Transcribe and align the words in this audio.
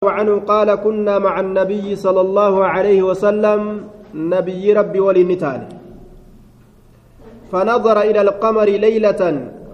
عنه 0.00 0.40
قال 0.48 0.68
كنا 0.84 1.14
مع 1.20 1.34
النبي 1.40 1.86
صلى 2.04 2.20
الله 2.20 2.54
عليه 2.64 3.00
وسلم 3.02 3.60
نبي 4.34 4.72
ربي 4.72 5.00
وللنتال 5.06 5.60
فنظر 7.52 7.96
إلى 8.08 8.20
القمر 8.26 8.68
ليلة 8.86 9.22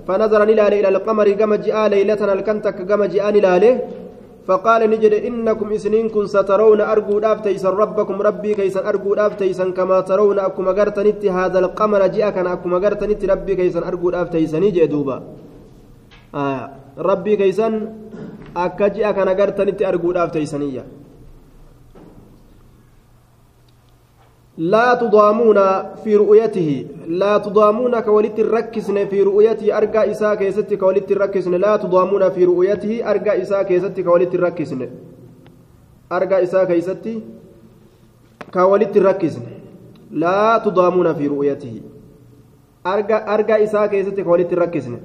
فنظر 0.07 0.43
إلى 0.79 0.89
القمر 0.89 1.27
كما 1.31 1.57
جاء 1.67 1.79
ليلة 1.95 2.21
الكنتك 2.33 2.79
كما 2.91 3.07
جاء 3.07 3.27
نلاله 3.37 3.75
فقال 4.47 4.81
نجد 4.91 5.15
إنكم 5.29 5.69
إسنينكم 5.73 6.23
سترون 6.35 6.81
أرجو 6.81 7.19
أفتيسا 7.19 7.71
ربكم 7.71 8.17
ربي 8.29 8.51
كيسا 8.59 8.81
أرجو 8.91 9.15
أفتيسا 9.15 9.65
كما 9.79 10.01
ترون 10.11 10.39
أكما 10.39 10.73
قرتنت 10.79 11.23
هذا 11.39 11.59
القمر 11.65 12.01
جاء 12.15 12.31
كان 12.35 12.47
أكما 12.55 12.77
قرتنت 12.85 13.21
ربي 13.33 13.55
كيسا 13.55 13.81
أرجو 13.89 14.11
أفتيسا 14.11 14.59
نجد 14.59 14.91
دوبا. 14.91 15.17
آه 16.35 16.63
ربي 16.99 17.37
كيسا 17.37 17.69
akka 18.65 18.91
ji'a 18.95 19.13
kana 19.15 19.35
gartanitti 19.35 19.85
arguudhaaf 19.85 20.33
teeysaniyya 20.33 20.85
لا 24.59 24.95
تضامون 24.95 25.59
في 26.05 26.17
رؤيته 26.17 26.87
لا 27.07 27.39
تضامون 27.39 28.01
كولت 28.01 28.39
الركسن 28.39 29.07
في 29.07 29.23
رؤيته 29.23 29.77
أرجع 29.77 30.11
إساء 30.11 30.35
كيست 30.35 30.75
كولت 30.75 31.13
الركسن 31.13 31.55
لا 31.55 31.77
تضامون 31.77 32.31
في 32.31 32.45
رؤيته 32.45 33.11
أرجع 33.11 33.43
إساء 33.43 33.63
كيست 33.63 34.01
كولت 34.01 34.35
الركسن 34.35 34.89
أرجع 36.13 36.43
إساء 36.43 36.65
كيست 36.65 37.07
كولت 38.55 38.97
الركسن 38.97 39.43
لا 40.11 40.59
تضامون 40.65 41.15
في 41.15 41.27
رؤيته 41.27 41.81
أرجع 42.87 43.35
أرجع 43.35 43.63
إساء 43.63 43.87
كيست 43.87 44.21
كولت 44.21 44.53
الركسن 44.53 44.99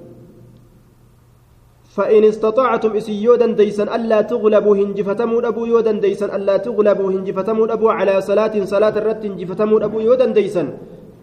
فإن 1.95 2.23
استطعتم 2.23 2.91
إسي 2.99 3.23
يودا 3.23 3.47
ديسا 3.59 3.83
ألا 3.95 4.19
تغلبوا 4.31 4.75
هنجفتموا 4.75 5.47
أبو 5.47 5.61
يودا 5.65 5.91
ديسا 5.91 6.27
ألا 6.35 6.55
تغلبوا 6.65 7.11
هنجفتموا 7.11 7.73
أبو 7.75 7.87
على 7.89 8.15
صلاة 8.21 8.55
صلاة 8.73 8.95
الرت 9.01 9.21
هنجفتموا 9.25 9.79
أبو 9.85 9.99
يودا 9.99 10.27
ديسا 10.37 10.63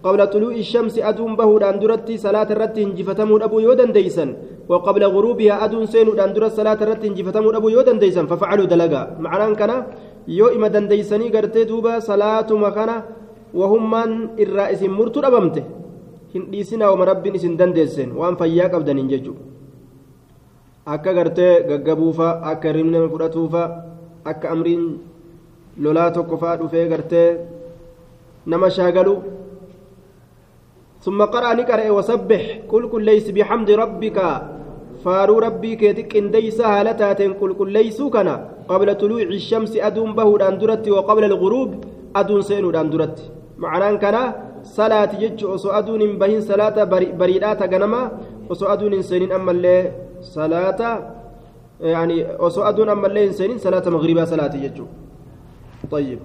قبل 0.04 0.20
طلوع 0.34 0.52
الشمس 0.64 0.94
أدون 0.98 1.32
به 1.40 1.50
داندرتي 1.58 2.14
صلاة 2.16 2.48
الرت 2.54 2.76
هنجفتموا 2.84 3.44
أبو 3.44 3.56
يودا 3.66 3.84
ديسا 3.96 4.26
وقبل 4.68 5.02
غروبها 5.14 5.54
أدون 5.64 5.86
سين 5.92 6.08
داندرت 6.18 6.52
صلاة 6.60 6.78
الرت 6.84 7.02
هنجفتموا 7.08 7.56
أبو 7.56 7.68
يودا 7.68 7.92
ديسا 8.02 8.22
ففعلوا 8.30 8.66
دلقا. 8.72 9.02
معنى 9.24 9.54
كان 9.60 9.72
قرتي 11.34 11.64
دوبا 11.64 11.98
صلاة 11.98 12.48
مكانا 12.64 12.96
وهم 13.54 13.82
من 13.90 14.10
الرئيس 14.44 14.82
مرتو 14.82 15.20
أبمته. 15.20 15.64
هنديسنا 16.34 16.84
ومربين 16.92 17.34
إسن 17.34 17.56
دنديسن 17.56 18.12
وأن 18.12 18.36
فياك 18.36 18.74
أبدن 18.74 19.08
ججو 19.08 19.34
akka 20.94 21.16
gartee 21.18 21.54
gaggabuufa 21.68 22.28
akka 22.50 22.76
rimne 22.76 22.98
fudhatuufa 23.12 23.62
akka 24.30 24.46
amriin 24.54 24.84
lolaa 25.82 26.10
tokko 26.16 26.36
faa 26.42 26.56
dhufee 26.60 26.86
gartee 26.92 27.28
nama 28.46 28.70
shaagalu. 28.78 29.16
ثم 31.04 31.22
قرأ 31.34 31.54
نقرأ 31.54 31.90
وسبح 31.90 32.42
قل 32.68 32.82
كل 32.92 33.02
ليس 33.04 33.26
بحمد 33.30 33.70
ربك 33.70 34.18
فارو 35.04 35.38
ربي 35.38 35.72
كيتك 35.80 36.16
انديس 36.16 36.60
هالتات 36.60 37.20
قل 37.40 37.50
كل 37.58 37.70
ليس 37.72 38.02
كنا 38.02 38.34
قبل 38.68 38.88
طلوع 39.00 39.22
الشمس 39.22 39.72
أدون 39.88 40.10
به 40.18 40.28
داندرت 40.42 40.84
وقبل 40.88 41.24
الغروب 41.30 41.70
أدون 42.16 42.42
سين 42.42 42.66
داندرت 42.76 43.16
معناه 43.62 43.94
كنا 44.02 44.22
صلاة 44.78 45.12
جج 45.22 45.40
وسو 45.44 45.70
أدون 45.78 46.02
بهن 46.20 46.40
صلاة 46.50 46.76
بريدات 47.20 47.60
غنما 47.72 48.02
وسو 48.50 48.66
أدون 48.66 49.02
سنين 49.02 49.32
أما 49.38 49.50
اللي 49.54 49.76
salaata 50.20 50.90
yani 51.80 52.24
osoo 52.38 52.64
aduun 52.70 52.88
ammallee 52.88 53.24
hin 53.26 53.34
seenin 53.40 53.58
salaata 53.58 53.90
magribaa 53.90 54.26
salaati 54.26 54.82
طيب 55.90 56.18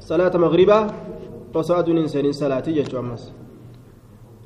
صلاة 0.00 0.34
مغربة 0.36 0.78
وصاد 1.54 1.88
سنين 2.06 2.32
صلاة 2.32 2.66
يجو 2.66 2.98
أمس 3.00 3.22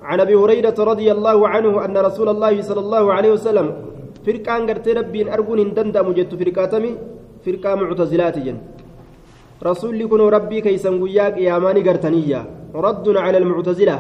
عن 0.03 0.19
أبي 0.21 0.35
هريرة 0.35 0.79
رضي 0.79 1.09
الله 1.13 1.39
عنه 1.49 1.85
أن 1.85 1.97
رسول 1.97 2.29
الله 2.29 2.55
صلى 2.63 2.81
الله 2.81 3.05
عليه 3.13 3.33
وسلم 3.37 3.67
فرقان 4.27 4.61
قرت 4.69 4.87
ربين 4.89 5.27
أرجون 5.29 5.61
دندم 5.77 6.07
جت 6.17 6.33
فرقاتمي 6.41 6.91
فرقة 7.45 7.75
معتزلات 7.75 8.37
جن 8.47 8.59
رسول 9.69 9.99
لكن 9.99 10.21
ربي 10.37 10.59
كيسن 10.61 10.95
وياك 11.03 11.37
يا 11.47 11.59
ماني 11.59 11.81
قرتنية 11.89 12.41
رد 12.75 13.07
على 13.25 13.39
المعتزلة 13.43 13.97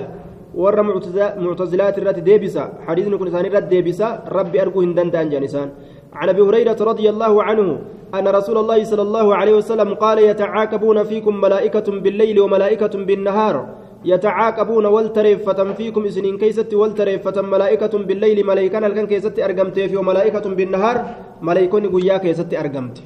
warra 0.54 0.82
irratti 0.82 2.22
deebisa. 2.22 2.70
Xadiisni 2.86 3.18
kun 3.18 3.28
isaan 3.28 3.46
irratti 3.46 3.70
deebisa. 3.70 4.22
Rabbi 4.26 4.58
arguu 4.58 4.82
hin 4.82 4.94
danda'an 4.94 5.30
jedhan 5.30 5.44
isaan. 5.44 5.70
عن 6.12 6.28
ابي 6.28 6.42
هريره 6.42 6.76
رضي 6.80 7.10
الله 7.10 7.42
عنه 7.42 7.78
ان 8.14 8.28
رسول 8.28 8.58
الله 8.58 8.84
صلى 8.84 9.02
الله 9.02 9.26
عليه 9.34 9.54
وسلم 9.54 9.94
قال 9.94 10.18
يتعاقبون 10.18 11.04
فيكم 11.04 11.40
ملائكه 11.40 12.00
بالليل 12.00 12.40
وملائكه 12.40 12.94
بالنهار 13.04 13.56
يتعاقبون 14.04 14.86
والتريفة 14.86 15.72
فيكم 15.72 16.04
اسنين 16.04 16.38
كيست 16.38 16.74
والتريفة 16.74 17.42
ملائكة 17.42 17.98
بالليل 17.98 18.46
ملائكة 18.46 18.86
الكن 18.86 19.06
كيست 19.06 19.38
ارقمت 19.38 19.78
في 19.78 19.96
وملائكة 19.96 20.46
بالنهار 20.58 20.96
ملائكة 21.42 21.78
قيا 21.94 22.16
كيست 22.18 22.54
ارقمت 22.54 22.96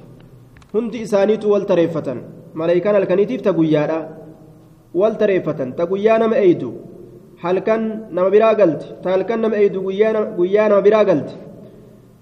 هندي 0.75 1.03
اسانيت 1.03 1.45
والتريفة 1.45 2.17
ملائكة 2.55 2.99
الكنيتيف 2.99 3.41
تقيا 3.41 3.85
والتريفة 4.95 5.61
تقيا 5.81 6.19
نم 6.19 6.33
ايدو 6.33 6.73
halkan 7.43 7.83
nama 8.11 8.31
biraa 8.31 8.55
galti 8.55 8.87
ta 9.03 9.11
halkan 9.15 9.41
nama 9.41 9.57
eeydu 9.57 9.81
guyyaa 9.83 10.69
nama 10.69 10.83
biraa 10.83 11.05
galti 11.05 11.35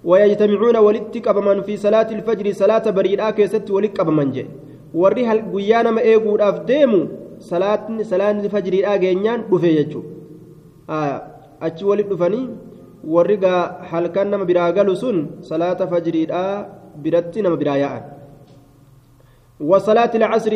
ويجتمعون 0.04 0.76
ولت 0.76 1.14
قبمن 1.28 1.62
في 1.62 1.76
صلاة 1.76 2.10
الفجر 2.10 2.52
صلاة 2.52 2.90
بريدة 2.90 3.30
كيست 3.30 3.70
ولت 3.70 4.00
قبمن 4.00 4.30
جي 4.34 4.46
warri 4.94 5.24
guyyaa 5.52 5.82
nama 5.82 6.00
eeguudhaaf 6.02 6.66
deemu 6.66 7.00
salaatni 7.38 8.48
fajriidhaa 8.54 8.98
geenyaan 8.98 9.44
dhufe 9.50 9.70
jechuu 9.78 10.02
achi 11.66 11.84
walit 11.84 12.08
dhufanii 12.12 12.48
warri 13.14 13.38
halkan 13.90 14.28
nama 14.28 14.44
biraa 14.44 14.72
galu 14.72 14.96
sun 14.96 15.16
salaata 15.40 15.86
fajriidhaa 15.92 16.66
biratti 17.04 17.42
nama 17.42 17.56
biraa 17.56 17.78
yaa'an 17.84 18.04
وصلاة 19.62 20.10
العصر 20.14 20.52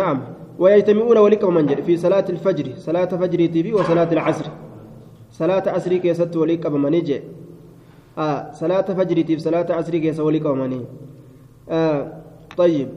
نعم 0.00 0.18
ويجتمعون 0.58 1.18
ولكم 1.18 1.54
من 1.54 1.66
في 1.86 1.96
صلاة 1.96 2.24
الفجر 2.28 2.66
صلاة 2.76 3.04
فجر 3.04 3.46
تبي 3.46 3.72
وصلاة 3.74 4.10
العصر. 4.12 4.46
صلاة 5.32 5.62
عصر 5.66 5.96
كيست 5.96 6.36
ولكم 6.36 6.82
من 6.82 6.94
يجي 6.94 7.22
آه 8.18 8.50
صلاة 8.52 8.82
فجر 8.98 9.22
تبي 9.22 9.38
صلاة 9.38 9.66
عصر 9.70 9.98
كيس 9.98 10.20
ولكم 10.20 10.58
من 10.58 10.84
آه 11.70 12.12
طيب. 12.56 12.88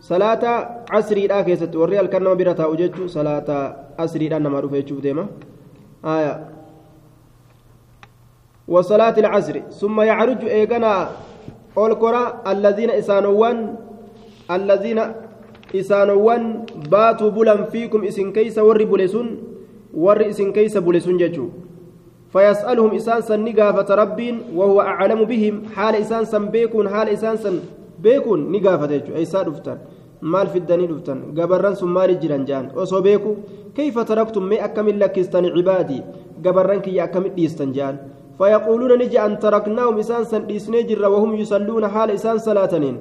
صلاة 0.00 0.44
عصر 0.90 1.16
لا 1.30 1.42
كيست 1.42 1.76
وري 1.76 2.00
الكرنم 2.00 2.34
برتا 2.34 2.66
وجدت 2.66 3.10
صلاة 3.10 3.48
عصر 3.98 4.20
لا 4.22 4.38
نما 4.38 4.60
رفع 4.60 4.80
تشوف 4.80 5.00
ديما. 5.00 5.26
آية 6.04 6.34
وصلاة 8.68 9.14
العصر. 9.18 9.60
ثم 9.70 10.00
يعرج 10.00 10.44
إيقنا 10.44 11.10
أولكرا 11.78 12.42
الذين 12.52 12.90
إسانوان 12.90 13.74
الذين 14.50 15.00
isaanowwan 15.74 16.65
baatuu 16.90 17.30
bulan 17.30 17.66
fiikum 17.72 18.04
isin 18.04 18.32
keeysa 18.32 18.64
warri 18.64 18.86
bule 18.86 19.08
sun 19.08 19.28
warri 19.94 20.28
isin 20.32 20.52
keeysa 20.52 20.80
bule 20.80 21.00
sun 21.00 21.18
jechuu. 21.18 21.50
فيسألهم 22.32 22.90
إسان 22.94 23.20
سن 23.20 23.40
نقافة 23.44 23.94
ربين 23.94 24.36
وهو 24.54 24.80
أعلم 24.80 25.24
بهم 25.24 25.54
حال 25.74 25.94
إسان 25.94 26.24
سن 26.24 26.44
بيكون 26.54 26.88
حال 26.88 27.08
إسان 27.08 27.36
سن 27.36 27.56
بيكون 28.02 28.52
نقافة 28.52 28.92
أي 29.16 29.24
ساد 29.24 29.48
أفتن 29.48 29.78
مال 30.22 30.46
في 30.52 30.58
الدنيا 30.58 30.92
أفتن 30.92 31.18
قبران 31.38 31.74
ثم 31.80 31.94
مال 31.94 32.20
جيران 32.20 32.44
جان 32.44 32.64
أصو 32.76 33.00
بيكو 33.00 33.32
كيف 33.76 33.98
تركتم 33.98 34.42
مي 34.50 34.64
أكمل 34.64 35.00
لك 35.00 35.18
استن 35.18 35.44
عبادي 35.56 36.00
قبران 36.44 36.80
كي 36.84 37.02
أكمل 37.04 37.34
ديستن 37.34 37.72
جان 37.72 37.94
فيقولون 38.38 38.92
نجي 39.00 39.18
أن 39.26 39.38
تركناهم 39.38 39.98
إسان 39.98 40.24
سن 40.24 40.46
ديسنيجر 40.46 41.08
وهم 41.08 41.34
يصلون 41.40 41.88
حال 41.88 42.10
إسان 42.10 42.38
صلاتنين 42.38 42.96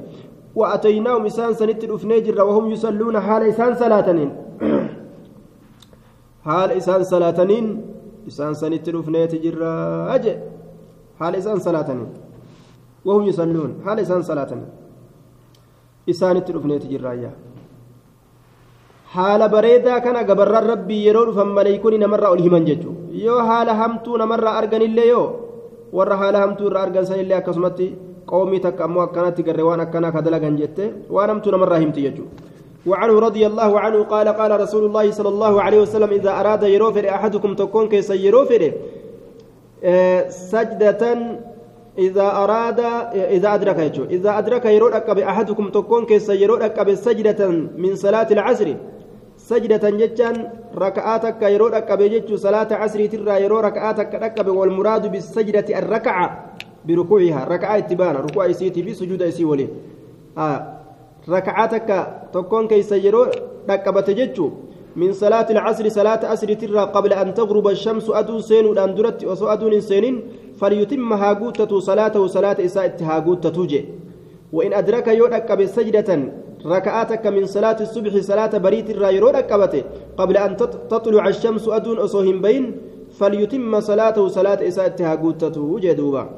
وأتيناهم 0.56 1.26
إسان 1.26 1.54
سنت 1.60 1.84
الأفنيجر 1.84 2.36
وهم 2.50 2.66
يصلون 2.72 3.16
حال 3.20 3.42
إسان 3.52 3.72
صلاتنين 3.76 4.30
حال 6.46 6.70
إسان 6.80 7.04
صلاتنين 7.04 7.66
إسان 8.28 8.54
سنت 8.62 8.86
الأفنيجر 8.90 9.58
أجي 10.16 10.34
حال 11.20 11.34
إسان 11.36 11.58
صلاتنين 11.60 12.10
وهم 13.06 13.24
يصلون 13.32 13.72
حال 13.86 13.98
إسان 14.00 14.22
صلاتنين 14.30 14.70
إسان 16.10 16.38
الأفنيجر 16.38 17.12
أيا 17.12 17.32
haala 19.16 19.48
bareedaa 19.56 20.00
kana 20.06 20.24
gabarraan 20.30 20.66
rabbii 20.72 21.04
yeroo 21.08 21.26
dhufan 21.28 21.52
maleeykonni 21.58 22.00
namarraa 22.04 22.32
ol 22.36 22.42
himan 22.46 22.66
jechuudha 22.70 23.20
yoo 23.26 23.42
haala 23.50 23.74
hamtuu 23.82 24.18
namarraa 24.22 24.56
arganillee 24.62 25.06
yoo 25.10 25.28
warra 25.98 26.18
haala 26.22 26.42
hamtuu 26.44 26.68
irraa 26.70 26.84
argan 26.88 27.06
sanillee 27.10 27.38
akkasumatti 27.38 27.88
قومي 28.28 28.60
تك 28.60 28.82
أمو 28.82 29.04
أكنات 29.04 29.50
قروان 29.50 29.80
أكنا 29.80 30.10
كدلقا 30.10 30.50
وأنا 31.10 31.34
متنا 31.34 31.58
مرة 31.58 31.78
همت 31.78 31.98
يجو 31.98 32.24
وعنه 32.86 33.20
رضي 33.20 33.48
الله 33.48 33.80
عنه 33.80 34.04
قال 34.04 34.28
قال 34.28 34.62
رسول 34.62 34.86
الله 34.86 35.12
صلى 35.12 35.30
الله 35.30 35.62
عليه 35.62 35.80
وسلم 35.82 36.10
إذا 36.10 36.40
أراد 36.40 36.64
يروفر 36.64 37.10
أحدكم 37.10 37.56
تكون 37.56 37.90
كيس 37.90 38.10
يروفر 38.10 38.72
آه 39.84 40.30
سجدة 40.30 41.18
إذا 41.98 42.28
أراد 42.44 42.80
إذا 43.38 43.54
أدرك 43.54 43.80
يجو. 43.80 44.04
إذا 44.04 44.38
أدرك 44.38 44.66
يرود 44.66 44.94
أكب 44.94 45.18
أحدكم 45.20 45.70
تكون 45.70 46.06
كيس 46.06 46.30
يرود 46.30 46.62
أكب 46.62 46.94
سجدة 46.94 47.48
من 47.78 47.96
صلاة 47.96 48.28
العصر. 48.32 48.76
سجدة 49.38 49.90
جتان 49.90 50.50
ركعاتك 50.78 51.42
يرود 51.42 51.74
أكب 51.74 52.02
جتو 52.04 52.36
صلاة 52.36 52.68
عصر 52.72 53.06
ترى 53.06 53.44
يرود 53.44 53.66
ركعاتك 53.66 54.16
أكب 54.16 54.48
والمراد 54.48 55.12
بالسجدة 55.12 55.80
الركعة. 55.80 56.55
بركوعها 56.88 57.48
ركعة 57.50 57.78
اتبانا 57.78 58.20
ركوع 58.20 58.46
يسيتي 58.46 58.84
في 58.84 58.94
سجود 58.94 59.22
يسي 59.22 59.46
ولي. 59.46 59.68
آه 60.38 60.78
ركعاتك 61.30 61.90
تكون 62.34 62.68
كيس 62.68 62.92
يرود 62.92 63.30
أكب 63.70 64.00
تجتو 64.06 64.50
من 64.96 65.14
صلاة 65.14 65.48
العصر 65.52 65.90
صلاة 65.90 66.22
عصر 66.26 66.54
ترى 66.54 66.80
قبل 66.80 67.14
أن 67.14 67.34
تغرب 67.34 67.68
الشمس 67.68 68.10
أدو 68.10 68.40
سين 68.40 68.66
ودان 68.66 68.96
درت 68.96 69.26
وسو 69.26 69.48
أدون 69.48 69.82
سينين. 69.82 70.22
فليتم 70.56 71.14
هاغوتة 71.14 71.80
صلاته 71.80 72.28
صلاة 72.28 72.58
إساءة 72.66 73.04
هاغوتة 73.04 73.66
جي. 73.66 73.86
وإن 74.54 74.74
أدرك 74.74 75.08
يودك 75.08 75.52
بسجدة 75.52 76.10
ركعاتك 76.66 77.28
من 77.28 77.46
صلاة 77.46 77.78
الصبح 77.82 78.14
صلاة 78.18 78.58
بريت 78.58 78.90
الرا 78.90 79.10
يرودك 79.10 79.54
قبل 80.18 80.38
أن 80.38 80.58
تطلع 80.90 81.28
الشمس 81.28 81.68
أدون 81.68 81.98
أصوهم 81.98 82.42
بين 82.42 82.64
فليتم 83.20 83.80
صلاته 83.80 84.28
صلاة 84.28 84.68
إساءة 84.68 84.96
هاغوتة 85.04 85.80
جدوبا 85.80 86.30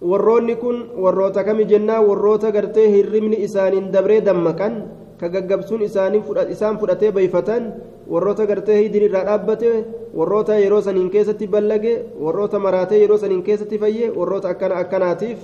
warroonni 0.00 0.56
kun 0.56 0.90
warroota 1.02 1.44
kami 1.44 1.64
jennaa 1.66 2.00
warroota 2.02 2.52
gartee 2.52 2.88
hirribni 2.90 3.36
isaaniin 3.46 3.92
dabree 3.92 4.20
dammaqan 4.24 4.82
ka 5.20 5.28
gaggabsuun 5.28 5.82
isaan 5.82 6.78
fudhatee 6.78 7.10
bayfatan 7.12 7.72
warroota 8.08 8.46
gartee 8.46 8.82
hidin 8.82 9.02
irraa 9.10 9.24
dhaabbate 9.24 9.84
warroota 10.14 10.58
yeroo 10.58 10.80
saniin 10.80 11.10
keessatti 11.10 11.46
ballage 11.46 11.94
warroota 12.20 12.58
maraatee 12.58 13.00
yeroo 13.02 13.18
saniin 13.18 13.42
keessatti 13.42 13.78
fayye 13.78 14.10
warroota 14.18 14.48
akkana 14.54 14.74
akkanaatiif 14.82 15.38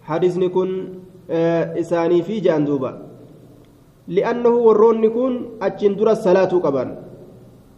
hadisni 0.00 0.48
kun 0.48 0.70
isaaniifi 1.82 2.40
ja'an 2.46 2.66
duuba 2.66 2.94
li'annahu 4.08 4.66
warroonni 4.66 5.10
kun 5.10 5.34
achiin 5.60 5.96
dura 5.98 6.14
salaatuu 6.14 6.60
qaban 6.60 6.96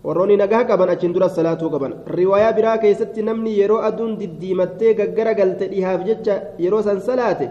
warroonni 0.04 0.36
nagaa 0.36 0.64
qaban 0.64 0.90
achiin 0.94 1.12
dura 1.14 1.28
salaatuu 1.28 1.70
qaban 1.70 1.92
riwaayaa 2.18 2.52
biraa 2.58 2.78
keessatti 2.84 3.22
namni 3.22 3.58
yeroo 3.58 3.80
aduun 3.88 4.16
diddiimattee 4.20 4.94
gaggara 5.00 5.34
galte 5.34 5.68
dhihaaf 5.72 6.04
jecha 6.08 6.34
yeroo 6.64 6.82
san 6.82 7.00
salaate 7.00 7.46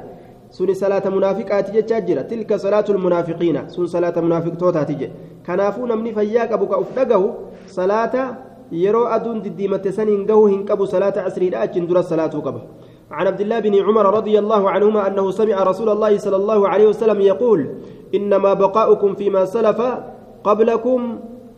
suni 0.58 0.76
salaata 0.76 1.12
munaafiqaati 1.16 1.72
jechaa 1.78 2.02
jira 2.08 2.24
tilka 2.24 2.60
salaatul 2.60 3.00
munaafiqiina 3.06 3.70
sun 3.76 3.88
salaata 3.88 4.22
munaafiqtootaati 4.28 4.96
jedhe 5.02 5.16
kanaafuu 5.48 5.88
namni 5.92 6.14
fayyaa 6.18 6.48
qabu 6.52 6.68
ka 6.72 6.80
uf 6.84 6.92
dhagahu 6.98 7.28
salaata 7.78 8.24
yeroo 8.84 9.08
aduun 9.16 9.42
diddiimatte 9.46 9.92
saniin 10.00 10.26
gahu 10.28 10.48
hin 10.52 10.66
qabu 10.66 10.88
salaata 10.96 11.24
casriidha 11.28 11.64
achiin 11.68 11.88
dura 11.88 12.04
salaatuu 12.04 12.44
qaba 12.48 12.62
عن 13.12 13.28
عبد 13.28 13.42
الله 13.42 13.60
بن 13.60 13.76
عمر 13.76 14.06
رضي 14.20 14.40
الله 14.40 14.70
عنهما 14.70 15.08
أنه 15.08 15.26
سمع 15.32 15.64
رسول 15.64 15.90
الله 15.90 16.18
صلى 16.18 16.36
الله 16.36 16.60
عليه 16.72 16.88
وسلم 16.96 17.20
يقول 17.22 17.60
إنما 18.16 18.54
بقاؤكم 18.54 19.16
فيما 19.20 19.46
سلف 19.46 19.80
قبلكم 20.44 21.00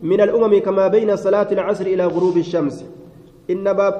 من 0.04 0.20
الأمم 0.20 0.52
كما 0.60 0.88
بين 0.88 1.16
صلاة 1.16 1.48
العصر 1.52 1.86
إلى 1.86 2.04
غروب 2.06 2.36
الشمس. 2.36 2.84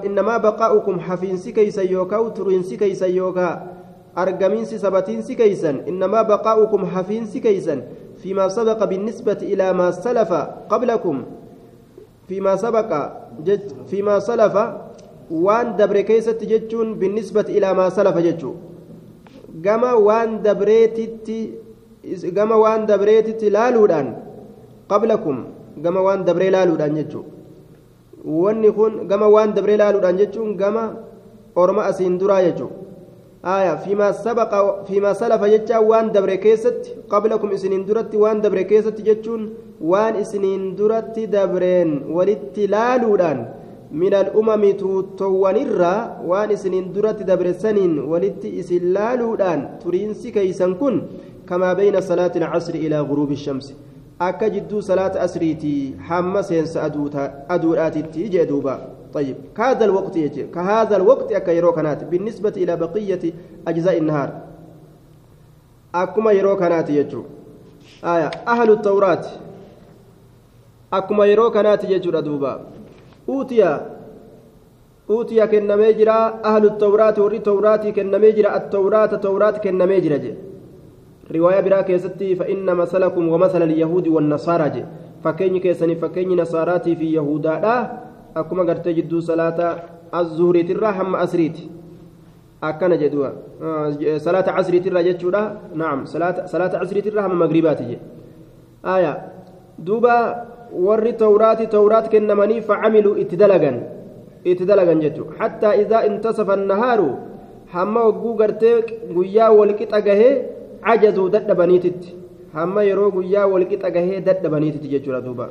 إنما 0.05 0.37
بقاؤكم 0.37 1.01
حفين 1.01 1.37
سكي 1.37 1.71
سيوكا 1.71 2.19
وترين 2.19 2.63
سكي 2.63 2.95
سيوكا 2.95 3.49
أرجمين 4.19 4.65
سبتين 4.65 5.23
سكيسا. 5.23 5.89
إنما 5.89 6.23
بقاؤكم 6.23 6.81
حفين 6.87 7.27
سكيسا 7.27 7.77
فيما 8.21 8.49
سبق 8.49 8.85
بالنسبة 8.85 9.41
إلى 9.43 9.73
ما 9.73 9.91
سلف 9.91 10.33
قبلكم. 10.69 11.17
فيما 12.29 12.57
سبق 12.57 12.91
فيما 13.89 14.19
سلف 14.19 14.55
وان 15.31 15.77
دبر 15.77 16.01
كيسة 16.01 16.41
جتون 16.41 16.95
بالنسبة 17.01 17.49
إلى 17.49 17.69
ما 17.75 17.89
سلف 17.89 18.17
جتو 18.17 18.53
جما 19.65 19.93
وان 19.93 20.43
دبريتت 20.43 21.29
جما 22.09 22.55
وان 22.55 22.87
دبريتت 22.87 23.45
لالودان 23.45 24.17
قبلكم. 24.89 25.37
جما 25.83 26.01
وان 26.01 26.25
دبري 26.25 26.51
لالودان 26.51 26.95
جتو 26.95 27.23
wanni 28.25 28.73
kun 28.73 29.05
gama 29.07 29.29
waan 29.29 29.53
dabree 29.55 29.77
laaluudhaan 29.77 30.17
jechuun 30.17 30.57
gama 30.57 30.97
orma 31.55 31.85
asiin 31.91 32.19
duraa 32.19 32.43
jechuudha. 32.49 32.85
آية 33.45 33.75
فيما 33.85 34.13
سبق 34.13 34.53
فيما 34.89 35.13
سلف 35.13 35.43
جتا 35.45 35.79
وان 35.79 36.13
دبر 36.13 36.35
كيست 36.35 36.97
قبلكم 37.13 37.57
سنين 37.57 37.85
درت 37.85 38.15
وان 38.15 38.41
دبر 38.41 38.63
كيست 38.63 38.97
جتون 39.01 39.43
وان 39.81 40.25
سنين 40.25 40.75
درت 40.75 41.19
دبرين 41.19 41.91
ولتلالودان 42.09 43.39
من 43.93 44.15
الأمم 44.15 44.65
توتوان 44.81 45.57
الرا 45.57 45.95
وان 46.25 46.57
سنين 46.57 46.93
درت 46.97 47.21
دبر 47.29 47.53
سنين 47.53 47.93
ولت 48.11 48.43
إسلالودان 48.61 49.61
ترينسي 49.85 50.31
كيسن 50.31 50.75
كن 50.81 50.95
كما 51.49 51.73
بين 51.73 52.01
صلاة 52.01 52.33
العصر 52.41 52.75
إلى 52.85 52.97
غروب 53.01 53.31
الشمس 53.39 53.67
akka 54.19 54.51
jidduu 54.51 54.83
salaata 54.83 55.21
asriitii 55.21 55.95
hamma 56.09 56.43
seensa 56.43 56.83
aduudhaatitti 57.49 58.29
jee 58.29 58.47
duuba. 58.47 58.95
طيب 59.15 59.37
كهذا 59.57 59.85
الوقت 59.85 60.17
يجي 60.17 60.43
كهذا 60.47 60.97
الوقت 60.97 61.33
أكا 61.33 61.51
يرو 61.51 61.73
بالنسبة 62.11 62.53
إلى 62.57 62.77
بقية 62.77 63.33
أجزاء 63.69 63.99
النهار 63.99 64.31
أكما 65.95 66.33
يرو 66.33 66.57
كانت 66.57 66.91
يجو 66.91 67.23
آية 68.05 68.31
أهل 68.49 68.71
التوراة 68.71 69.25
أكما 70.93 71.25
يرو 71.27 71.51
كانت 71.51 71.85
يجو 71.85 72.11
ردوبا 72.11 72.61
أوتيا 73.29 73.73
أوتيا 75.11 75.47
كنمي 75.47 75.93
جرا 75.93 76.41
أهل 76.45 76.65
التوراة 76.65 77.15
وري 77.19 77.39
توراة 77.39 77.85
كنمي 77.97 78.33
جرا 78.33 78.57
التوراة 78.57 79.07
توراة 79.07 79.57
كنمي 79.65 80.01
جرا 80.01 80.35
رواية 81.31 81.61
براك 81.61 81.91
يستي 81.91 82.37
فإن 82.37 82.67
مثلكم 82.77 83.29
ومثل 83.29 83.63
اليهود 83.63 84.09
والنصارى 84.09 84.71
جي 84.71 84.85
فكين 85.25 85.59
كيسني 85.61 85.95
فكين 85.97 86.41
نصاراتي 86.41 86.97
في 86.97 87.17
يهودا 87.17 87.55
akkuma 88.35 88.65
gartee 88.67 88.95
jidduu 88.95 89.23
salaata 89.23 89.67
azzuhriitirraa 90.13 90.93
hamma 90.93 91.19
asriiti 91.25 91.71
akkana 92.61 92.97
jedhuwa 92.97 93.33
salaata 94.19 94.53
casriitirraa 94.57 95.03
jechuudha 95.03 95.43
naam 95.75 96.07
salaata 96.07 96.79
casriitirraa 96.81 97.23
hamma 97.23 97.47
magribaati 97.47 97.85
je 97.91 97.99
aya 98.95 99.13
duuba 99.79 100.15
warri 100.87 101.13
tawraati 101.13 101.67
tawraat 101.77 102.09
kennamanii 102.15 102.61
facamiluu 102.71 103.15
itti 103.23 103.37
dalagan 103.37 103.79
itti 104.45 104.67
dalagan 104.67 105.01
jechuu 105.01 105.31
hattaa 105.39 105.75
idaa 105.85 106.03
intasafa 106.11 106.53
annahaaru 106.59 107.09
hamma 107.75 108.05
wagguu 108.09 108.35
gartee 108.35 108.75
guyyaa 109.15 109.51
walqixa 109.61 110.01
gahee 110.09 110.35
cajazuu 110.87 111.29
dadhabaniititti 111.35 112.15
hamma 112.55 112.83
yeroo 112.89 113.11
guyyaa 113.17 113.47
walqixa 113.47 113.91
gahee 113.91 114.21
dadhabaniititti 114.21 114.89
jechuudha 114.95 115.21
duuba 115.27 115.47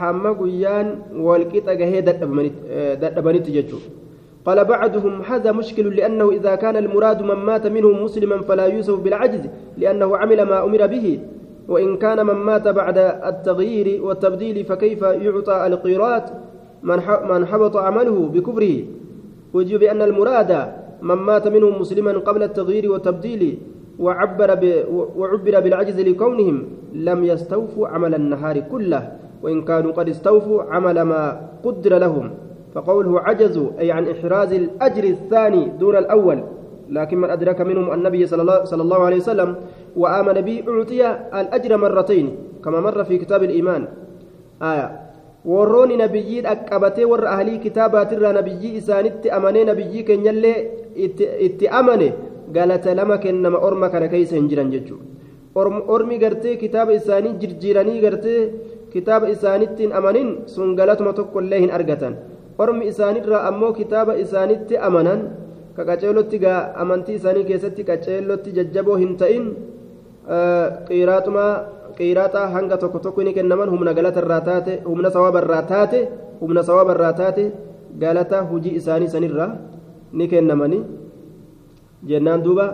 hamma 0.00 0.30
guyyaan 0.40 0.88
walqixa 1.26 1.76
gahee 1.82 2.02
dadhabanitti 3.02 3.52
jechuudha 3.58 3.90
قال 4.44 4.64
بعضهم 4.64 5.22
هذا 5.22 5.52
مشكل 5.52 5.96
لأنه 5.96 6.30
إذا 6.30 6.54
كان 6.54 6.76
المراد 6.76 7.22
من 7.22 7.34
مات 7.48 7.66
منهم 7.66 8.04
مسلما 8.04 8.44
فلا 8.44 8.66
يوسف 8.66 9.00
بالعجز 9.00 9.48
لأنه 9.78 10.16
عمل 10.16 10.42
ما 10.42 10.64
أمر 10.64 10.86
به. 10.86 11.18
وإن 11.68 11.96
كان 11.96 12.26
من 12.26 12.34
مات 12.34 12.68
بعد 12.68 12.98
التغيير 12.98 14.04
والتبديل 14.04 14.64
فكيف 14.64 15.02
يعطى 15.02 15.66
القيرات؟ 15.66 16.26
من 17.30 17.46
حبط 17.46 17.76
عمله 17.76 18.28
بكفره. 18.34 18.76
وجب 19.54 19.80
بأن 19.80 20.02
المراد 20.02 20.72
من 21.04 21.14
مات 21.14 21.44
منهم 21.48 21.80
مسلما 21.80 22.12
قبل 22.24 22.42
التغيير 22.42 22.92
والتبديل 22.92 23.42
وعبر 24.00 24.50
وعبر 25.16 25.60
بالعجز 25.60 26.00
لكونهم 26.00 26.56
لم 26.92 27.24
يستوفوا 27.24 27.88
عمل 27.88 28.14
النهار 28.14 28.60
كله 28.72 29.12
وإن 29.42 29.62
كانوا 29.68 29.92
قد 29.92 30.08
استوفوا 30.08 30.62
عمل 30.72 31.02
ما 31.02 31.40
قدر 31.64 31.92
لهم. 31.98 32.30
فقوله 32.74 33.20
عجزوا 33.20 33.68
أي 33.78 33.92
عن 33.92 34.08
إحراز 34.08 34.52
الأجر 34.52 35.04
الثاني 35.04 35.64
دون 35.78 35.96
الأول. 35.96 36.38
لكن 36.88 37.16
من 37.18 37.30
أدرك 37.30 37.60
منهم 37.60 37.92
النبي 37.92 38.26
صلى 38.26 38.42
الله, 38.42 38.64
صلى 38.64 38.82
الله 38.82 39.00
عليه 39.04 39.16
وسلم 39.16 39.56
وآمن 39.96 40.36
به 40.40 40.64
أعطي 40.68 41.00
الأجر 41.40 41.76
مرتين 41.76 42.36
كما 42.64 42.80
مر 42.80 43.04
في 43.04 43.18
كتاب 43.18 43.42
الإيمان. 43.42 43.88
آية. 44.62 45.03
Warroonni 45.52 45.96
nabiyyiin 46.02 46.44
dhaqqabatee 46.48 47.06
warra 47.12 47.30
ahlii 47.36 47.58
kitaabaatiirraa 47.64 48.32
nabiyyii 48.38 48.76
isaanitti 48.80 49.30
amanee 49.38 49.64
nabiyyii 49.70 50.04
keenyallee 50.10 50.56
itti 51.46 51.66
amane 51.80 52.08
galata 52.56 52.94
lama 52.98 53.16
kennama 53.24 53.58
orma 53.68 53.88
kana 53.94 54.08
keessa 54.12 54.36
hin 54.38 54.48
jiran 54.52 54.70
jechuudha 54.74 55.82
ormi 55.96 56.18
gartee 56.22 56.54
kitaaba 56.62 56.92
isaanii 57.00 57.32
jirjiiranii 57.42 58.00
gartee 58.04 58.40
kitaaba 58.94 59.26
isaanittiin 59.34 59.92
amanin 60.00 60.28
sun 60.54 60.74
galatuma 60.80 61.12
tokkollee 61.18 61.60
hin 61.64 61.70
argatan 61.78 62.14
ormi 62.64 62.88
isaanirraa 62.92 63.42
ammoo 63.50 63.72
kitaaba 63.80 64.12
isaanitti 64.24 64.74
amanan 64.88 65.20
ka 65.76 65.82
qaceelotti 65.90 66.38
gaa 66.44 66.58
amantii 66.82 67.16
isaanii 67.20 67.44
keessatti 67.50 67.82
qaceelotti 67.90 68.50
jajjaboo 68.58 68.96
hin 69.04 69.16
ta'in 69.22 69.44
qiiraaxuma 70.88 71.46
qiiraaxaa 71.98 72.46
hanga 72.54 72.76
tokko 72.82 72.98
tokko 73.04 73.22
ni 73.26 73.32
kennaman 73.36 73.68
humna 73.74 73.94
galatarraa 73.98 74.40
taate 74.48 74.72
humna 74.88 75.10
sawaabarraa 75.16 75.62
taate 75.72 76.00
humna 76.40 76.62
sawaabarraa 76.68 77.12
taate 77.20 77.44
galata 78.02 78.42
hujii 78.50 78.74
isaanii 78.80 79.12
sanirraa 79.14 79.52
ni 80.18 80.28
kennamani 80.32 80.80
jennaan 82.10 82.44
duuba 82.46 82.66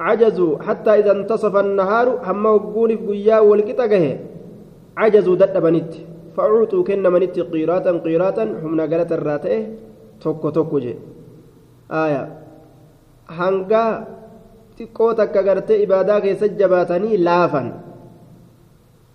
عجزوا 0.00 0.62
حتى 0.66 0.90
إذا 1.00 1.12
انتصف 1.12 1.54
النهار 1.56 2.06
هم 2.24 2.44
وقوني 2.46 2.96
في 2.96 3.06
قيا 3.06 3.38
والقطة 3.48 3.94
عجزوا 4.96 5.36
ددبنت 5.40 5.92
فأعطوا 6.36 6.84
كن 6.88 7.04
منت 7.14 7.36
قيراتا 7.52 7.92
قيراتا 8.04 8.44
هم 8.62 8.72
نقلت 8.80 9.10
الراتئ 9.12 9.54
توكو 10.20 10.48
توكو 10.56 10.78
جي 10.84 10.94
آية 12.02 12.22
هنگا 13.38 13.84
xiqqoo 14.80 15.12
takka 15.20 15.42
gartee 15.48 15.78
ibaadaa 15.84 16.20
keessa 16.24 16.48
jabaatanii 16.60 17.16
laafan 17.28 17.68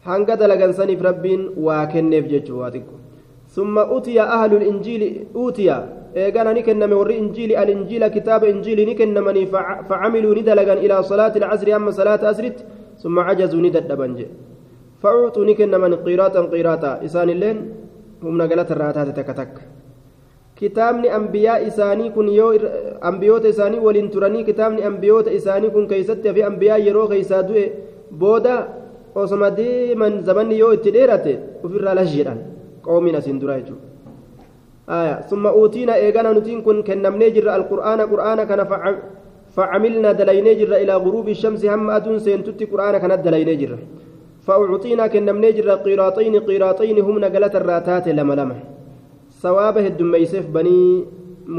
hanga 0.07 0.35
dalagan 0.41 0.73
saniif 0.79 1.01
rabbiin 1.09 1.41
waa 1.67 1.83
kenneef 1.93 2.25
jechuu 2.33 2.59
waa 2.61 2.71
xiqqo 2.75 2.95
summa 3.55 3.83
utiya 3.97 4.23
ahlul 4.37 4.65
injiili 4.71 5.09
utiya 5.45 5.77
eegana 6.23 6.53
ni 6.53 6.61
kenname 6.67 6.95
warri 7.01 7.15
injiili 7.23 7.55
alinjiila 7.61 8.09
kitaaba 8.15 8.47
injiili 8.53 8.85
ni 8.89 8.95
kennamanii 9.01 9.47
facamiluu 9.89 10.33
ni 10.37 10.43
dalagan 10.49 10.79
ilaa 10.85 11.03
salaati 11.11 11.39
alcasri 11.43 11.73
amma 11.77 11.91
salaata 11.99 12.29
asritti 12.33 12.63
summa 13.03 13.25
cajazuu 13.27 13.61
ni 13.65 13.71
dadhaban 13.77 14.13
jedhe 14.19 14.35
فأعطوا 15.05 15.45
نكن 15.45 15.71
من 15.83 15.93
قيراطا 16.05 16.41
قيراطا 16.53 16.91
إسان 17.05 17.29
اللين 17.35 17.57
هم 18.23 18.33
نقلت 18.41 18.69
الراتات 18.71 19.09
تك 19.17 19.29
تك 19.39 19.53
كتابني 20.55 21.15
أنبياء 21.15 21.67
إساني 21.67 22.09
كن 22.15 22.27
يو 22.29 22.51
أنبيوت 23.09 23.45
إساني 23.45 23.77
ولين 23.79 24.07
تراني 24.11 24.43
كتابني 24.43 24.87
أنبيوت 24.87 25.27
إساني 25.27 25.67
كن 25.69 25.87
كيست 25.87 26.27
في 26.27 26.47
أنبياء 26.47 26.79
يرو 26.87 27.07
كيسا 27.11 27.41
دوئ 27.41 27.65
بودا 28.11 28.55
osoma 29.15 29.49
deeman 29.57 30.23
zamanni 30.27 30.59
yoo 30.59 30.73
itti 30.75 30.91
dheerate 30.91 31.33
ofirraa 31.65 31.95
lashiidhaan 31.99 32.39
qoomiin 32.85 33.15
asiin 33.19 33.39
duraa 33.41 33.59
jechuudha 33.59 35.21
summa 35.29 35.53
uutiina 35.59 35.95
eegana 36.05 36.33
nutiin 36.37 36.63
kun 36.65 36.83
kennamnee 36.83 37.29
jirra 37.35 37.53
alqur'aana 37.59 38.07
qur'aana 38.11 38.45
kana 38.49 38.65
facamilnaa 39.55 40.13
dalaynee 40.19 40.55
jirra 40.61 40.81
ilaa 40.83 40.99
guruubi 41.05 41.35
shamsi 41.43 41.71
hamma 41.73 41.95
aduun 41.99 42.19
seentutti 42.25 42.67
qur'aana 42.73 42.99
kanat 43.05 43.23
dalaynee 43.27 43.57
jirra 43.63 43.79
فأعطينا 44.45 45.07
كنمني 45.07 45.51
جرى 45.57 45.75
قيراطين 45.85 46.35
قيراطين 46.39 46.97
هم 47.07 47.15
نقلت 47.19 47.55
الراتات 47.55 48.07
لما 48.07 48.33
لما 48.39 48.55
ثوابه 49.45 49.85
الدميسف 49.93 50.43
بني 50.57 50.81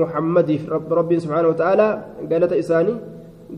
محمد 0.00 0.50
رب, 0.74 0.88
رب 0.98 1.10
سبحانه 1.24 1.48
وتعالى 1.52 1.88
قالت 2.30 2.52
إساني 2.62 2.94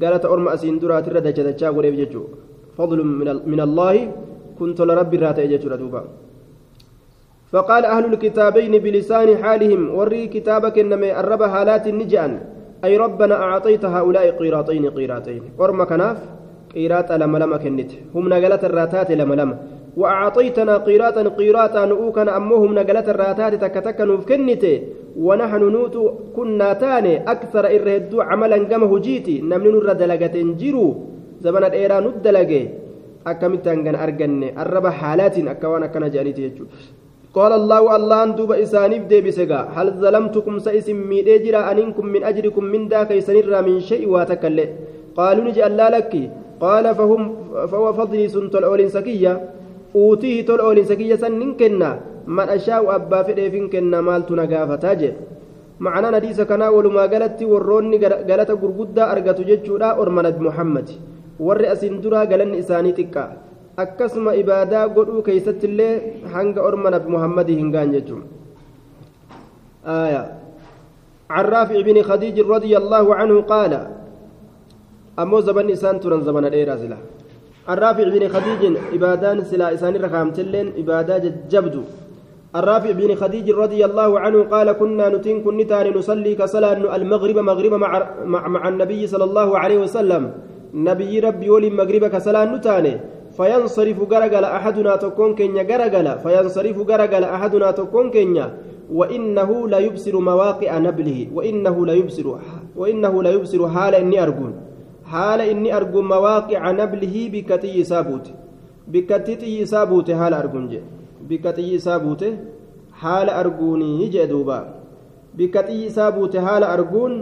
قالت 0.03 0.25
أرم 0.33 0.47
أسين 0.55 0.77
درات 0.83 1.09
الردجة 1.09 1.43
دجا 1.49 1.69
وليف 1.77 1.95
ججو. 2.01 2.23
فضل 2.79 2.99
من, 3.53 3.61
الله 3.67 3.95
كنت 4.59 4.79
لرب 4.89 5.13
الرات 5.19 5.39
يججو 5.39 5.69
دوبا. 5.81 6.03
فقال 7.53 7.83
أهل 7.95 8.05
الكتابين 8.13 8.73
بلسان 8.85 9.29
حالهم 9.43 9.83
وري 9.97 10.23
كتابك 10.35 10.77
إنما 10.85 11.09
الرب 11.21 11.43
حالات 11.53 11.85
نجأن. 11.89 12.33
أي 12.85 12.93
ربنا 13.05 13.35
أعطيت 13.35 13.85
هؤلاء 13.85 14.27
قيراطين 14.41 14.85
قيراطين. 14.97 15.43
أرم 15.61 15.81
كناف 15.91 16.19
قيراط 16.75 17.13
لما 17.13 17.39
لما 17.43 17.57
كنت 17.57 17.91
هم 18.15 18.25
نقلت 18.29 18.63
الراتات 18.69 19.11
لما 19.21 19.35
لما 19.41 19.57
وأعطيتنا 20.01 20.75
قيراطا 20.87 21.23
قيراطا 21.39 21.83
نؤوكنا 21.91 22.31
أمهم 22.39 22.71
نقلت 22.79 23.09
الراتات 23.15 23.55
تكتك 23.65 23.99
نوف 24.01 24.23
ونحن 25.27 25.63
نوت 25.75 25.97
كنا 26.37 26.69
تاني 26.83 27.15
أكثر 27.35 27.65
إرهدو 27.77 28.19
عملا 28.29 28.59
قمه 28.71 28.93
جيتي 29.07 29.37
نمن 29.51 29.73
نر 29.75 29.89
دلقة 30.01 30.37
جيرو 30.61 30.87
زمن 31.45 31.63
الإيران 31.69 32.07
الدلقة 32.15 32.63
أكمتان 33.31 33.79
كان 33.85 33.97
أرجن 34.05 34.43
الربع 34.63 34.91
حالات 35.01 35.37
أكوان 35.53 35.85
كان 35.93 36.05
جانيتي 36.15 36.47
قال 37.37 37.53
الله 37.53 37.97
الله 37.97 38.25
دوب 38.39 38.53
إسانيف 38.53 39.03
دي 39.11 39.21
بسقا 39.21 39.61
هل 39.77 39.89
ظلمتكم 40.03 40.55
سيسم 40.67 40.99
ميدي 41.11 41.39
جرا 41.45 41.61
أنكم 41.71 42.07
من 42.15 42.23
أجركم 42.31 42.65
من 42.65 42.83
ذاك 42.89 43.11
يسنر 43.11 43.55
من 43.69 43.81
شيء 43.81 44.09
واتكلي؟ 44.09 44.67
قالوا 45.19 45.45
نجي 45.45 45.67
الله 45.67 45.89
لك. 45.95 46.13
قال 46.61 46.85
فهم 46.99 47.23
فهو 47.71 47.87
فضلي 47.99 48.29
سنت 48.35 48.55
الأولين 48.61 48.89
سكية. 48.89 49.33
أوتيه 49.97 50.47
تل 50.47 50.55
الأولين 50.55 50.85
سكية 50.85 51.17
سنن 51.23 51.55
كنا 51.61 51.91
من 52.37 52.49
أشاء 52.57 52.85
أبا 52.97 53.19
فديفين 53.27 53.65
كنا 53.73 53.99
مالت 54.01 54.31
نقافة 54.31 54.77
تاجر 54.85 55.15
معنى 55.85 56.09
نديس 56.17 56.41
كنا 56.51 56.69
ولما 56.75 57.05
قالت 57.13 57.41
وروني 57.53 57.97
قالت 58.29 58.51
قرقودة 58.63 59.03
أرقت 59.13 59.39
ججودا 59.49 59.89
أرمنت 60.03 60.37
محمد 60.47 60.89
ور 61.47 61.63
أسين 61.73 62.01
درا 62.03 62.21
قالن 62.31 62.55
إساني 62.61 62.93
تكا 62.99 63.25
akkasuma 63.79 64.35
ibaadaa 64.35 64.89
godhuu 64.91 65.23
keeysattillee 65.23 65.93
hanga 66.35 66.63
orma 66.69 66.91
nabi 66.91 67.13
muhammadii 67.15 67.59
hin 67.61 67.71
gaan 67.71 67.95
jechuun. 67.95 68.25
عن 71.29 71.45
رافع 71.45 71.81
بن 71.81 72.03
خديج 72.03 72.41
رضي 72.41 72.73
الله 72.77 73.15
عنه 73.15 73.37
قال 73.41 73.73
أمو 75.19 75.41
زبن 75.41 75.71
إسان 75.71 76.01
ترن 76.01 76.25
زبن 76.25 76.45
الإيرا 76.45 76.77
سلا 76.77 76.97
الرافع 77.71 78.05
بن 78.05 78.29
خديج 78.29 78.63
إبادان 78.95 79.45
سلا 79.45 79.75
إسان 79.75 79.97
رخام 79.97 80.31
تلين 80.31 80.73
إبادة 80.79 81.25
جبدو 81.51 81.83
الرافع 82.57 82.91
بن 82.91 83.15
خديج 83.15 83.51
رضي 83.51 83.85
الله 83.85 84.21
عنه 84.21 84.43
قال 84.43 84.73
كنا 84.73 85.09
نتين 85.09 85.45
كنتان 85.45 85.87
نصلي 85.97 86.35
كصلاة 86.35 86.97
المغرب 86.97 87.39
مغرب 87.39 87.75
مع, 87.75 87.93
مع, 88.25 88.49
مع 88.49 88.69
النبي 88.69 89.07
صلى 89.07 89.25
الله 89.25 89.59
عليه 89.59 89.79
وسلم. 89.79 90.33
نبي 90.75 91.21
ربي 91.21 91.51
ولي 91.51 91.71
مغرب 91.71 92.05
كصلاة 92.07 92.45
نتاني 92.45 93.01
فينصرف 93.37 93.99
غرغل 94.13 94.45
أحدنا 94.45 94.97
تكون 94.97 95.35
كنيا 95.35 95.63
غرغل. 95.63 96.19
فينصرف 96.19 96.77
غرغل 96.91 97.25
أحدنا 97.25 97.71
تكون 97.71 98.11
كنيا. 98.11 98.47
وإنه 98.93 99.69
لا 99.69 99.79
يبصر 99.79 100.21
مواقع 100.21 100.79
نبله. 100.79 101.27
وإنه 101.35 101.87
لا 101.87 101.93
يبصر 101.93 102.27
وإنه 102.77 103.23
لا 103.23 103.31
يبصر 103.31 103.69
حال 103.69 103.95
إني 103.95 104.23
أرجون. 104.23 104.68
حال 105.13 105.41
إني 105.53 105.77
أرجون 105.77 106.05
مواقع 106.15 106.63
نبله 106.81 107.15
بكتي 107.35 107.85
سابوت 107.85 108.27
بكتي 108.93 109.67
سابوت 109.73 110.09
حال 110.11 110.33
أرجون 110.35 110.65
جي 110.69 110.81
بكتي 111.29 111.79
سابوت 111.87 112.23
حال 113.01 113.29
أرجوني 113.41 113.91
يجي 114.03 114.27
دوبا 114.27 114.59
بكتي 115.39 115.89
سابوت 115.97 116.35
حال 116.37 116.63
أرجون 116.75 117.13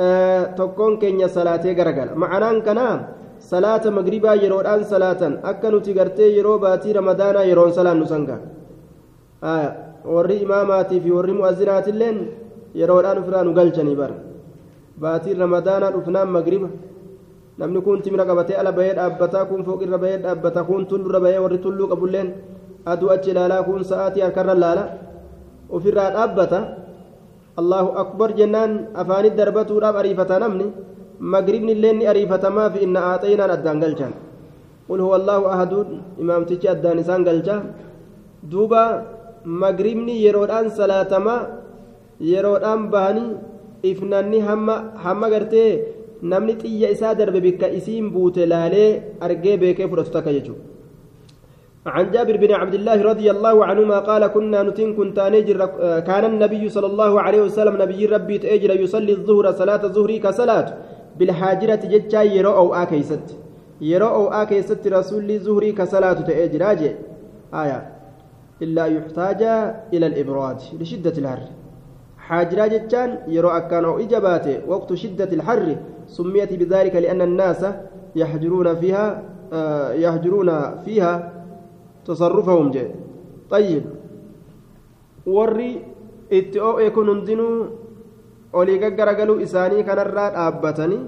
أه 0.00 0.42
تكون 0.58 0.92
كنيا 1.00 1.26
صلاة 1.36 1.64
غرغل 1.78 2.08
معناه 2.22 2.58
كنام 2.66 3.00
salaata 3.40 3.90
magribaa 3.90 4.36
yeroodhaan 4.44 4.82
salaatan 4.84 5.38
akka 5.50 5.70
nuti 5.72 5.94
gartee 5.98 6.28
yeroo 6.36 6.58
baatii 6.64 6.92
ramadaanaa 6.98 7.44
yeroon 7.50 7.72
salaannu 7.78 8.06
sangaa 8.12 8.40
warri 10.14 10.36
imaamaatii 10.46 11.00
fi 11.04 11.10
warri 11.16 11.32
mu'azinaatilleen 11.38 12.18
yeroodhaan 12.80 13.20
ofirraa 13.22 13.44
nu 13.48 13.54
galchanii 13.58 13.96
bara 14.02 14.16
baatiin 15.02 15.38
ramadaanaa 15.44 15.90
dhufnaan 15.94 16.28
magriba 16.36 16.68
namni 17.60 17.80
kun 17.86 17.98
timira 18.04 18.24
qabatee 18.30 18.56
ala 18.60 18.72
bahee 18.78 18.94
dhaabbataa 18.98 19.44
kun 19.50 19.60
fooqirra 19.66 19.98
bahee 20.02 20.18
dhaabbata 20.24 20.60
kun 20.68 20.82
tullurra 20.90 21.20
bahee 21.24 21.40
warri 21.44 21.58
tulluu 21.64 21.86
qabulleen 21.92 22.28
aduu 22.92 23.08
achi 23.14 23.30
ilaalaa 23.32 23.62
kun 23.68 23.82
sa'aatii 23.90 24.22
harkarra 24.26 24.54
laala 24.62 24.84
ofirraa 25.76 26.10
dhaabbata 26.16 26.58
allahu 27.60 27.88
akbar 28.02 28.28
jennaan 28.40 28.72
afaanit 29.02 29.34
darbatuudhaaf 29.40 29.96
ariifataa 30.02 30.40
namni 30.44 30.66
magribni 31.34 31.72
illee 31.76 31.92
ni 31.98 32.04
ariifatamaa 32.12 32.68
fi 32.74 32.78
inna 32.86 33.00
aaxaynaan 33.12 33.50
addaan 33.56 33.78
galchan 33.84 34.12
qul 34.88 35.00
huwa 35.04 35.16
allaahu 35.20 35.44
ahaduun 35.54 35.88
imaamtichi 36.22 36.66
addaan 36.74 36.98
isaan 37.02 37.22
galcha 37.28 37.56
duuba 38.52 38.82
magribni 39.62 40.14
yeroodhaan 40.24 40.66
salaatamaa 40.78 41.40
yeroodhaan 42.32 42.80
bahanii 42.94 43.28
ifnanni 43.82 44.40
hamma 45.04 45.30
gartee 45.30 45.70
namni 46.22 46.54
xiyya 46.62 46.90
isaa 46.94 47.14
darbe 47.14 47.40
bikka 47.46 47.68
isiin 47.78 48.10
buute 48.14 48.42
laalee 48.52 48.90
argee 49.20 49.56
beekee 49.62 49.88
fudhatu 49.88 50.12
takka 50.16 50.32
jechuudha. 50.32 50.70
عن 51.86 52.10
جابر 52.10 52.36
بن 52.36 52.52
عبد 52.52 52.74
الله 52.74 53.02
رضي 53.02 53.30
الله 53.30 53.64
عنهما 53.64 53.98
قال 53.98 54.26
كنا 54.26 54.62
نتين 54.62 54.94
كنت 54.96 55.20
نجر 55.20 55.66
كان 56.08 56.24
النبي 56.24 56.68
صلى 56.68 56.86
الله 56.86 57.20
عليه 57.20 57.42
وسلم 57.42 57.82
نبي 57.82 58.06
ربي 58.06 58.38
تأجر 58.38 58.70
يصلي 58.80 59.12
الظهر 59.12 59.52
صلاة 59.52 59.82
الظهر 59.84 60.16
كصلاة 60.16 60.68
بالحاجرة 61.18 61.82
جتشا 61.92 62.22
يرو 62.22 62.52
أو 62.52 62.74
آكيست 62.74 63.26
يرو 63.80 64.08
أو 64.08 64.24
آكيست 64.42 64.86
رسول 64.86 65.38
زهري 65.38 65.72
كصلاة 65.72 66.18
تأجراج 66.28 66.80
آية 67.54 67.80
إلا 68.62 68.84
يحتاج 68.86 69.42
إلى 69.94 70.06
الإبراد 70.06 70.58
لشدة 70.80 71.16
الحر 71.18 71.42
حاجرة 72.30 72.66
جتشان 72.72 73.10
يرو 73.34 73.50
أكان 73.58 73.84
أو 73.84 73.98
إجابات 74.04 74.46
وقت 74.70 74.90
شدة 75.02 75.30
الحر 75.38 75.66
سميت 76.06 76.52
بذلك 76.60 76.94
لأن 77.04 77.20
الناس 77.28 77.62
يحجرون 78.16 78.68
فيها 78.80 79.06
آه 79.52 79.92
يحجرون 80.04 80.50
فيها 80.84 81.12
تصرفهم 82.06 82.70
جي 82.70 82.86
طيب 83.50 83.84
وري 85.26 85.70
اتئو 86.32 86.78
يكون 86.86 87.08
هندنو 87.08 87.48
olii 88.52 88.78
gaggaragaluu 88.82 89.40
isaanii 89.46 89.84
kanarraa 89.86 90.30
dhaabbatanii 90.34 91.00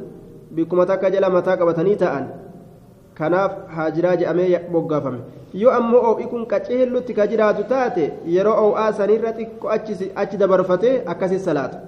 bikkuma 0.54 0.86
takka 0.86 1.10
jala 1.10 1.30
mataa 1.36 1.56
qabatanii 1.60 1.96
ta'an 2.02 2.26
kanaaf 3.18 3.56
haajiraa 3.76 4.16
jedhamee 4.20 4.60
moggaafame 4.74 5.20
yoo 5.54 5.70
ammoo 5.70 6.02
oo'i 6.10 6.26
kun 6.26 6.46
qaceellutti 6.46 7.14
ka 7.14 7.26
jiraatu 7.26 7.64
taate 7.72 8.04
yeroo 8.26 8.56
oo'aa 8.66 8.92
sanirra 8.92 9.32
xiqqoo 9.38 9.70
achi 10.22 10.36
dabarfatee 10.36 11.02
akkasi 11.06 11.38
salaata 11.38 11.78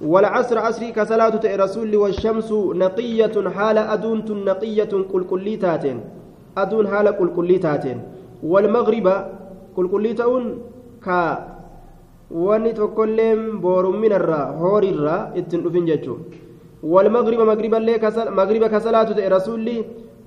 والعصر 0.00 0.58
عصري 0.58 0.92
كصلاة 0.96 1.44
رسول 1.44 1.96
والشمس 1.96 2.52
نقية 2.84 3.36
حال 3.56 3.78
أدون 3.78 4.18
نقية 4.44 4.92
كل 5.12 5.22
كلي 5.30 5.56
تاتين 5.56 6.00
أدون 6.56 6.88
حال 6.88 7.10
كل 7.18 7.28
كلي 7.36 7.58
تاتين 7.58 7.98
والمغرب 8.42 9.06
كل 9.76 9.88
كلي 9.88 10.12
تون 10.14 10.44
كا 11.04 11.20
wanni 12.30 12.72
tokkolleen 12.74 13.58
boorummin 13.60 14.12
irraa 14.18 14.52
hoori 14.60 14.88
irraa 14.94 15.30
ittiin 15.34 15.62
dhufin 15.64 15.86
jechuun 15.86 16.20
walmagriba 16.92 17.44
magriballee 17.44 17.98
magriba 18.40 18.68
kasalaatu 18.68 19.14
ta'e 19.18 19.28
rasuulli 19.28 19.76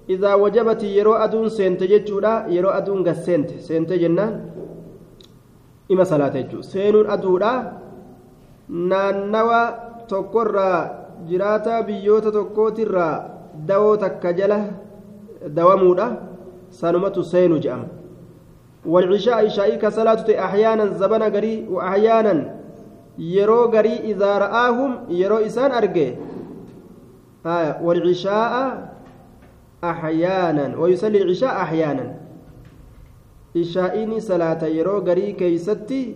idaa 0.07 0.35
wajabati 0.37 0.97
yeroo 0.97 1.15
aduun 1.25 1.49
seente 1.49 1.87
jechuudha 1.87 2.45
yeroo 2.49 2.71
aduun 2.71 3.03
gas 3.03 3.25
seente 3.25 3.59
seente 3.59 3.99
jennaan 3.99 4.41
ima 5.87 6.05
salaata 6.05 6.41
jechuudha 6.41 6.67
seenuun 6.67 7.09
aduudha 7.09 7.73
naannawa 8.69 9.61
tokkorraa 10.07 10.79
jiraataa 11.27 11.83
biyyoota 11.83 12.31
tokkootirraa 12.31 13.29
dawoo 13.67 13.97
takka 13.97 14.33
jala 14.33 14.59
dawamuudha 15.55 16.07
sanumatu 16.69 17.23
seenu 17.23 17.59
jedhama 17.59 18.03
والعشاء 18.85 19.45
عشاء 19.45 19.75
كصلاة 19.75 20.27
أحيانا 20.45 20.85
زبنا 20.85 21.27
غري 21.27 21.67
وأحيانا 21.71 22.35
يرو 23.17 23.65
غري 23.65 23.95
إذا 24.11 24.37
رآهم 24.37 24.91
يرو 25.09 25.37
إسان 25.37 25.71
أرجع 25.71 26.09
آه 27.45 27.79
والعشاء 27.83 28.53
أحيانا 29.83 30.77
ويصلي 30.77 31.21
العشاء 31.21 31.61
أحيانا. 31.61 32.15
عشاء 33.55 34.19
صلاة 34.19 34.63
يرو 34.65 34.99
غري 34.99 35.31
كيستي. 35.31 36.15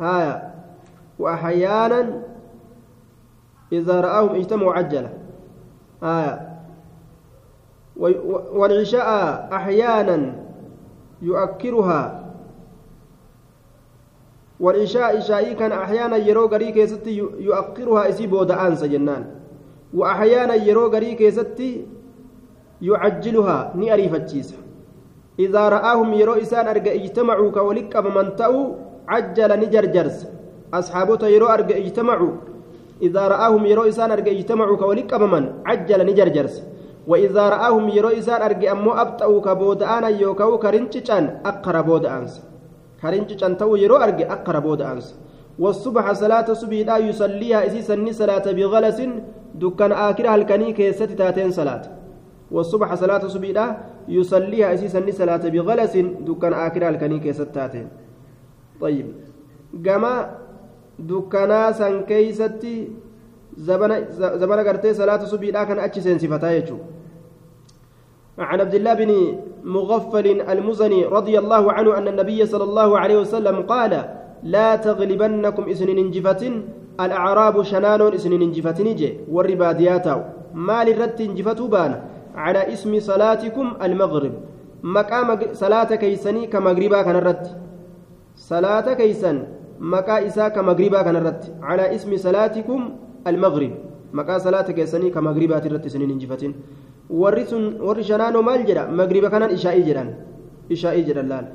آه 0.00 0.42
وأحيانا 1.18 2.22
إذا 3.72 4.00
رآهم 4.00 4.34
اجتمعوا 4.34 4.72
عجلة. 4.72 5.12
آه 6.02 6.34
والعشاء 8.56 9.08
أحيانا 9.52 10.18
يؤكرها 11.22 12.00
والعشاء 14.60 15.18
إشائي 15.18 15.54
كان 15.54 15.72
أحيانا 15.72 16.16
يرو 16.16 16.46
غري 16.46 16.72
كيستي 16.72 17.16
يؤكرها 17.16 18.08
إسي 18.08 18.26
بود 18.26 18.50
أنس 18.50 18.84
جنان. 18.84 19.24
وأحيانا 19.94 20.54
يرو 20.54 20.86
غري 20.88 21.14
كيستي 21.14 21.86
يعجلها 22.82 23.72
ني 23.74 23.94
أريفتشيس 23.94 24.54
إذا 25.38 25.68
رآهم 25.68 26.14
يرو 26.14 26.32
إسان 26.32 26.68
أرجع 26.68 26.92
اجتمعوا 26.92 27.50
كولك 27.50 27.96
من 27.96 28.36
تأو 28.36 28.56
عجل 29.08 29.50
نجرجرس 29.60 30.18
أصحابته 30.74 31.26
يرو 31.26 31.46
أرجع 31.46 31.76
اجتمعوا. 31.76 32.32
إذا 33.02 33.28
رآهم 33.28 33.66
يرو 33.66 33.82
إسان 33.88 34.10
أرجع 34.10 34.32
اجتمعوا 34.32 34.76
كولك 34.76 35.12
من 35.14 35.44
عجل 35.66 36.00
نجرجرس 36.06 36.62
وإذا 37.06 37.44
رآهم 37.48 37.88
يرو 37.88 38.08
إسان 38.08 38.42
أرجع 38.42 38.72
أمو 38.72 38.92
أبتأوا 38.92 39.40
كبود 39.40 39.82
أنا 39.82 40.08
يوكاو 40.08 40.58
كرنشان 40.58 41.24
أقرب 41.50 41.86
بود 41.86 42.06
أنس 42.06 42.32
كرنشان 43.02 43.56
تو 43.56 43.76
يرو 43.76 43.96
أرجع 43.96 44.32
أقرب 44.32 44.62
بود 44.62 44.82
أنس 44.82 45.06
والصبح 45.58 46.12
صلاة 46.12 46.52
صبح 46.52 46.78
لا 46.88 46.96
يصليها 46.98 47.66
إسيسا 47.66 47.96
صلاة 48.20 48.46
بغلس 48.52 48.98
دكان 49.54 49.92
آكرها 49.92 50.34
الكني 50.34 50.72
كيست 50.72 51.02
تاتين 51.02 51.50
صلاة. 51.50 51.99
والصبح 52.50 52.94
صلاة 52.94 53.26
صبح 53.26 53.48
لا 53.48 53.66
يصليها 54.08 54.74
إسيسا 54.74 55.00
صلاة 55.10 55.44
بغلس 55.54 55.96
دكان 56.26 56.52
آكرها 56.52 56.88
الكني 56.88 57.18
كيست 57.18 57.42
تاتين 57.54 57.88
طيب. 58.80 59.06
جما 59.74 60.30
دكانا 60.98 61.72
سان 61.72 62.02
كيستي 62.10 62.88
زبنا 63.56 63.96
زبنا 64.40 64.62
قرتي 64.68 64.94
صلاة 64.94 65.24
صبح 65.24 65.46
لا 65.54 65.64
كان 65.64 65.78
أتشي 65.78 66.00
سنسفتا 66.00 66.50
عن 68.38 68.60
عبد 68.60 68.74
الله 68.74 68.94
بن 68.94 69.10
مغفل 69.64 70.26
المزني 70.40 71.04
رضي 71.04 71.38
الله 71.38 71.72
عنه 71.72 71.98
أن 71.98 72.08
النبي 72.08 72.46
صلى 72.46 72.64
الله 72.64 72.98
عليه 72.98 73.16
وسلم 73.18 73.56
قال 73.62 73.92
لا 74.42 74.76
تغلبنكم 74.76 75.62
إسن 75.68 75.86
ننجفة 75.86 76.42
الأعراب 77.00 77.62
شنان 77.62 78.00
إسن 78.14 78.30
ننجفة 78.30 78.78
نجي 78.82 79.10
والرباديات 79.30 80.06
مال 80.54 80.88
الرد 80.88 81.20
انجفة 81.20 81.60
بان. 81.68 81.92
على 82.34 82.72
اسم 82.72 83.00
صلاتكم 83.00 83.66
المغرب 83.82 84.34
مقام 84.82 85.28
صلاة 85.52 85.90
كيسني 85.94 86.46
كمغربا 86.46 87.02
كان 87.02 87.16
الرد 87.16 87.46
صلاة 88.36 88.94
كيسن 88.94 89.36
مقا 89.80 90.26
إسا 90.26 90.48
كمغربا 90.48 91.02
كان 91.02 91.16
الرد 91.16 91.42
على 91.62 91.94
اسم 91.94 92.16
صلاتكم 92.16 92.80
المغرب 93.26 93.72
مقا 94.12 94.38
صلاة 94.38 94.68
كيسني 94.70 95.10
كمغربا 95.10 95.86
إسن 95.86 96.02
warri 97.10 97.44
sun 97.46 97.74
warri 97.82 98.04
shanaanoo 98.06 98.42
maal 98.48 98.62
jedha 98.68 98.86
magriba 98.86 99.30
kanaan 99.34 99.54
ishaa'ii 99.58 99.82
jedhan 99.88 100.10
ishaa'ii 100.74 101.04
jedhan 101.08 101.28
laal 101.32 101.46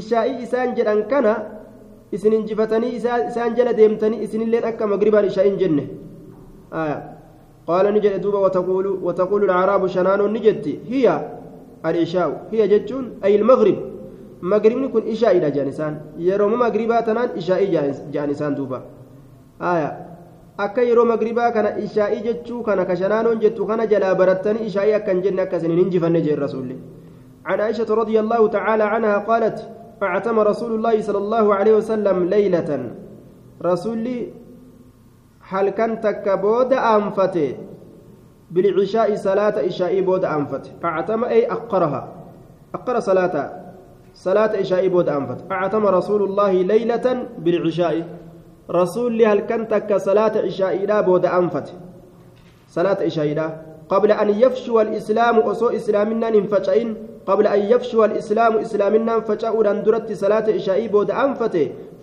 ishaa'ii 0.00 0.42
isaan 0.46 0.74
jedhan 0.78 1.00
kana 1.12 1.32
isin 2.12 2.32
injifatanii 2.38 2.92
isaan 2.98 3.56
jala 3.58 3.72
deemtanii 3.78 4.20
isinilleen 4.26 4.68
akka 4.70 4.90
magribaan 4.92 5.30
ishaa'ii 5.30 5.56
hin 5.56 5.80
jedhe 8.04 8.18
duuba 8.18 8.38
wataquulu 8.46 8.98
wataquulu 9.06 9.44
alcaraabu 9.50 9.88
shanaanoon 9.88 10.32
ni 10.32 10.40
jetti 10.40 10.80
hiya 10.88 11.14
al-ishaa'u 11.82 12.34
hiya 12.50 12.66
jechuun 12.68 13.04
ay 13.22 13.34
ilmagrib 13.34 13.78
magribni 14.40 14.88
kun 14.88 15.02
ishaa'iidha 15.14 15.50
jedhan 15.50 15.68
isaan 15.68 15.94
yerooma 16.18 16.56
magribaa 16.56 17.02
tanaan 17.02 17.30
ishaa'ii 17.36 17.70
jedhan 18.12 18.30
isaan 18.30 18.54
duuba 18.54 18.82
akka 20.58 20.82
yeroo 20.82 21.04
magribaa 21.04 21.50
kana 21.52 21.78
ishaa'ii 21.78 22.22
jechuu 22.22 22.62
kana 22.62 22.84
ka 22.84 22.96
shanaanoon 22.96 23.40
jettu 23.40 23.66
kana 23.66 23.86
jalaa 23.86 24.14
barattanii 24.14 24.66
ishaa'ii 24.70 24.94
akka 25.00 25.10
hin 25.12 25.22
jenne 25.22 25.42
akka 25.42 25.56
isin 25.56 25.70
hin 25.70 25.84
injifanne 25.86 26.22
jeen 26.22 26.38
rasuulli 26.46 26.78
عن 27.48 27.60
عائشة 27.60 27.88
رضي 27.88 28.20
الله 28.20 28.48
تعالى 28.48 28.84
عنها 28.84 29.18
قالت 29.18 29.68
اعتم 30.02 30.36
رسول 30.40 30.72
الله 30.74 31.00
صلى 31.00 31.18
الله 31.18 31.54
عليه 31.54 31.74
وسلم 31.80 32.16
ليلة 32.24 32.70
رسولي 33.64 34.18
كبود 36.06 36.72
أنفته؟ 36.72 37.56
بالعشاء 38.50 39.16
صلاة 39.16 39.54
عشاء 39.66 40.00
بود 40.00 40.24
أنفته. 40.24 40.70
اعتم 40.84 41.24
أي 41.24 41.50
أقرها. 41.52 42.08
أقر 42.74 43.00
صلاة. 43.00 43.34
صلاة 44.14 44.52
عشاء 44.56 44.88
بود 44.88 45.08
أنفته. 45.08 45.44
اعتم 45.50 45.86
رسول 45.86 46.22
الله 46.22 46.52
ليلة 46.62 47.26
بالعشاء. 47.38 48.18
رسول 48.70 49.22
هل 49.22 49.40
كنت 49.40 49.74
كصلاة 49.74 50.32
عشاء 50.38 50.86
لا 50.86 51.00
بود 51.00 51.26
أنفت 51.26 51.72
صلاة 52.68 52.98
عشاء 53.00 53.26
لا 53.34 53.50
قبل 53.88 54.12
أن 54.12 54.28
يفشو 54.28 54.80
الإسلام 54.80 55.38
أصو 55.38 55.68
إسلامنا 55.68 56.30
ننفجئين 56.30 56.96
قبل 57.26 57.46
أن 57.46 57.60
يفشو 57.60 58.04
الإسلام 58.04 58.56
إسلامنا 58.56 59.14
ننفجأوا 59.16 59.64
لندرت 59.64 60.12
صلاة 60.12 60.44
عشاء 60.52 60.86
بود 60.86 61.10
أنفت 61.10 61.56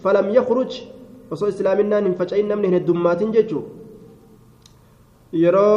فلم 0.03 0.29
يخرج. 0.29 0.71
أصو 1.33 1.47
إسلامنا 1.47 1.99
ننفجئين 1.99 2.47
نمنه 2.47 2.77
الدمات 2.77 3.23
ججو 3.23 3.61
يرى 5.33 5.71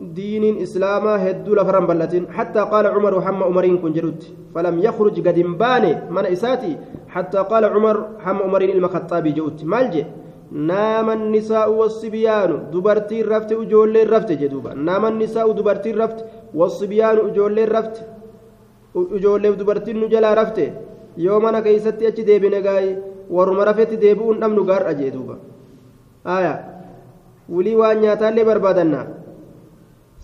دين 0.00 0.44
إسلام 0.62 1.06
هدو 1.24 1.54
لفرن 1.54 1.86
بلتين 1.86 2.24
حتى 2.36 2.60
قال 2.72 2.86
عمر 2.86 3.14
وحم 3.18 3.42
عمرين 3.42 3.78
كن 3.78 3.92
جرد 3.92 4.22
فلم 4.54 4.78
يخرج 4.78 5.16
قد 5.28 5.38
باني 5.60 5.92
من 6.10 6.26
إساتي 6.26 6.76
حتى 7.08 7.38
قال 7.38 7.64
عمر 7.64 7.96
حم 8.24 8.36
عمرين 8.42 8.70
المخطابي 8.76 9.32
جوت 9.32 9.64
مالجي 9.64 10.04
نام 10.52 11.10
النساء 11.10 11.72
والصبيان 11.72 12.70
دبرتي 12.72 13.22
رفت 13.22 13.52
وجولي 13.52 14.02
رفت 14.02 14.32
جدوبا 14.32 14.74
نام 14.74 15.06
النساء 15.06 15.52
دبرتي 15.52 15.90
رفت 15.92 16.18
والصبيان 16.54 17.18
وجولي 17.18 17.64
رفت 17.64 17.96
وجولي 18.94 19.52
دبرتي 19.52 19.92
نجلا 19.92 20.34
رفت 20.34 20.58
يومنا 21.18 21.60
كيستي 21.60 22.08
أتي 22.08 22.22
ديبي 23.30 23.38
نقاي 23.38 23.46
ورم 23.46 23.60
رفت 23.60 23.94
ديبون 23.94 24.40
نمنو 24.40 24.72
قار 24.72 24.90
أجيدوبا 24.90 25.38
آية 26.26 26.54
ولي 27.48 27.74
وان 27.76 28.04
ياتالي 28.04 28.44
بربادنا 28.44 29.06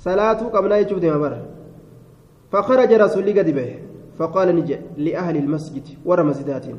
salaatuu 0.05 0.51
qabnaa 0.51 0.83
jechuuf 0.83 1.01
deema 1.01 1.19
bara. 1.19 1.39
فخرج 2.53 2.93
رسول 2.93 3.39
قد 3.39 3.51
به 3.51 3.71
فقال 4.19 4.57
نجي 4.57 4.77
لأهل 4.97 5.37
المسجد 5.37 5.87
ورا 6.05 6.23
مسجداتين 6.23 6.77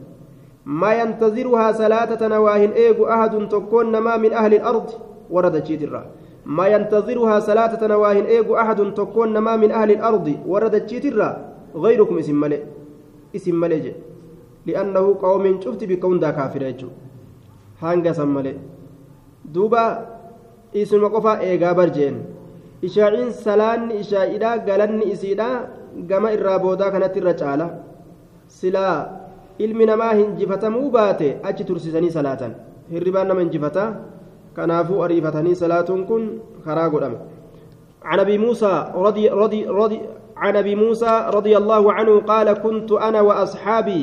ما 0.65 0.93
ينتظرها 0.93 1.71
صلاة 1.71 2.27
نواهن 2.27 2.71
إيغو 2.71 3.05
أحد 3.05 3.49
تكون 3.49 3.97
ما 3.97 4.17
من 4.17 4.33
أهل 4.33 4.53
الأرض 4.53 4.89
ورد 5.29 5.55
الرا 5.71 6.05
ما 6.45 6.67
ينتظرها 6.67 7.39
صلاة 7.39 7.87
نواهن 7.87 8.25
إيغو 8.25 8.55
أحد 8.55 8.93
تكون 8.93 9.37
ما 9.37 9.55
من 9.55 9.71
أهل 9.71 9.91
الأرض 9.91 10.27
ورد 10.47 10.75
الرا 10.93 11.29
غيركم 11.75 12.17
اسم 12.17 12.39
ملئ 12.39 12.61
اسم 13.35 13.55
ملئ 13.59 13.91
لأنه 14.65 15.05
قوم 15.21 15.43
شفت 15.63 15.81
بكون 15.83 16.19
دا 16.19 16.31
كافر 16.31 16.61
يجو 16.61 16.89
هانغا 17.81 18.11
سمالي 18.19 18.53
دوبا 19.53 19.85
اسم 20.75 21.03
قفا 21.13 21.33
إيغا 21.39 21.71
برجين 21.71 22.15
ishaa'iin 22.87 23.31
salaanni 23.31 23.99
ishaa'idhaa 24.03 24.57
galanni 24.67 25.05
isiidhaa 25.13 25.55
gama 26.09 26.31
irraa 26.35 26.59
boodaa 26.63 26.91
kanatti 26.95 27.21
irra 27.21 27.33
caala 27.41 27.67
silaa 28.59 28.95
ilmi 29.65 29.85
namaa 29.91 30.13
hinjifatamuu 30.19 30.89
baate 30.95 31.29
achi 31.49 31.67
tursisanii 31.69 32.11
salaatan 32.17 32.57
hirribaan 32.95 33.31
nama 33.31 33.45
hinjifata 33.45 33.85
kanaafuu 34.57 34.99
ariifatanii 35.05 35.55
salaatuun 35.63 36.03
kun 36.09 36.25
karaa 36.67 36.89
godhame 36.95 37.19
عن 38.03 38.19
ابي 38.19 38.37
موسى 38.37 38.73
رضي 38.95 39.29
رضي 39.29 39.59
رضي 39.65 39.99
عن 40.35 40.55
ابي 40.55 40.75
موسى 40.75 41.13
رضي 41.37 41.53
الله 41.57 41.93
عنه 41.93 42.13
قال 42.19 42.47
كنت 42.53 42.91
أنا 42.91 43.21
واصحابي 43.21 44.01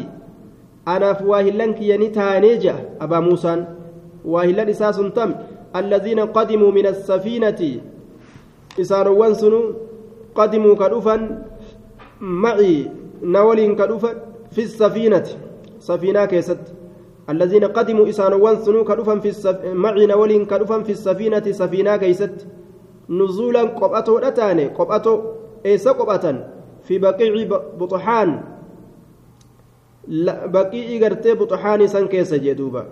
أنا 0.88 1.12
فواهلنك 1.12 1.82
ينتانيجا 1.82 2.74
أبا 3.00 3.20
موسى. 3.20 3.64
واهلن 4.24 4.68
إساس 4.68 4.96
تم. 4.96 5.34
الذين 5.76 6.20
قدموا 6.20 6.70
من 6.70 6.86
السفينة 6.86 7.80
اسانوان 8.80 9.34
سنو 9.34 9.62
قدموا 10.34 10.74
كدفا 10.74 11.16
معي 12.20 12.90
نول 13.22 13.60
كدفا 13.74 14.10
في 14.50 14.62
السفينة. 14.62 15.26
سفينة 15.78 16.24
كيست. 16.24 16.58
الذين 17.30 17.64
قدموا 17.64 18.08
اسانوان 18.08 18.56
سنو 18.56 18.84
كدفا 18.84 19.18
في 19.18 19.28
السف... 19.28 19.64
معي 19.64 20.06
نول 20.06 20.44
كدفا 20.44 20.82
في 20.82 20.92
السفينة. 20.92 21.46
سفينة 21.52 21.96
كيست. 21.96 22.46
نزولا 23.10 23.62
قبأتو 23.62 24.18
أتاني 24.18 24.66
قبأتو 24.66 25.14
إيسا 25.66 25.92
قبأة 25.92 26.46
في 26.82 26.98
بقيع 26.98 27.32
بطحان. 27.78 28.59
بقيع 30.08 30.88
قرتي 31.02 31.34
بطحان 31.34 31.86
سن 31.86 32.06
كيس 32.08 32.34
جدوبا 32.34 32.86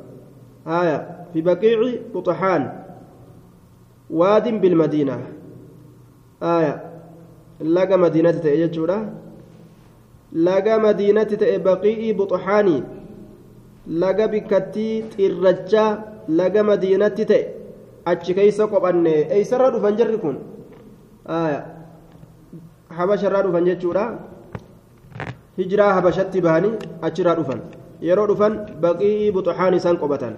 آية 0.66 1.26
في 1.32 1.40
بقيع 1.40 1.78
بطحان. 2.14 2.62
واد 4.10 4.60
بالمدينة. 4.60 5.18
آية 6.42 6.74
لقى 7.60 7.98
مدينة 7.98 8.30
تأججورا 8.30 8.98
لقى 10.32 10.80
مدينة 10.80 11.30
بقيع 11.42 12.16
بطحاني 12.16 12.82
لقى 13.86 14.28
بكتي 14.28 15.02
ترجا 15.02 15.86
لقى 16.28 16.62
مدينة 16.62 17.08
تأ 17.08 17.58
achi 18.10 18.34
keeysa 18.34 18.66
qophanne 18.72 19.12
eeysarraa 19.36 19.70
dhufan 19.74 19.96
jarri 20.00 20.18
kun 20.24 20.36
habasharraa 22.98 23.42
dhufan 23.46 23.68
jechuudha 23.68 24.04
hijiraa 25.58 25.92
habashatti 25.98 26.40
bahanii 26.46 26.74
achirraa 27.08 27.36
dhufan. 27.40 27.60
Yeroo 28.08 28.26
dhufan 28.30 28.54
baqii 28.84 29.32
buxuxaan 29.36 29.74
isaan 29.80 29.98
qophatan 30.04 30.36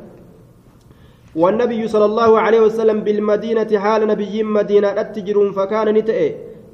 والنبي 1.35 1.89
صلى 1.89 2.05
الله 2.11 2.31
عليه 2.41 2.61
وسلم 2.61 2.99
بالمدينة 3.07 3.71
حال 3.79 4.07
نبي 4.13 4.43
مدينة 4.43 4.89
أتجرون 5.03 5.53
فكان 5.53 5.89
نتئ 5.99 6.21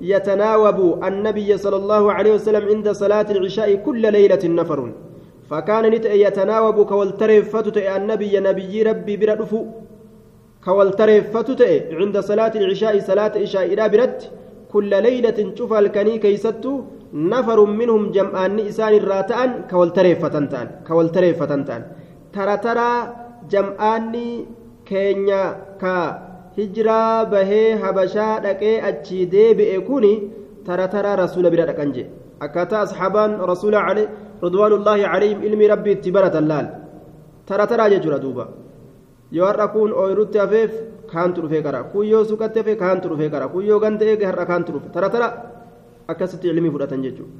يتناوب 0.00 0.78
النبي 1.09 1.50
صلى 1.64 1.76
الله 1.76 2.12
عليه 2.16 2.32
وسلم 2.35 2.64
عند 2.72 2.88
صلاة 3.02 3.28
العشاء 3.37 3.74
كل 3.87 4.02
ليلة 4.16 4.42
نفر 4.61 4.80
فكان 5.50 5.85
نتئ 5.94 6.12
يتناوب 6.26 6.76
كولترفتت 6.90 7.76
النبي 7.96 8.32
نبي 8.48 8.82
ربي 8.88 9.14
بردفو 9.20 9.61
كوالتريفتو 10.64 11.52
تئ 11.61 11.72
عند 12.00 12.16
صلاة 12.30 12.54
العشاء 12.61 12.94
صلاة 13.11 13.35
عشاء 13.42 13.64
إلى 13.72 13.85
برد 13.92 14.18
كل 14.72 14.90
ليلة 15.06 15.38
شوف 15.59 15.70
الكني 15.82 16.14
كيستو 16.24 16.72
نفر 17.16 17.59
منهم 17.64 18.02
جمعان 18.16 18.59
إسان 18.61 18.92
الراتان 19.00 19.50
كوالتريفتن 19.70 20.48
تان 20.52 20.66
كوالتريفتن 20.88 21.64
تان. 21.64 21.83
ترى 22.35 22.57
ترى 22.57 22.90
جمعان 23.52 24.14
كينيا 24.88 25.42
كا 25.81 25.96
هجرا 26.59 27.00
بهي 27.33 27.62
حبشا 27.81 28.29
دقي 28.44 28.72
أجي 28.88 29.24
ديبئ 29.24 29.81
كوني 29.88 30.12
ترى 30.66 30.87
ترى 30.92 31.11
رسول 31.22 31.44
برا 31.52 31.64
دقنجي. 31.70 32.05
أكاتا 32.42 32.83
أصحابان 32.83 33.31
رسول 33.40 33.74
عليه 33.74 34.09
رضوان 34.44 34.72
الله 34.72 34.98
عليهم 35.12 35.38
علمي 35.44 35.66
ربي 35.72 35.92
اتبرة 35.92 36.35
اللال. 36.42 36.66
ترى 37.48 37.64
ترى 37.70 37.85
ججر 37.92 38.16
دوبا. 38.24 38.46
yoo 39.33 39.44
har'a 39.44 39.66
kun 39.74 39.90
ooyirutti 39.90 40.38
hafeef 40.38 40.72
kaantu 41.12 41.42
dhufee 41.42 41.62
qara 41.66 41.83
kun 41.92 42.07
yoo 42.07 42.24
suqatti 42.24 42.59
hafe 42.61 42.76
kaantu 42.83 43.09
dhufee 43.11 43.31
qara 43.35 43.48
kun 43.48 43.64
yoo 43.64 43.81
ganta 43.81 44.05
eege 44.05 44.24
har'a 44.31 44.46
kaantu 44.46 44.70
dhufe 44.74 44.88
tara 44.94 45.09
tara 45.11 45.29
akkasitti 46.08 46.48
ilmii 46.52 46.70
fudhatan 46.74 47.02
jechuudha 47.06 47.32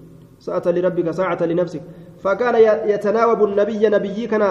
sa'ata 0.47 0.73
lirabbika 0.77 1.13
saacata 1.19 1.47
linafsik 1.53 1.83
fakkaana 2.25 2.59
yatanaawabu 2.93 3.47
nabiyya 3.59 3.91
nabiyyii 3.97 4.29
kana 4.33 4.49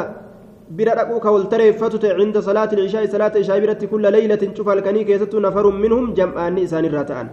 bira 0.69 0.95
dhaquu 0.99 1.19
ka 1.19 1.31
waltareeffatu 1.35 1.99
ta'e 2.03 2.15
cinda 2.19 2.41
salaati 2.41 2.75
ishaa'i 2.85 3.07
salaata 3.15 3.39
ishaa 3.39 3.59
biratti 3.63 3.87
kulla 3.87 4.09
leeylatin 4.15 4.53
cufa 4.57 4.71
halkanii 4.73 5.05
keessattuu 5.09 5.39
nafarun 5.47 5.77
minhum 5.83 6.13
jam'aanni 6.19 6.61
isaanirraa 6.67 7.05
ta'an 7.11 7.27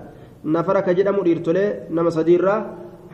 nafara 0.45 0.83
ka 0.83 0.93
jedhamu 0.99 1.25
dhiirtolee 1.25 1.69
nama 1.99 2.11
sadiirraa 2.19 2.59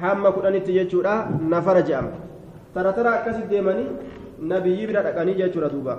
hamma 0.02 0.33
kudhanitti 0.37 0.72
jechuudha 0.78 1.14
nafara 1.54 1.83
je'ama 1.88 2.12
tara 2.74 2.92
tara 2.98 3.11
akkasitti 3.18 3.50
deemanii 3.54 3.88
nabiyyii 4.52 4.87
bira 4.90 5.02
dhaqanii 5.07 5.38
jechuudha 5.42 5.70
duuba. 5.74 5.94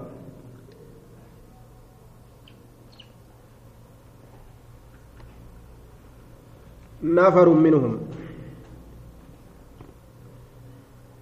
نفر 7.04 7.50
منهم. 7.50 8.00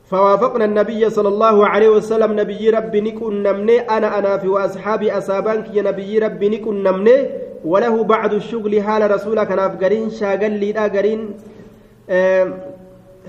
فوافقنا 0.08 0.66
النبي 0.66 1.10
صلى 1.10 1.28
الله 1.28 1.68
عليه 1.68 1.90
وسلم 1.90 2.40
نبي 2.40 2.70
ربي 2.70 3.02
نكون 3.02 3.44
نمني 3.44 3.80
أنا 3.80 4.20
أنا 4.20 4.38
في 4.38 4.48
وأصحابي 4.48 5.12
أصابانك 5.12 5.76
يا 5.76 5.82
نبي 5.82 6.20
ربي 6.20 6.50
نكون 6.50 6.84
نمني 6.84 7.30
وله 7.66 8.04
بعد 8.04 8.34
الشغل 8.34 8.82
حال 8.82 9.12
رسولك 9.12 9.52
أنا 9.52 9.68
قرين 9.68 10.10
شاغل 10.10 10.52
لي 10.60 10.72
دا 10.72 10.88
قرين 10.88 11.34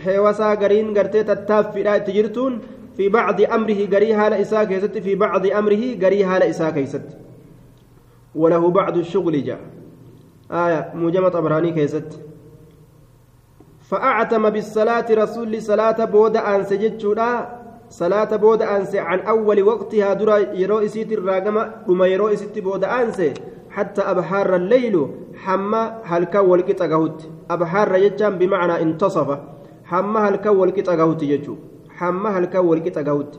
حيوسا 0.05 0.55
قرين 0.55 0.99
قرتي 0.99 1.23
تتاف 1.25 1.73
في 1.75 1.83
تجرتون 1.83 2.61
في 2.97 3.09
بعض 3.09 3.41
أمره 3.41 3.87
قري 3.93 4.17
حال 4.17 4.33
إساء 4.33 4.65
في 4.87 5.15
بعض 5.15 5.47
أمره 5.47 5.85
قري 6.03 6.27
حال 6.27 6.43
إساء 6.43 7.03
وله 8.35 8.71
بعد 8.71 8.97
الشغل 8.97 9.45
جاء. 9.45 9.61
آية 10.51 10.93
موجمة 10.95 11.39
أبراني 11.39 11.73
كيست. 11.73 12.28
فأعتم 13.89 14.51
بالصلاة 14.51 15.07
رسول 15.11 15.63
صلاة 15.63 16.05
بود 16.05 16.37
أنس 16.37 16.73
جتشودا 16.73 17.31
صلاة 17.91 18.37
بود 18.37 18.63
أنس 18.63 18.93
عن 18.97 19.21
أول 19.21 19.63
وقتها 19.63 20.13
درا 20.15 20.37
يرو 20.63 20.79
إسيت 20.79 21.13
الراقمة 21.13 21.63
وما 21.89 22.07
يرو 22.07 22.29
إسيت 22.29 22.59
بود 22.59 22.85
أنس 22.85 23.23
حتى 23.71 24.03
أبحار 24.03 24.57
الليل 24.57 24.95
حما 25.45 25.83
هلكا 26.05 26.39
والكت 26.39 26.83
أقهوت 26.83 27.19
أبحار 27.51 27.95
يجام 27.97 28.39
بمعنى 28.39 28.83
انتصف. 28.83 29.39
حما 29.85 30.29
هلكا 30.29 30.51
والكت 30.51 30.89
أقهوت 30.89 31.23
يجو. 31.23 31.57
حما 31.99 32.29
هلكا 32.39 32.59
والكت 32.59 32.99
أقهوت 32.99 33.39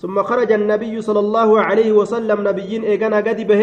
ثم 0.00 0.22
خرج 0.22 0.52
النبي 0.52 1.02
صلى 1.02 1.20
الله 1.20 1.60
عليه 1.60 1.92
وسلم 1.92 2.48
نبيين 2.48 2.82
إيقنا 2.84 3.16
قد 3.16 3.46
به 3.46 3.62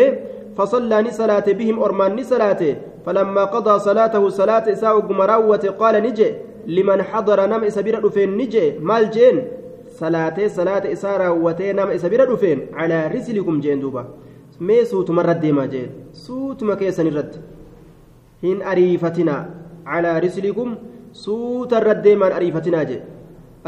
فصلى 0.57 1.01
نسلاته 1.01 1.53
بهم 1.53 1.79
أرمان 1.79 2.15
نسلاته 2.15 2.75
فلما 3.08 3.43
قضى 3.56 3.80
صلاته 3.80 4.30
صلاة 4.30 4.65
إساء 4.76 5.00
قمراوة 5.00 5.63
قال 5.80 5.96
نجي 6.04 6.30
لمن 6.67 7.00
حضر 7.04 7.39
نم 7.48 7.63
إسبير 7.63 8.04
دفين 8.04 8.36
نجي 8.38 8.80
مال 8.84 9.08
جين 9.15 9.48
صلاة 9.96 10.38
صلاة 10.48 10.84
إساء 10.91 11.13
راوتي 11.24 11.72
نم 11.72 11.88
إسبير 11.96 12.22
دفين 12.34 12.60
على 12.76 13.08
رسلكم 13.08 13.56
جين 13.63 13.80
دوبا 13.80 14.04
mee 14.60 14.86
suutuma 14.86 15.22
irratti 15.22 15.41
deemaa 15.46 15.67
jee 15.74 15.89
suutuma 16.26 16.76
keessan 16.76 17.08
irratti 17.10 17.39
hin 18.43 18.62
ariifatinaa 18.72 19.41
calaa 19.89 20.20
rislikum 20.26 20.72
suuta 21.24 21.78
irratti 21.82 22.04
deemaan 22.08 22.34
ariifatinaa 22.38 22.86
jee 22.91 23.02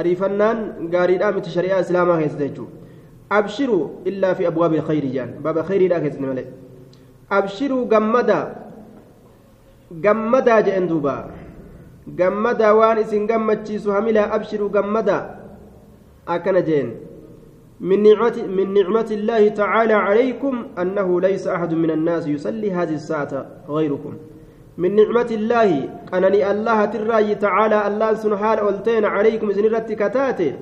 ariifannaan 0.04 0.64
gaariidhaa 0.96 1.32
miti 1.36 1.54
shari'aa 1.56 1.84
islaamaa 1.86 2.18
keessatti 2.22 2.48
jechuudha 2.48 2.74
abshiruu 3.40 3.84
illaa 4.12 4.34
fi 4.40 4.50
abwaabi 4.52 4.82
khayri 4.90 5.12
jaan 5.18 5.36
baaba 5.46 5.68
khayriidhaa 5.70 6.02
keessatti 6.06 6.26
malee 6.32 6.48
abshiruu 7.40 7.86
gammadaa 7.94 8.44
gammadaa 9.92 10.62
jedhen 10.62 10.88
duuba. 10.88 11.30
Gammadaa 12.16 12.74
waan 12.74 12.98
isin 13.02 13.28
gammachiisu 13.28 13.92
hamilaa 13.92 14.32
abshiruu 14.32 14.70
gammadaa 14.70 15.24
akkana 16.26 16.62
jeen. 16.62 17.10
من 17.80 18.04
نعمة 18.74 19.08
الله 19.12 19.48
تعالى 19.50 19.94
عليكم 19.94 20.68
أنه 20.82 21.22
ليس 21.22 21.48
أحد 21.48 21.74
من 21.74 21.92
الناس 21.92 22.28
يصلي 22.28 22.72
هذه 22.72 22.94
الساعة 22.94 23.46
غيركم 23.70 24.14
من 24.78 24.96
نعمة 24.96 25.28
الله 25.32 25.90
أنني 26.14 26.52
الله 26.52 26.86
تراي 26.86 27.36
تعالى 27.36 27.88
الله 27.88 28.14
سبحانه 28.14 28.70
ألتين 28.70 29.06
عليكم 29.06 29.50
إذن 29.50 29.66
رتكتاته 29.76 30.54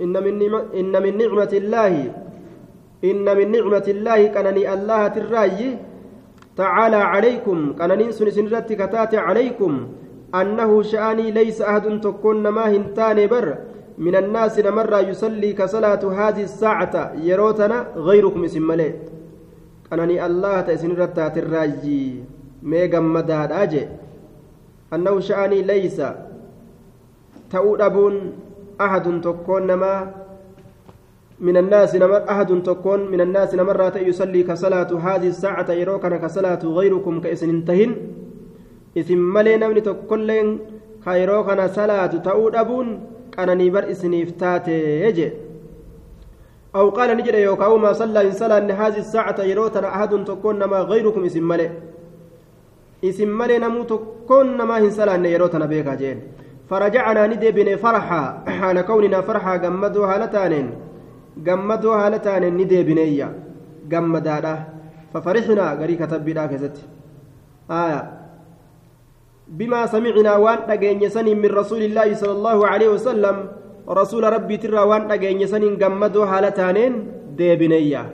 إن 0.00 0.12
من 0.12 0.34
إن 0.74 1.02
من 1.02 1.18
نعمة 1.18 1.52
الله 1.52 2.12
إن 3.04 3.36
من 3.36 3.50
نعمة 3.50 3.86
الله 3.88 4.26
كأنني 4.26 4.72
الله 4.74 5.08
تراي 5.08 5.78
تعالى 6.56 6.96
عليكم. 6.96 7.72
كأنني 7.78 8.12
سن 8.12 8.46
رتكتاته 8.46 9.20
عليكم. 9.20 9.72
أنه 10.34 10.82
شأني 10.82 11.30
ليس 11.30 11.62
أحد 11.62 12.00
تكون 12.00 12.48
ما 12.48 12.70
هنتان 12.70 13.26
بر. 13.26 13.48
من 13.98 14.14
الناس 14.16 14.58
نمر 14.58 14.92
يصلي 15.10 15.52
كصلاة 15.52 16.02
هذه 16.20 16.42
الساعة. 16.42 16.94
يروتنا 17.22 17.78
غيركم 17.96 18.44
اسم 18.44 18.62
ملئ 18.66 18.92
ta 19.94 20.72
isinirra 20.72 21.06
taatirraayyi 21.08 22.24
mee 22.62 22.88
gammadaadhaa 22.88 23.66
jee 23.66 23.88
annahu 24.90 25.20
sha'anii 25.20 25.62
laysa 25.62 26.08
ta'uu 27.52 27.76
dhabuun 27.76 28.16
ahadun 28.78 29.20
tokkoon 29.20 29.66
namaa 29.66 29.98
من 31.46 31.56
الناس 31.62 31.92
نمر 32.02 32.22
أحد 32.32 32.50
تكون 32.68 33.00
من 33.12 33.20
الناس 33.20 33.50
نمر 33.54 33.80
يصلي 33.96 34.42
كصلاة 34.42 34.90
هذه 35.06 35.28
الساعة 35.34 35.68
يروكنا 35.80 36.16
كصلاة 36.16 36.62
غيركم 36.78 37.14
كإسن 37.20 37.48
انتهن. 37.48 37.90
إسم 38.98 39.20
ملي 39.34 39.56
نمني 39.56 39.80
تكون 39.80 40.30
كيروكنا 41.04 41.66
صلاة 41.78 42.12
تؤود 42.26 42.54
أبون 42.56 42.86
كان 43.34 43.56
نيبر 43.58 43.90
إسنيف 43.90 44.30
تاتي 44.40 44.78
يجي. 45.04 45.28
أو 46.76 46.90
قال 46.96 47.16
نجد 47.16 47.34
يوكاو 47.34 47.78
ما 47.78 47.92
صلى 47.92 48.20
إن 48.26 48.32
صلى 48.32 48.58
أن 48.58 48.70
هذه 48.70 48.98
الساعة 48.98 49.38
يروتنا 49.50 49.88
أحد 49.88 50.24
تكون 50.24 50.64
ما 50.64 50.78
غيركم 50.90 51.24
إسم 51.24 51.44
ملي. 51.48 51.70
إسم 53.04 53.28
ملي 53.38 53.58
نمو 53.58 53.82
تكون 53.82 54.62
ما 54.68 54.78
هن 54.78 54.90
صلى 54.90 55.14
أن 55.14 55.24
يروتنا 55.34 55.66
بيكا 55.66 55.94
جين 55.94 56.18
فرجعنا 56.70 57.26
ندي 57.26 57.50
بني 57.56 57.76
فرحا 57.76 58.22
حال 58.58 58.80
كوننا 58.80 59.20
فرحا 59.20 59.56
قمدوا 59.62 60.06
هالتانين 60.06 60.66
gammadoo 61.42 61.96
haala 62.00 62.18
taaneen 62.18 62.54
ni 62.56 62.64
deebineeyya 62.72 63.28
gammadaadha 63.88 64.54
fafarixnaa 65.12 65.74
garii 65.80 65.96
katabbiidhaa 66.02 66.48
keessatti 66.52 66.82
aya 67.80 68.00
bimaa 69.58 69.86
samicnaa 69.94 70.38
waan 70.46 70.66
dhageenye 70.70 71.10
saniin 71.10 71.38
min 71.44 71.50
rasuulillaahi 71.60 72.16
sala 72.22 72.32
allaahu 72.38 72.64
aleyhi 72.72 72.92
wasalam 72.94 73.36
rasuula 74.00 74.30
rabbiitirraa 74.36 74.86
waan 74.92 75.08
dhageenye 75.10 75.46
saniin 75.54 75.76
gammadoo 75.84 76.26
haala 76.32 76.50
taaneen 76.62 76.96
deebineeyya 77.38 78.04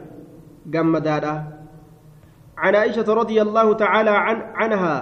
gammadaadha 0.76 1.34
عن 2.60 2.74
عائشة 2.74 3.08
رضي 3.08 3.42
الله 3.42 3.72
تعالى 3.72 4.10
عن 4.10 4.42
عنها 4.54 4.96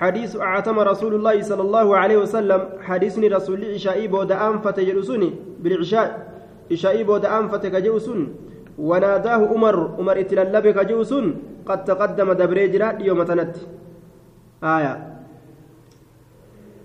حديث 0.00 0.36
أعتم 0.36 0.78
رسول 0.78 1.14
الله 1.14 1.42
صلى 1.42 1.62
الله 1.62 1.96
عليه 1.96 2.16
وسلم 2.16 2.60
حديث 2.80 3.18
رسول 3.18 3.58
العشاء 3.64 4.06
بود 4.06 4.32
أنفت 4.32 4.80
جلسني 4.80 5.30
بالعشاء 5.60 6.08
إشائي 6.72 7.04
بود 7.04 7.24
أنفت 7.24 7.66
كجوسن. 7.66 8.26
وناداه 8.78 9.40
عمر 9.52 9.76
عمر 9.98 10.18
اتللب 10.18 10.66
كجوسن. 10.68 11.34
قد 11.66 11.84
تقدم 11.84 12.32
دبريجرا 12.32 12.98
يوم 13.00 13.22
تنت. 13.22 13.56
آية. 14.64 14.94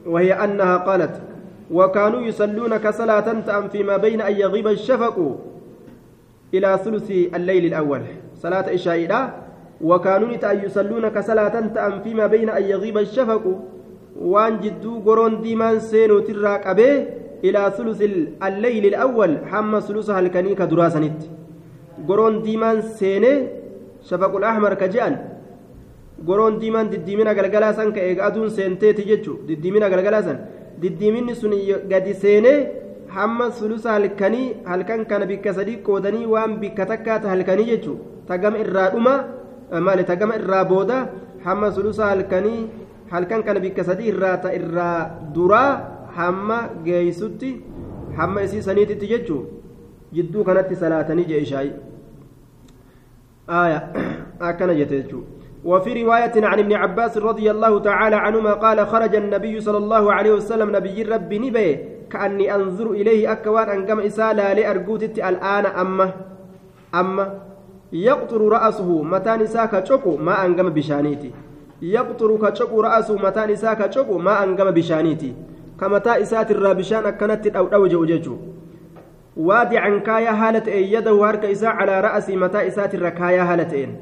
وهي 0.05 0.33
أنها 0.33 0.77
قالت 0.77 1.21
وكانوا 1.71 2.21
يصلون 2.21 2.77
كصلاة 2.77 3.27
تأم 3.47 3.67
فيما 3.67 3.97
بين 3.97 4.21
أن 4.21 4.35
يغيب 4.35 4.67
الشفق 4.67 5.39
إلى 6.53 6.79
ثلث 6.83 7.11
الليل 7.11 7.65
الأول. 7.65 8.01
صلاة 8.35 8.73
إشائي 8.73 9.07
وكانوا 9.81 10.29
يصلون 10.43 11.09
كصلاة 11.09 11.55
تأم 11.75 11.99
فيما 12.03 12.27
بين 12.27 12.49
أن 12.49 12.63
يغيب 12.63 12.97
الشفق. 12.97 13.59
وان 14.21 14.59
جدو 14.59 14.99
قرون 14.99 15.41
ديمان 15.41 15.79
سينو 15.79 16.19
تراك 16.19 16.67
أبيه 16.67 17.22
إلى 17.45 17.61
ثلث 17.77 17.99
الليل 18.47 18.83
الأول 18.91 19.31
حمى 19.51 19.79
ثلثها 19.87 20.19
الكنيك 20.23 20.61
دراسنت 20.71 21.19
قرون 22.07 22.35
ديمان 22.47 22.77
سيني 22.99 23.33
شفق 24.09 24.33
الأحمر 24.39 24.73
كجان 24.81 25.13
قرون 26.27 26.53
ديمان 26.63 26.85
دديمنا 26.93 27.31
قلقلاسا 27.37 27.83
كإيقادون 27.95 28.49
سينتيتي 28.57 29.03
جتشو 29.09 29.33
دديمنا 29.49 29.85
قلقلاسا 29.93 30.33
دديمني 30.81 31.33
سني 31.41 31.59
قد 31.91 32.07
سيني 32.23 32.55
kana 35.09 35.25
bikka 35.29 35.53
sadii 35.53 35.77
qoodanii 35.85 36.25
waan 36.25 36.57
bikka 36.61 36.85
takkaata 36.91 37.29
halkanii 37.29 37.65
jechuun 37.71 37.99
tagama 38.27 38.57
irraa 38.63 38.89
dhuma 38.93 39.13
maali 39.85 40.03
tagama 40.03 40.35
irraa 40.39 40.63
booda 40.65 40.97
hamma 41.45 41.71
sulusa 41.75 42.09
halkanii 42.09 42.69
halkan 43.13 43.43
kana 43.45 43.59
bikka 43.59 43.83
sadii 43.89 44.09
irraa 44.13 44.37
ta 44.43 44.49
irraa 44.59 44.97
duraa 45.35 45.92
hamma 46.15 46.59
geeysutti 46.83 47.51
hamma 48.17 48.41
isii 48.49 48.61
saniititti 48.69 49.07
jechuun 49.07 49.47
jidduu 50.19 50.43
kanatti 50.43 50.75
salaatanii 50.75 51.25
jee 51.31 51.41
ishaayi 51.47 51.73
آية 53.49 53.93
أكن 54.41 54.77
جتجو 54.77 55.21
وفي 55.65 56.03
رواية 56.03 56.31
عن 56.35 56.59
ابن 56.59 56.73
عباس 56.73 57.17
رضي 57.17 57.51
الله 57.51 57.79
تعالى 57.79 58.15
عنهما 58.15 58.53
قال 58.53 58.87
خرج 58.87 59.15
النبي 59.15 59.61
صلى 59.61 59.77
الله 59.77 60.13
عليه 60.13 60.31
وسلم 60.31 60.75
نبي 60.75 61.03
ربي 61.03 61.39
نبي 61.39 61.79
كأني 62.11 62.55
أنظر 62.55 62.91
إليه 62.91 63.31
أكوان 63.31 63.69
أن 63.69 63.85
كم 63.85 63.99
إسالة 63.99 64.53
لأرجوتت 64.53 65.19
الآن 65.19 65.65
أما 65.65 66.11
أما 66.95 67.39
يقطر 67.93 68.41
رأسه 68.41 69.03
متى 69.03 69.35
نساك 69.35 69.85
شكو 69.85 70.17
ما 70.17 70.45
أنقم 70.45 70.69
بشانيتي 70.69 71.31
يقطر 71.81 72.37
كشكو 72.37 72.81
رأسه 72.81 73.15
متى 73.15 73.45
نساك 73.45 73.91
شكو 73.91 74.17
ما 74.17 74.43
أنقم 74.43 74.71
بشانيتي 74.71 75.33
كمتى 75.79 76.21
إسات 76.21 76.51
الرابشان 76.51 77.05
أكنت 77.05 77.47
أو 77.55 77.65
أوجه 77.67 78.05
ججو 78.05 78.37
waadican 79.37 80.01
kaayaa 80.05 80.35
haala 80.35 80.61
ta'een 80.61 80.89
yadahu 80.93 81.21
harka 81.25 81.49
isaa 81.49 81.73
calaa 81.77 82.01
ra'asii 82.05 82.35
mataa 82.37 82.61
isaatirra 82.69 83.11
kaayaa 83.11 83.45
haala 83.49 83.65
ta'een 83.71 83.95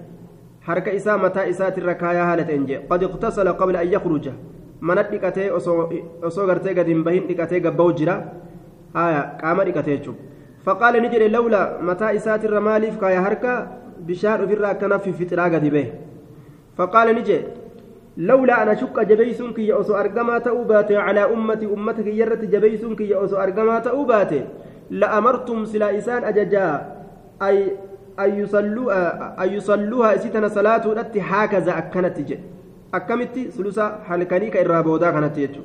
harka 0.67 0.91
isaa 0.91 1.17
mataa 1.17 1.45
isaatirra 1.51 1.95
kaayaa 2.01 2.25
haala 2.29 2.43
ta'een 2.49 2.65
jee 2.71 2.79
qad 2.89 3.05
iqtasala 3.07 3.53
qabla 3.61 3.79
an 3.79 3.91
yakruja 3.93 4.33
mana 4.89 5.03
dhiqatee 5.11 5.47
osoo 6.27 6.45
gartee 6.49 6.73
gad 6.79 6.87
hin 6.93 7.03
bahin 7.07 7.27
dhiqatee 7.29 7.61
gabba'u 7.67 7.93
jira 8.01 8.15
haya 8.97 9.21
qaama 9.41 9.65
dhiqatee 9.69 9.95
jechuun 9.97 10.17
faqaala 10.67 10.99
ni 11.05 11.09
jedhe 11.13 11.29
lawla 11.37 11.61
mataa 11.91 12.11
isaatirra 12.19 12.61
maaliif 12.67 12.99
kaayaa 13.03 13.23
harka 13.27 13.53
bishaan 14.11 14.43
ofirra 14.47 14.69
akkana 14.75 14.99
fiffixiraa 15.05 15.49
gadi 15.55 15.71
bahe 15.77 15.87
faqaala 16.81 17.13
ni 17.19 17.23
jedhe 17.29 17.45
لولا 18.17 18.63
أنا 18.63 18.75
شك 18.75 18.99
جبيسون 18.99 19.53
كي 19.53 19.79
أسو 19.79 19.95
أرجما 19.95 20.39
تأوباتي 20.39 20.97
على 20.97 21.23
أمتي 21.33 21.65
أمتك 21.65 22.07
يرت 22.07 22.43
جبيسون 22.45 22.95
كي 22.95 23.15
أسو 23.15 23.35
أرجما 23.37 23.79
تأوباتي. 23.79 24.45
لأمرتم 24.89 25.65
سلا 25.65 25.97
إسان 25.97 26.23
أججا 26.23 26.95
أي 27.41 27.71
أن 28.19 28.39
يصلوا 28.39 29.43
أن 29.43 29.49
يصلوها 29.53 30.15
إسيتنا 30.15 30.47
صلاة 30.47 30.91
التي 30.91 31.21
هكذا 31.21 31.77
أكنت 31.77 32.19
جي. 32.19 32.39
أكمت 32.93 33.39
سلسة 33.49 34.03
حلكنيك 34.03 34.57
الرابودا 34.57 35.11
كانت 35.11 35.37
يجو. 35.37 35.61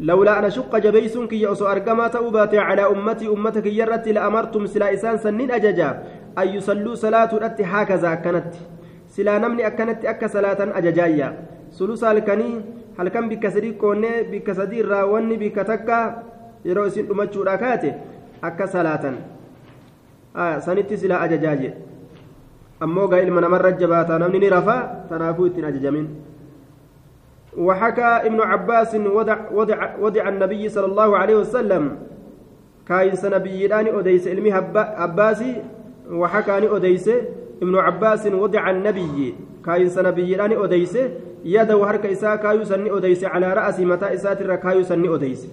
لولا 0.00 0.38
أنا 0.38 0.48
شق 0.48 0.78
جبيسون 0.78 1.26
كي 1.26 1.52
أسو 1.52 1.66
أرقما 1.66 2.08
تأوباتي 2.08 2.58
على 2.58 2.86
أمتي 2.86 3.28
أمتك 3.28 3.66
يرت 3.66 4.08
لأمرتم 4.08 4.66
سلا 4.66 4.94
إسان 4.94 5.18
سنين 5.18 5.50
أججا 5.50 6.02
أن 6.38 6.48
يصلوا 6.48 6.94
صلاة 6.94 7.30
التي 7.36 7.64
هكذا 7.64 8.12
أكنت. 8.12 8.54
سلا 9.18 9.38
نمني 9.42 9.66
أكنت 9.66 10.06
أك 10.06 10.22
صلاة 10.30 10.78
أججايا 10.78 11.28
سلسة 11.74 12.06
halkanii 12.06 12.62
halkan 12.98 13.26
bikka 13.26 13.50
sadii 13.50 13.74
qoonnee 13.74 14.30
bikka 14.30 14.54
sadii 14.54 14.78
irraa 14.82 15.06
wanni 15.10 15.36
bikka 15.42 15.64
takka 15.64 16.22
yeroo 16.64 16.86
isin 16.86 17.06
dhumachuudha 17.10 17.58
kaate 17.58 17.90
akka 18.42 18.66
salaatan 18.66 19.18
sanitti 20.66 20.96
silaa 21.02 21.20
ajajaaje 21.26 21.74
ammoo 22.86 23.08
gaa 23.10 23.20
ilma 23.26 23.40
namarra 23.40 23.72
jabaataa 23.82 24.18
namni 24.22 24.38
ni 24.38 24.50
rafaa 24.56 24.80
tanaafuu 25.10 25.50
ittiin 25.50 25.70
ajajamin 25.72 26.08
وحكى 27.58 28.02
ابن 28.02 28.40
عباس 28.40 28.94
وضع, 28.94 29.36
وضع, 29.52 29.96
وضع 30.00 30.28
النبي 30.28 30.68
صلى 30.68 30.86
الله 30.86 31.18
عليه 31.18 31.36
وسلم 31.36 31.98
كاين 32.88 33.14
نبيان 33.24 33.86
أديس 33.98 34.28
علمي 34.28 34.52
عباسي 34.74 35.52
وحكى 36.10 36.76
أديس 36.76 37.10
ابن 37.62 37.74
عباس 37.74 38.26
وضع 38.26 38.70
النبي 38.70 39.34
كاين 39.66 39.90
نبيان 39.98 40.52
أديس 40.64 40.98
يده 41.44 41.86
حركة 41.86 42.12
إساء 42.12 42.36
كايو 42.36 42.64
سني 42.64 42.90
أديس 42.96 43.24
على 43.24 43.52
رأس 43.52 43.80
متى 43.80 44.14
إسات 44.14 44.40
الركايو 44.40 44.82
سني 44.82 45.14
أديس 45.14 45.48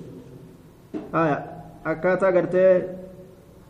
آية 1.15 1.55
gartee 1.85 3.05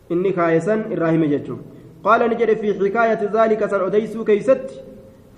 inni 0.10 0.34
kaayesan 0.34 0.92
irraa 0.92 1.12
hime 1.12 1.28
jechuun 1.28 1.60
qaala 2.04 2.28
ni 2.28 2.36
jedhe 2.40 2.56
fi 2.56 2.74
xikaayati 2.80 3.28
zaalika 3.34 3.70
san 3.70 3.82
odeysuu 3.82 4.26
keeysatti 4.26 4.80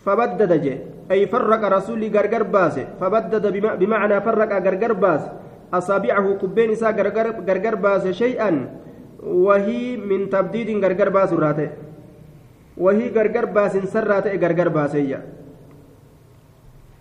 fabaddada 0.05 0.57
je 0.63 0.73
ay 1.09 1.25
farraqa 1.27 1.69
rasuulli 1.69 2.09
gargar 2.09 2.43
baase 2.43 2.85
fabaddada 2.99 3.51
bimacnaa 3.79 4.21
farraqa 4.21 4.59
gargar 4.59 4.93
baase 4.93 5.29
asaabicahu 5.71 6.37
qubbeen 6.41 6.71
isaa 6.71 6.93
gargar 6.93 7.75
baase 7.75 8.13
shay'an 8.13 8.67
wahii 9.23 9.97
min 9.97 10.29
tabdiidin 10.29 10.81
gargar 10.81 11.09
gargar 12.77 13.45
baasin 13.51 13.87
sarraa 13.87 14.21
ta'e 14.21 14.37
gargar 14.37 14.69
baaseeyya 14.69 15.21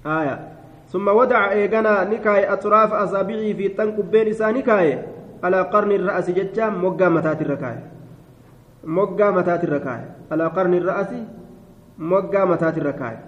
aya 0.04 0.56
ثم 0.86 1.02
ودع 1.08 1.50
إيغانا 1.50 2.04
نكاي 2.04 2.46
أطراف 2.46 2.94
أصابعه 2.94 3.52
في 3.58 3.74
تنكبين 3.74 4.28
إسا 4.30 4.54
نكاي 4.54 5.02
على 5.42 5.60
قرن 5.66 5.92
الرأس 5.92 6.30
ججا 6.30 6.70
مقا 6.70 7.08
متات 7.08 7.42
الركاية. 7.42 7.82
مقا 8.86 9.30
متات 9.30 9.64
الركاية. 9.64 10.30
على 10.30 10.46
قرن 10.46 10.74
الرأس 10.74 11.10
مقا 11.98 12.44
متات 12.44 12.78
الركاية. 12.78 13.20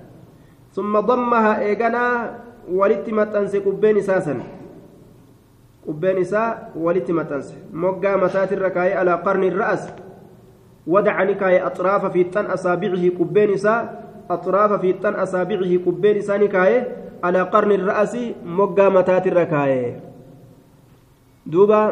ثم 0.71 1.01
ضمها 1.01 1.53
إيغانا 1.67 2.05
ولت 2.71 3.11
متنس 3.11 3.57
قبين 3.57 3.97
إساسا 4.07 4.39
قبين 5.83 6.17
إسا 6.23 6.73
ولت 6.79 7.11
متنس 7.11 7.55
مقا 7.75 8.17
متات 8.23 8.53
الركاية 8.53 8.95
على 9.03 9.13
قرن 9.27 9.45
الرأس. 9.45 9.83
ودع 10.89 11.23
نكاية 11.23 11.67
أطراف 11.67 12.03
في 12.13 12.21
التن 12.23 12.47
أصابعه 12.47 13.05
كبين 13.09 13.53
إساء 13.53 13.83
أطراف 14.31 14.81
في 14.81 14.91
التن 14.91 15.15
أصابعه 15.15 15.73
كبين 15.87 16.17
إساء 16.17 16.41
على 17.25 17.41
قرن 17.43 17.73
الرأس 17.73 18.15
مقا 18.47 18.89
متات 18.89 19.27
الركاية. 19.27 20.01
دوبا 21.47 21.83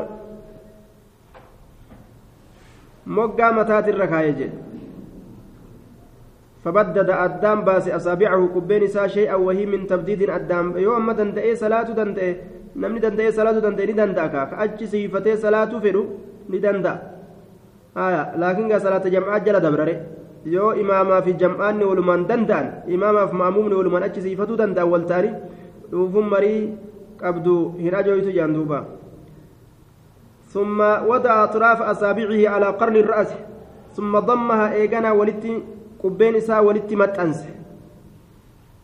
مقا 3.07 3.49
متات 3.51 3.87
الركاية 3.89 4.51
فبدد 6.65 7.11
أدام 7.11 7.61
باس 7.65 7.89
أصابعه 7.89 8.41
كبين 8.55 8.83
إساء 8.83 9.07
شيئا 9.07 9.35
وهي 9.35 9.67
من 9.67 9.87
تبديد 9.87 10.31
أدام 10.31 10.79
يوم 10.79 11.07
ما 11.07 11.13
دندئ 11.13 11.55
صلاة 11.55 11.91
دندئ 11.93 12.57
namni 12.77 13.01
danda'ee 13.01 13.33
salaatu 13.33 13.61
danda'e 13.65 13.87
ni 13.89 13.95
danda'a 13.97 14.29
ka 14.29 14.57
achi 14.61 14.85
siifatee 14.85 15.37
salaata 17.97 19.11
jam'aa 19.11 19.41
jala 19.41 19.61
dabrare 19.61 19.95
yoo 20.45 20.75
imaamaa 20.75 21.23
fi 21.23 21.33
jam'aanni 21.35 21.85
walumaan 21.85 22.27
danda'an 22.29 22.67
imaamaaf 22.97 23.33
maamumni 23.33 23.75
walumaan 23.75 24.05
achi 24.09 24.23
siifatuu 24.27 24.57
danda'an 24.57 24.91
wal 24.91 25.07
ta'anii 25.13 25.35
dhuufuun 25.91 26.29
marii 26.35 26.61
qabdu 27.23 27.57
hin 27.81 27.95
ajooytu 28.03 28.37
jaan 28.37 28.55
duuba 28.55 28.85
ثم 30.57 30.81
وضع 30.81 31.45
أطراف 31.45 31.83
أصابعه 31.83 32.49
على 32.49 32.67
قرن 32.81 32.97
الرأس 32.97 33.31
ثم 33.93 34.19
ضمها 34.19 34.73
إيجانا 34.73 35.13
ولتي 35.13 35.63
قبين 36.01 36.41
سا 36.41 36.65
ولتي 36.65 36.97
متأنس 36.97 37.45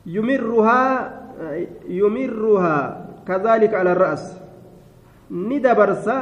يمرها 0.07 0.83
يمرها 1.89 2.77
كذلك 3.29 3.73
على 3.75 3.93
الرأس 3.93 4.25
ندبرسا 5.31 6.19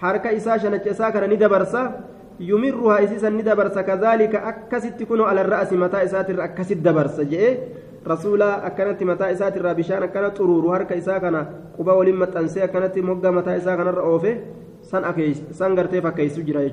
حركة 0.00 0.36
إساء 0.36 0.58
شنك 0.58 0.88
إساء 0.88 1.10
كان 1.10 1.30
ندبرسا 1.30 1.82
يمرها 2.40 3.04
إسيسا 3.04 3.28
ندبرسا 3.28 3.82
كذلك 3.82 4.34
أكست 4.34 4.94
تكون 5.00 5.20
على 5.20 5.40
الرأس 5.40 5.72
متى 5.72 6.04
إساتر 6.04 6.44
أكست 6.44 6.72
دبرسا 6.72 7.22
جئ 7.22 7.58
رسولا 8.06 8.66
أكنت 8.66 9.02
متى 9.02 9.32
إساتر 9.32 9.72
بشان 9.72 10.02
أكنت 10.02 10.36
طرور 10.36 10.74
حركة 10.74 10.98
إساء 10.98 11.18
كان 11.18 11.36
قبا 11.78 11.92
ولما 11.92 12.26
تنسي 12.26 12.64
أكنت 12.64 12.98
مقا 12.98 13.30
متى 13.30 13.56
إساء 13.56 13.76
كان 13.76 13.88
الرأوفه 13.88 14.34
سن 14.82 15.04
أكيس 15.04 15.42
سن 15.58 15.78
غرتي 15.78 16.00
فكيس 16.00 16.38
جرا 16.40 16.70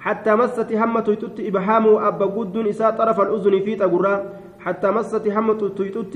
حتى 0.00 0.32
مست 0.34 0.72
همة 0.72 1.00
تيتت 1.00 1.40
إبهام 1.40 1.86
أبا 2.08 2.26
قد 2.26 2.56
إساء 2.56 2.90
طرف 2.90 3.20
الأذن 3.20 3.54
في 3.64 3.74
تقرى 3.76 4.14
حتى 4.58 4.90
مست 4.90 5.28
همة 5.28 5.68
تيتت 5.78 6.14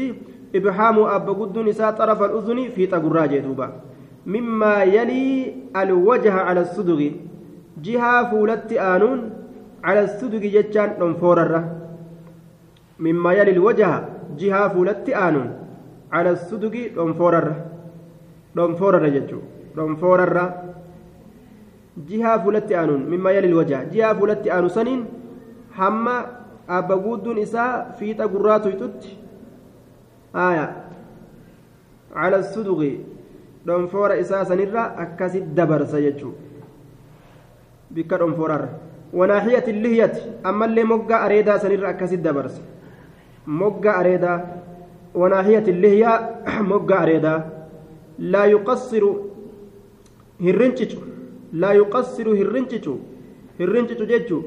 إبهام 0.55 0.99
أبا 0.99 1.33
قد 1.33 1.59
نساء 1.59 1.91
طرف 1.91 2.23
الأذن 2.23 2.69
في 2.75 2.87
تقراج 2.87 3.39
دوبا 3.39 3.69
مما 4.27 4.83
يلي 4.83 5.55
الوجه 5.77 6.33
على 6.33 6.61
الصدغ 6.61 7.01
جهة 7.83 8.31
فولت 8.31 8.73
آنون 8.73 9.31
على 9.85 10.01
الصدغ 10.05 10.39
جتان 10.39 10.91
ننفورر. 11.01 11.53
مما 12.99 13.33
يلي 13.33 13.51
الوجه 13.51 14.05
جهة 14.39 14.69
فولت 14.69 15.09
آنون 15.11 15.49
على 16.13 16.31
الصدغ 16.31 16.75
ننفورر. 16.97 17.55
ننفورر 18.57 19.09
جتو 19.09 19.39
ننفورر. 19.77 20.37
جهة 22.09 22.45
فولت 22.45 22.73
آنون. 22.73 23.01
مما 23.11 23.31
يلي 23.31 23.49
الوجه 23.49 23.79
جهة 23.93 24.13
فولت 24.19 24.47
آنو 24.47 24.69
سنين 24.69 25.01
أبا 26.69 26.95
قد 26.95 27.29
نساء 27.29 27.97
في 27.99 28.15
تقرات 28.15 28.67
يتت 28.67 29.01
آية. 30.37 30.77
على 32.15 32.37
الصدغ 32.37 32.81
إساسا 33.69 34.55
نرى 34.55 34.83
أكاسي 34.99 35.41
دبر 35.41 35.85
سيجو 35.85 36.31
بك 37.91 38.15
دونفورر 38.15 38.69
وناحية 39.13 39.65
اللهية 39.69 40.13
أما 40.47 40.65
اللي 40.65 40.85
مقا 40.85 41.27
أريدا 41.27 41.59
سنرى 41.59 41.89
أكاسي 41.91 42.17
دبر 42.17 42.51
مقا 43.47 44.01
أريدا 44.01 44.35
وناحية 45.15 45.65
اللهية 45.69 46.13
مقا 46.61 47.03
أريدا 47.03 47.35
لا 48.19 48.45
يقصر 48.45 49.05
هرنشتو 50.41 50.99
لا 51.53 51.71
يقصر 51.73 52.27
هرنشتو 52.29 52.95
هرنشتو 53.61 54.05
جيتشو 54.05 54.43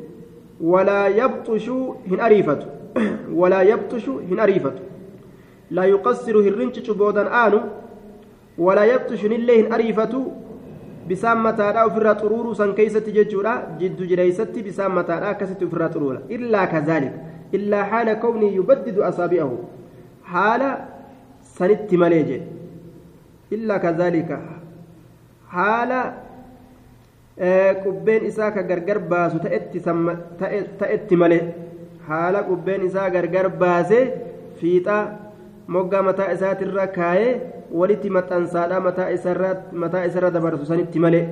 ولا 0.61 1.07
يبطش 1.07 1.69
هن 2.11 2.19
أريفتو 2.19 2.67
ولا 3.39 3.61
يبطش 3.61 4.09
هن 4.09 4.39
أريفتو 4.39 4.83
لا 5.71 5.83
يقصر 5.83 6.35
هرنش 6.45 6.89
بودان 6.89 7.27
آنو 7.27 7.59
ولا 8.57 8.83
يبطش 8.83 9.25
نليه 9.25 9.75
أريفة 9.75 10.13
بسام 11.09 11.47
xuruuruu 12.21 12.55
san 12.55 12.73
keeysatti 12.73 13.11
jechuudha 13.17 13.53
jiddu 13.79 14.07
jireeysatti 14.09 14.63
bisaan 14.63 14.91
mataadha 14.97 15.29
akkasitti 15.33 15.65
ofirraa 15.65 15.89
xuruura 15.93 16.19
illaa 16.35 16.67
kazalik 16.67 17.13
illaa 17.57 17.83
haala 17.91 18.15
kawnii 18.23 18.55
yubaddidu 18.55 19.03
asaabi'ahu 19.09 19.57
haala 20.33 20.69
sanitti 21.57 21.97
malee 22.03 22.23
jedhe 22.29 22.47
illaa 23.57 23.79
kazalika 23.85 24.39
haala 25.55 25.99
qubbeen 27.83 28.25
isaa 28.31 28.51
ka 28.55 28.63
gargar 28.71 28.99
baasu 29.11 29.37
ta'etti 29.43 31.15
malee 31.23 31.43
haala 32.09 32.43
qubbeen 32.49 32.81
isaa 32.89 33.09
gargar 33.15 33.47
baasee 33.61 34.03
fiixaa 34.59 35.01
moggaa 35.75 36.03
mataa 36.09 36.31
isaatirra 36.35 36.87
walitti 37.71 38.09
maxxansaadha 38.09 38.79
mataa 38.79 40.05
isarra 40.05 40.31
dabarsu 40.31 40.65
sanitti 40.65 40.99
malee 40.99 41.25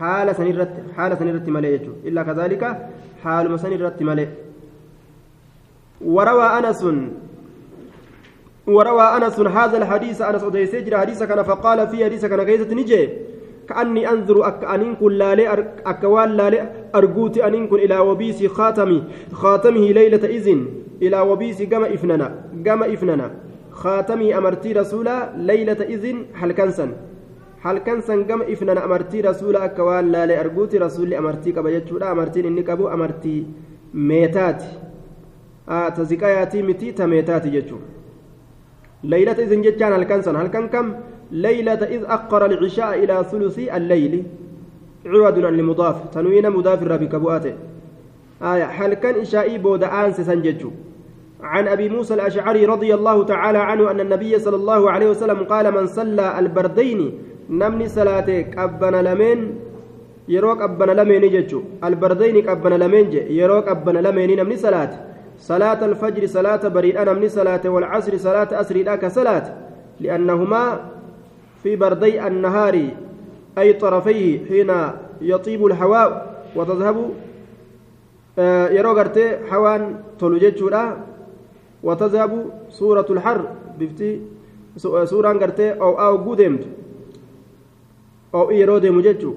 haala 0.00 0.34
sanirratti 0.34 1.50
malee 1.50 1.78
jechuudha. 1.78 2.08
Illaa 2.08 2.24
kazaalika 2.24 2.76
haaluma 3.24 3.58
sanirratti 3.58 4.04
malee. 4.04 4.28
وروى 6.04 6.46
أنس 6.58 6.84
وروى 8.66 9.02
أنس 9.02 9.40
هذا 9.40 9.76
الحديث 9.78 10.22
أنس 10.22 10.42
أديسي 10.42 10.80
جرى 10.80 10.96
حديث 10.96 11.22
كان 11.22 11.42
فقال 11.42 11.88
في 11.88 12.04
حديث 12.04 12.24
كان 12.24 12.42
كيسة 12.42 12.74
نجي 12.74 13.08
كأني 13.68 14.08
أنظر 14.10 14.48
أك 14.48 14.64
أنين 14.64 14.94
كن 14.94 15.12
لالي 15.12 15.44
أكوال 15.86 16.36
لالي 16.36 16.70
أرجوت 16.94 17.38
أنين 17.38 17.66
كن 17.66 17.76
إلى 17.76 17.98
وبيس 17.98 18.46
خاتمي 18.46 19.02
خاتمه 19.32 19.84
ليلة 19.98 20.24
إذن 20.36 20.66
إلى 21.02 21.20
وبيس 21.20 21.62
جمع 21.62 21.86
إفننا 21.86 22.34
جمع 22.54 22.86
إفننا 22.86 23.30
خاتمي 23.82 24.28
أمرتي 24.38 24.72
رسولا 24.72 25.16
ليلة 25.50 25.80
إذن 25.94 26.16
هل 26.40 26.52
كنسن 26.52 26.90
هل 27.64 27.78
كنسن 27.78 28.24
قم 28.28 28.40
إفنان 28.42 28.78
أمرتي 28.78 29.20
رسولا 29.20 29.64
أكوان 29.64 30.04
لا 30.12 30.26
لأرجوتي 30.26 30.78
رسولي 30.78 31.18
أمرتي 31.18 31.52
كبجتشولا 31.52 32.12
أمرتي 32.12 32.40
إني 32.48 32.62
كبو 32.62 32.88
أمرتي 32.88 33.46
ميتات 34.08 34.62
آه 35.68 35.88
تزكاياتي 35.88 36.62
متي 36.62 36.92
تميتات 36.92 37.46
جتشو 37.54 37.78
ليلة 39.12 39.38
إذن 39.44 39.62
جتشان 39.62 39.92
هل 39.92 40.04
كنسن 40.04 40.36
هل 40.36 40.48
كن 40.54 40.66
كم؟ 40.68 40.86
ليلة 41.32 41.82
إذ 41.94 42.02
أقر 42.16 42.46
العشاء 42.46 43.04
إلى 43.04 43.24
ثلث 43.30 43.58
الليل. 43.58 44.14
عوض 45.06 45.36
عن 45.44 45.54
المضاف 45.54 45.96
تنوين 46.14 46.50
مضاف 46.50 46.82
الربي 46.82 47.06
كبواتي 47.06 47.54
آية 48.42 48.64
هل 48.64 48.94
كان 48.94 49.14
إشائي 49.20 49.58
بود 49.58 49.84
آنس 49.84 50.20
سنجتشو 50.20 50.70
عن 51.42 51.68
أبي 51.68 51.88
موسى 51.88 52.14
الأشعري 52.14 52.66
رضي 52.66 52.94
الله 52.94 53.24
تعالى 53.24 53.58
عنه 53.58 53.90
أن 53.90 54.00
النبي 54.00 54.38
صلى 54.38 54.56
الله 54.56 54.90
عليه 54.90 55.10
وسلم 55.10 55.44
قال 55.44 55.74
من 55.74 55.86
صلى 55.86 56.38
البردين 56.38 57.18
نمني 57.50 57.88
صلاتك 57.88 58.58
أبنا 58.58 59.14
لمن 59.14 59.54
يروك 60.28 60.62
أبنا 60.62 60.92
لمن 60.92 61.20
جتشو 61.30 61.62
البردين 61.84 62.48
أبنا 62.48 62.74
لمن 62.84 63.12
يروك 63.12 63.68
أبنا 63.68 63.98
لمن 63.98 64.36
نمني 64.36 64.56
صلاة 64.56 64.90
صلاة 65.38 65.84
الفجر 65.84 66.26
صلاة 66.26 66.68
بريد 66.68 66.96
أنا 66.96 67.12
من 67.12 67.28
صلاة 67.28 67.60
والعصر 67.64 68.16
صلاة 68.16 68.48
أسري 68.60 68.82
لك 68.82 69.06
صلاة. 69.06 69.54
لأنهما 70.00 70.80
في 71.62 71.76
بردي 71.76 72.26
النهار 72.26 72.86
أي 73.58 73.72
طرفيه 73.72 74.46
حين 74.48 74.72
يطيب 75.20 75.66
الهواء 75.66 76.42
وتذهب 76.56 77.10
آه 78.38 78.68
يروغرتي 78.68 79.38
حوان 79.50 79.94
تولو 80.18 80.36
وتذهب 81.82 82.32
سورة 82.70 83.06
الحر 83.10 83.40
بفتي 83.78 84.20
سورة 85.04 85.32
غرتي 85.32 85.72
أو 85.72 85.92
أو 86.00 86.14
قدمت 86.30 86.64
أو 88.34 88.50
إيرو 88.50 88.78
ديمو 88.78 89.00
جتشو 89.00 89.32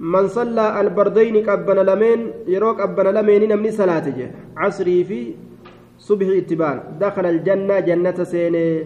من 0.00 0.28
صلى 0.28 0.80
البردين 0.80 1.36
قبنا 1.48 1.80
لمن 1.80 2.18
يروك 2.48 2.80
قبنا 2.80 3.10
لمن 3.16 3.48
نمني 3.48 3.70
صلاة 3.70 4.06
عصري 4.56 5.04
في 5.04 5.20
صبح 5.98 6.26
اتبان 6.26 6.98
دخل 7.00 7.26
الجنة 7.26 7.80
جنة 7.80 8.18
سيني. 8.24 8.84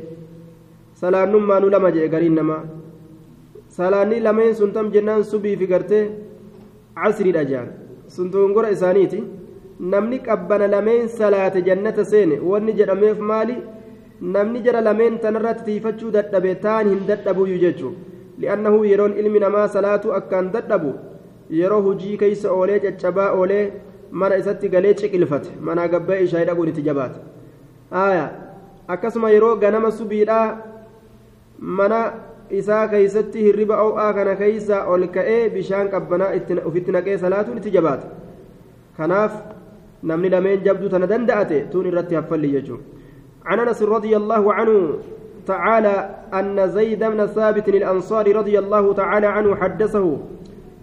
صلاة 0.94 1.24
نما 1.24 1.58
نلما 1.58 1.90
جه 1.90 2.10
قرين 2.14 2.34
نما. 2.34 2.58
صلاة 3.70 4.04
لمن 4.04 4.52
سنتم 4.54 4.90
جنان 4.90 5.22
صبي 5.22 5.56
في 5.56 5.66
قرتي 5.66 6.10
عصري 6.96 7.30
الأجان 7.30 7.68
سنتم 8.08 8.54
قرأ 8.54 8.72
إسانيتي. 8.72 9.37
Namni 9.80 10.18
qabbana 10.28 10.66
lameen 10.74 11.08
salaate 11.08 11.62
jannata 11.68 12.04
seene 12.04 12.38
wanni 12.50 12.72
jedhameef 12.78 13.18
maali 13.30 13.56
namni 14.36 14.62
jara 14.62 14.80
lameen 14.80 15.18
tanarratti 15.24 15.64
tiifachuu 15.66 16.10
dadhabe 16.16 16.54
taan 16.64 16.88
hin 16.92 17.02
dadhabuyyuu 17.10 17.58
jechuun 17.64 17.94
li'annahu 18.44 18.84
yeroon 18.92 19.18
ilmi 19.22 19.38
namaa 19.44 19.68
salaatu 19.76 20.12
akkaan 20.18 20.50
dadhabu 20.56 20.94
yeroo 21.60 21.82
hujii 21.86 22.16
keeysa 22.22 22.52
oolee 22.52 22.80
caccabaa 22.84 23.30
oolee 23.40 23.64
mana 24.22 24.36
isatti 24.42 24.68
galee 24.74 24.94
ciqilfate 25.02 25.50
manaa 25.68 25.88
gabbee 25.94 26.18
ishaa 26.24 26.44
dhaquun 26.48 26.68
itti 26.72 26.82
jabaate 26.88 27.20
aya 28.04 28.24
akkasuma 28.96 29.30
yeroo 29.34 29.56
ganama 29.64 29.90
subiidhaa 30.00 30.46
mana 31.80 32.00
isaa 32.60 32.88
keeysatti 32.88 33.42
hirriba 33.46 33.82
o'aa 33.82 34.08
kana 34.18 34.34
keeysa 34.42 34.82
ol 34.94 35.06
ka'ee 35.18 35.40
bishaan 35.54 35.88
qabbanaa 35.94 36.32
ufitti 36.72 36.92
naqee 36.98 37.18
salaatuun 37.24 37.58
itti 37.62 37.70
jabaate 37.78 38.06
kanaaf 38.98 39.32
namni 40.02 40.28
lameen 40.28 40.64
jabduu 40.64 40.88
tana 40.88 41.06
danda'ate 41.06 41.70
tuun 41.70 41.86
irratti 41.86 42.14
haffalli 42.14 42.52
jechuun. 42.52 42.80
عن 43.48 43.58
انس 43.60 43.82
رضي 43.82 44.16
الله 44.16 44.54
عنه 44.54 44.98
تعالى 45.46 45.94
ان 46.34 46.68
زيد 46.68 47.04
بن 47.04 47.26
ثابت 47.26 47.68
الانصاري 47.68 48.32
رضي 48.32 48.58
الله 48.58 48.92
تعالى 48.92 49.26
عنه 49.26 49.56
حدثه 49.56 50.16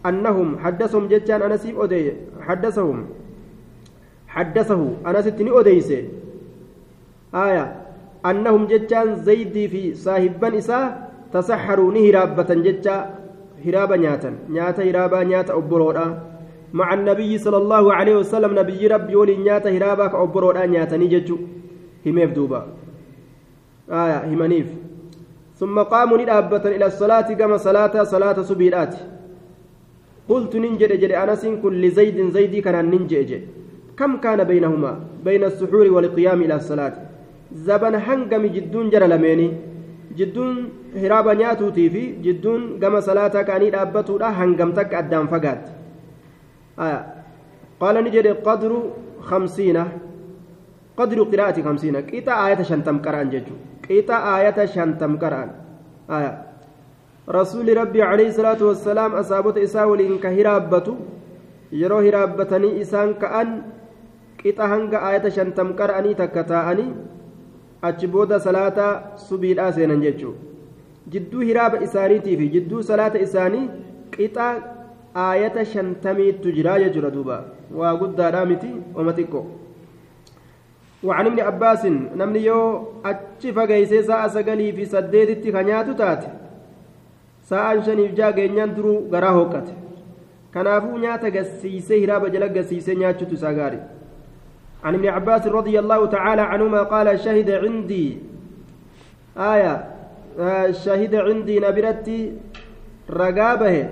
انهم 0.06 0.58
حدثهم 0.60 1.08
جتان 1.08 1.42
انس 1.42 1.66
اودي 1.66 2.14
حدثهم 2.42 3.06
حدثه 4.28 4.82
انس 5.08 5.26
تني 5.26 5.52
اوديس 5.52 5.90
آية 7.36 7.66
أنهم 8.26 8.66
جتان 8.66 9.16
زيد 9.16 9.54
في 9.70 9.94
صاحبا 9.94 10.58
إساه 10.58 10.86
تسحروا 11.34 11.94
نهرابة 11.94 12.50
جتا 12.66 12.96
هرابا 13.66 13.96
نياتا 13.96 14.32
نياتا 14.50 14.84
هرابا 14.90 15.24
نياتا 15.24 15.54
أبرودا 15.54 16.06
مع 16.80 16.88
النبي 16.98 17.32
صلى 17.46 17.58
الله 17.64 17.84
عليه 17.98 18.16
وسلم 18.22 18.52
نبي 18.60 18.82
ربي 18.94 19.16
ولي 19.16 19.36
نياتا 19.44 19.70
هرابا 19.76 20.06
كأبرودا 20.14 20.66
نياتا 20.66 20.98
نجتو 21.02 21.38
هميف 22.06 22.32
دوبا. 22.38 22.62
آية 24.02 24.18
همنيف 24.32 24.68
ثم 25.60 25.76
قاموا 25.94 26.18
ندابة 26.22 26.66
إلى 26.76 26.86
الصلاة 26.92 27.28
كما 27.40 27.58
صلاة 27.68 27.96
صلاة 28.04 28.38
سبيلات. 28.50 28.94
قلت 30.30 30.54
ننجد 30.64 30.92
جد 31.02 31.14
أنس 31.24 31.44
كل 31.64 31.82
زيد 31.98 32.18
زيدي 32.36 32.60
كان 32.66 32.86
ننجد 32.92 33.32
كم 33.98 34.12
كان 34.24 34.40
بينهما؟ 34.52 34.92
بين 35.26 35.44
السحور 35.52 35.86
والقيام 35.96 36.40
إلى 36.46 36.56
الصلاة. 36.56 36.96
زبن 37.68 37.96
هنقم 38.06 38.44
جدون 38.56 38.86
جرى 38.90 39.08
لميني. 39.08 39.50
jidduun 40.16 40.58
hiraaba 41.02 41.36
nyaatuutii 41.36 41.90
fi 41.94 42.04
jidduun 42.26 42.62
gama 42.80 43.02
salaataa 43.08 43.44
ka'anii 43.48 43.72
dhaabbatuudha 43.76 44.30
hangam 44.40 44.70
takka 44.78 44.98
addaan 45.02 45.28
fagaatti 45.34 45.72
jedhe 48.16 48.34
qadru 48.48 48.80
khamsiina 49.30 49.86
qadru 50.98 51.26
qiraa'ati 51.32 51.62
khamsiina 51.64 52.02
qixa 52.10 52.34
aayata 52.44 52.64
shantam 52.64 53.00
qara'an 53.06 53.32
jechuu 53.32 53.58
qixa 53.88 54.16
aayata 54.34 54.68
shantam 54.68 55.18
qara'an 55.18 55.50
rasuuli 57.28 57.74
rabbii 57.74 58.02
alayhi 58.02 58.34
salaatu 58.40 58.68
wassalaam 58.70 59.16
asaabota 59.22 59.60
isaa 59.68 59.88
waliin 59.88 60.20
ka 60.20 60.30
hiraabbatu 60.30 60.98
yeroo 61.72 62.02
hiraabbatanii 62.08 62.80
isaan 62.84 63.14
ka'an 63.24 63.50
qixa 64.42 64.68
hanga 64.74 65.02
aayata 65.08 65.32
shantam 65.38 65.74
qara'anii 65.80 66.16
takka 66.22 66.44
taa'anii 66.54 66.92
achi 67.82 68.08
booda 68.08 68.40
salaata 68.40 69.18
subiidhaa 69.28 69.72
seenan 69.78 70.02
jechuudha 70.06 70.40
jidduu 71.16 71.42
hiraaba 71.50 71.82
isaaniitii 71.88 72.38
fi 72.38 72.50
jidduu 72.56 72.84
salaata 72.84 73.20
isaanii 73.28 73.66
qixa 74.16 74.48
aayata 75.16 75.66
shantamiittu 75.66 76.52
jira 76.52 76.80
jechuudha 76.80 77.10
duuba 77.16 77.38
waa 77.80 77.96
guddaadhaa 78.02 78.46
miti 78.46 78.72
oma 78.96 79.14
xiqqoo 79.20 79.46
وعن 81.06 81.26
ابن 81.26 81.40
عباس 81.40 81.86
نمني 81.86 82.46
يو 82.46 82.88
أتش 83.06 83.48
فقيسي 83.56 84.04
ساعة 84.04 84.28
سقلي 84.28 84.72
في 84.72 84.86
سديدتي 84.86 85.52
كنياتو 85.52 85.94
تاتي 85.94 86.28
ساعة 87.50 87.82
شنيف 87.86 88.12
جا 88.18 88.32
جينيان 88.32 88.74
درو 88.74 89.06
غراه 89.14 89.38
وقت 89.38 89.68
كنافو 90.54 90.98
نياتا 90.98 91.30
قسيسي 91.30 92.06
هرابة 92.06 92.28
جلق 92.34 92.58
قسيسي 92.58 92.96
نياتشو 92.96 93.26
تساقاري. 93.26 93.80
عن 94.84 94.94
ابن 94.94 95.08
عباس 95.08 95.48
رضي 95.48 95.80
الله 95.80 96.06
تعالى 96.06 96.42
عنهما 96.42 96.82
قال 96.84 97.20
شهد 97.20 97.50
عندي. 97.52 98.18
آية 99.38 99.74
آه 100.40 100.72
شهد 100.72 101.16
عندي 101.16 101.60
نبرتي 101.60 102.34
رقابه. 103.10 103.90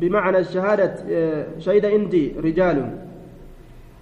بمعنى 0.00 0.38
الشهادة 0.38 0.94
آه 1.10 1.58
شهد 1.58 1.84
عندي 1.86 2.24
رجال. 2.46 2.78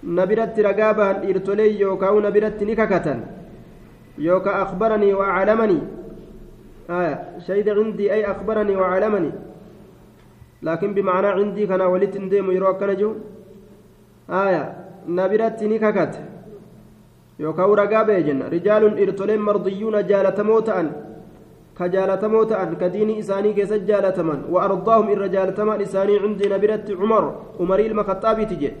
نبرتي 0.03 0.61
رقابه 0.61 1.07
إرتلي 1.29 1.79
يوكا 1.79 2.09
نبرتي 2.25 2.65
نككة 2.65 3.07
يوكا 4.17 4.51
أخبرني 4.63 5.13
وأعلمني. 5.13 5.79
آية 6.89 7.15
شهد 7.45 7.69
عندي 7.69 8.13
أي 8.13 8.21
أخبرني 8.33 8.75
وأعلمني. 8.75 9.31
لكن 10.67 10.89
بمعنى 10.93 11.27
عندي 11.27 11.63
كان 11.67 11.81
ولدت 11.81 12.17
نديم 12.17 12.51
يروك 12.51 12.83
نجو 12.83 13.11
آية 14.29 14.63
نبرتي 15.07 15.67
نككة 15.67 16.15
yookaan 17.39 17.75
ragaa 17.75 18.05
ba'e 18.07 18.23
jenna 18.23 18.49
rijaalun 18.49 18.95
dhiirtoleen 18.95 19.41
mardiyyuuna 19.47 20.03
jaalatamoo 20.11 20.61
diinii 22.89 23.19
isaanii 23.23 23.53
keessa 23.53 23.79
jaalataman 23.79 24.43
wa 24.49 24.63
ardaahum 24.67 25.09
irra 25.13 25.27
jaalatamaan 25.35 25.81
isaanii 25.87 26.19
cindina 26.23 26.59
biratti 26.59 26.95
cumar 26.95 27.23
umarii 27.59 27.87
ilma 27.91 28.03
khaxaabiiti 28.09 28.55
jedhe 28.55 28.77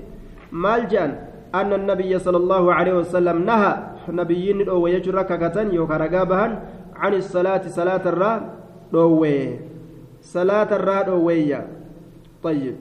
maal 0.51 0.85
je'an 0.91 1.15
أن 1.55 1.73
النبي 1.73 2.19
صلى 2.19 2.37
الله 2.37 2.73
عليه 2.73 2.93
وسلم 2.93 3.45
نهى 3.45 3.73
نبيين 4.09 4.69
أو 4.69 4.87
يجر 4.87 5.21
ككة 5.21 5.61
يوكا 5.61 5.97
رقابها 5.97 6.61
عن 6.95 7.13
الصلاة 7.13 7.63
صلاة 7.67 8.03
الرا 8.05 8.33
دوي 8.91 9.59
صلاة 10.21 10.69
الرا 10.75 11.01
دوية 11.01 11.67
طيب. 12.43 12.75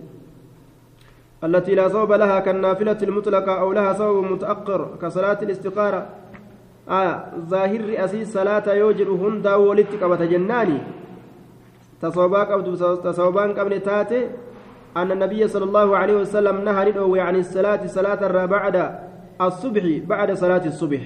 التي 1.44 1.74
لا 1.74 1.88
صوب 1.88 2.12
لها 2.12 2.40
كالنافلة 2.40 2.98
المطلقة 3.02 3.52
أو 3.60 3.72
لها 3.72 3.92
صوب 3.92 4.24
متأخر 4.24 4.96
كصلاة 5.02 5.38
الاستقارة. 5.42 6.06
آه 6.88 7.24
ظاهر 7.48 7.80
رئاسي 7.80 8.24
صلاة 8.24 8.74
يوجر 8.74 9.10
هندا 9.10 9.54
ولدتك 9.54 10.02
وتجناني 10.02 10.78
تصوباك 12.02 12.48
أو 12.50 12.60
تصوبان 12.96 13.52
قبل 13.58 13.80
تاتي 13.80 14.28
أن 14.96 15.12
النبي 15.12 15.48
صلى 15.48 15.64
الله 15.64 15.96
عليه 15.96 16.16
وسلم 16.16 16.64
نهى 16.64 16.90
ندعو 16.90 17.16
عن 17.16 17.36
الصلاة 17.36 17.86
صلاة 17.86 18.26
الرا 18.26 18.46
بعد 18.46 18.76
الصبح 19.40 19.84
بعد 20.06 20.32
صلاة 20.32 20.66
الصبح. 20.66 21.02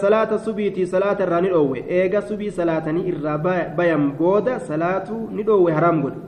salaata 0.00 0.38
subiitii 0.38 0.86
salaata 0.86 1.22
irraa 1.24 1.40
ni 1.40 1.48
dhoowwe 1.48 1.84
eega 1.88 2.22
subii 2.22 2.50
salaatanii 2.50 3.08
irraa 3.08 3.38
bayan 3.76 4.12
booda 4.12 4.60
salaatu 4.60 5.28
ni 5.32 5.42
dhoowwe 5.42 5.72
haraam 5.72 6.02
godhe 6.02 6.20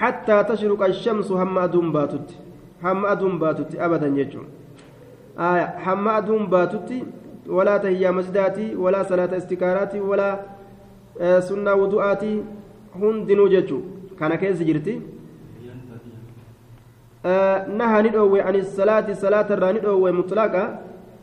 حتى 0.00 0.44
تشرق 0.44 0.82
الشمس 0.82 1.32
هم 1.32 1.58
أدوم 1.58 1.92
باتت 1.92 2.28
هم 2.82 3.06
أدوم 3.06 3.38
باتت 3.38 3.76
أبدا 3.76 4.06
يجون 4.06 4.44
آية 5.38 5.74
هم 5.86 6.08
أدوم 6.08 6.46
باتت 6.46 6.92
ولا 7.46 7.76
تهيا 7.76 8.10
مسجداتي 8.10 8.76
ولا 8.76 9.02
صلاة 9.02 9.36
استكاراتي 9.36 10.00
ولا 10.00 10.40
آه 11.20 11.40
سنة 11.40 11.74
وضوءاتي 11.74 12.44
هندنو 12.96 13.48
ججو. 13.48 13.80
كان 14.20 14.34
كيس 14.34 14.62
جرتي؟ 14.62 15.00
آه 17.26 17.68
نهى 17.68 18.02
ندعوي 18.02 18.40
عن 18.40 18.54
الصلاة 18.54 19.12
صلاة 19.12 19.48
الراني 19.50 19.80
مطلقة. 20.12 20.78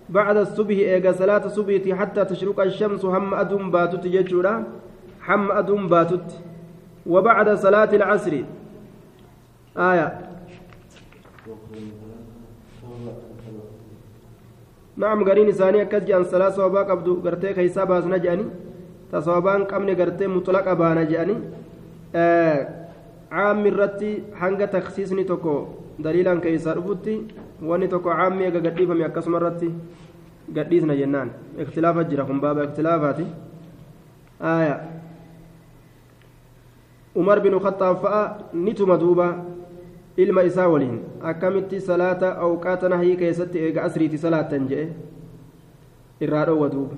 بعد 0.10 0.38
الصبح 0.38 0.78
إيجا 0.78 1.12
صلاة 1.12 1.46
الصبح 1.46 1.96
حتى 2.00 2.26
تشرق 2.26 2.60
الشمس 2.60 3.06
هم 3.06 3.34
أدوم 3.34 3.72
باتت 3.72 4.08
ججورا. 4.08 4.64
هم 5.28 5.52
أدوم 5.52 5.88
باتت 5.88 6.28
وبعد 7.06 7.50
صلاة 7.56 7.90
العصر. 7.94 8.34
آية. 9.78 10.08
نعم 14.98 15.24
قرين 15.24 15.52
ثانية 15.52 15.84
كجان 15.84 16.24
صلاة 16.24 16.50
صوابا 16.50 16.82
قبضو 16.90 17.22
قرتي 17.22 17.54
كيسا 17.54 17.84
باسنا 17.84 18.18
جاني 18.18 18.46
تصوابان 19.12 19.64
قمني 19.64 19.94
قرتي 19.94 20.28
مطلق 20.28 20.74
بانا 20.74 21.04
جاني 21.04 21.36
آه 22.16 22.88
عام 23.32 23.66
الرتي 23.66 24.24
حنق 24.36 24.66
تخصيصني 24.66 25.24
تكو 25.24 25.66
دليلا 26.00 26.40
كيسا 26.40 26.74
ربوتي 26.74 27.16
واني 27.64 27.88
تكو 27.88 28.10
عامي 28.10 28.46
قديفة 28.46 28.94
من 28.94 29.02
أكسم 29.02 29.36
الرتي 29.36 29.70
جنان 30.50 31.30
اختلاف 31.60 31.98
جرهم 31.98 32.40
باب 32.40 32.58
اختلافاتي 32.60 33.28
آية 34.42 34.98
umar 37.18 37.42
bin 37.42 37.58
khattaab 37.58 37.98
fa'a 38.02 38.24
nituma 38.54 38.98
duuba. 38.98 39.57
Ilma 40.18 40.44
isaa 40.44 40.68
waliin 40.74 40.98
akkamitti 41.32 41.82
salaata 41.82 42.30
awqaata 42.46 42.90
nahii 42.90 43.16
keessatti 43.22 43.60
eega 43.68 43.84
asriiti 43.90 44.18
salaattan 44.18 44.68
jedhe? 44.72 44.88
Irraa 46.22 46.46
dhoowwa 46.46 46.70
duuba. 46.70 46.96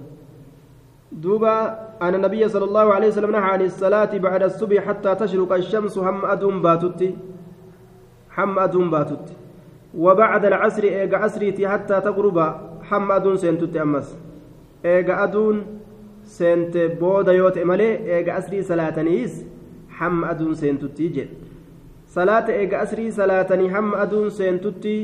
دوبا 1.12 1.56
أن 2.02 2.16
النبي 2.16 2.50
صلى 2.50 2.66
الله 2.66 2.94
عليه 2.94 3.08
وسلم 3.08 3.32
نهى 3.32 3.42
عن 3.42 3.62
الصلاة 3.62 4.18
بعد 4.18 4.44
الصبح 4.44 4.84
حتى 4.88 5.16
تشرق 5.16 5.54
الشمس 5.54 5.98
هم 5.98 6.26
أدوم 6.26 6.62
باتتي 6.62 7.16
هم 8.38 8.60
أدوم 8.60 8.92
باتتي 8.92 9.34
وبعد 9.98 10.46
العصر 10.46 10.84
إيجا 10.84 11.18
عصريتي 11.18 11.68
حتى 11.68 12.02
تغرب 12.02 12.38
هم 12.92 13.12
أدون 13.12 13.38
سنتتي 13.38 13.82
أمس 13.82 14.18
إيجا 14.86 15.24
أدون 15.24 15.66
سنت 16.24 16.78
بودا 16.78 17.32
يوت 17.34 17.58
إمالي 17.58 18.16
إيجا 18.18 18.34
عصري 18.34 18.62
صلاة 18.62 19.02
نيس 19.02 19.46
هم 20.00 20.26
أدون 20.26 20.54
سنتتي 20.54 21.08
جد 21.08 21.30
salaata 22.16 22.52
eega 22.62 22.80
asrii 22.86 23.12
salaatanii 23.12 23.68
hamma 23.76 23.98
aduun 24.04 24.30
seentutti 24.32 24.96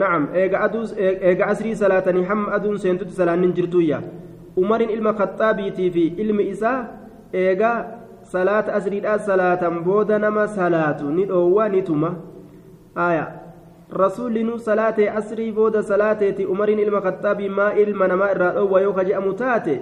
nacam 0.00 0.28
eega 0.34 1.46
asrii 1.52 1.74
salaatanii 1.76 2.24
hamma 2.30 2.52
aduun 2.56 2.78
seentutti 2.78 3.14
salaannin 3.14 3.52
jirtuyya 3.58 4.00
umariin 4.56 4.90
ilma 4.90 5.12
kaxaabiitii 5.20 5.90
fi 5.90 6.04
ilmi 6.24 6.48
isaa 6.54 6.78
eega 7.32 7.72
salaata 8.32 8.72
asriidhaa 8.78 9.18
salaatan 9.18 9.80
booda 9.84 10.18
nama 10.18 10.48
salaatu 10.48 11.10
ni 11.10 11.24
dhoowwa 11.26 11.68
ni 11.68 11.82
tuma 11.82 12.10
aya 12.94 13.26
rasuulli 14.02 14.44
nu 14.44 14.58
salaatee 14.58 15.08
asrii 15.20 15.52
booda 15.52 15.82
salaateeti 15.82 16.44
umariin 16.46 16.78
ilma 16.78 17.00
kaxaabii 17.00 17.48
maa 17.48 17.72
ilma 17.84 18.08
namaa 18.08 18.30
irraa 18.34 18.52
dhoowwa 18.58 18.80
yoo 18.80 18.92
ka 18.92 19.04
je'amu 19.04 19.32
taate 19.32 19.80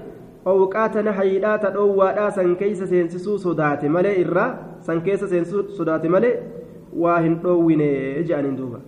awqaata 0.51 1.03
nahayiidhaa 1.09 1.57
ta 1.65 1.71
dhoowwaadhaa 1.77 2.31
san 2.39 2.51
keeysa 2.61 2.87
seensisuu 2.93 3.39
sodaate 3.47 3.89
malee 3.97 4.15
irraa 4.25 4.51
san 4.91 5.01
keessa 5.07 5.29
seensisuu 5.33 5.65
sodaate 5.79 6.09
malee 6.15 6.35
waa 7.05 7.19
hin 7.27 7.35
dhoowwine 7.45 7.89
je'aniin 8.29 8.57
duuba 8.61 8.79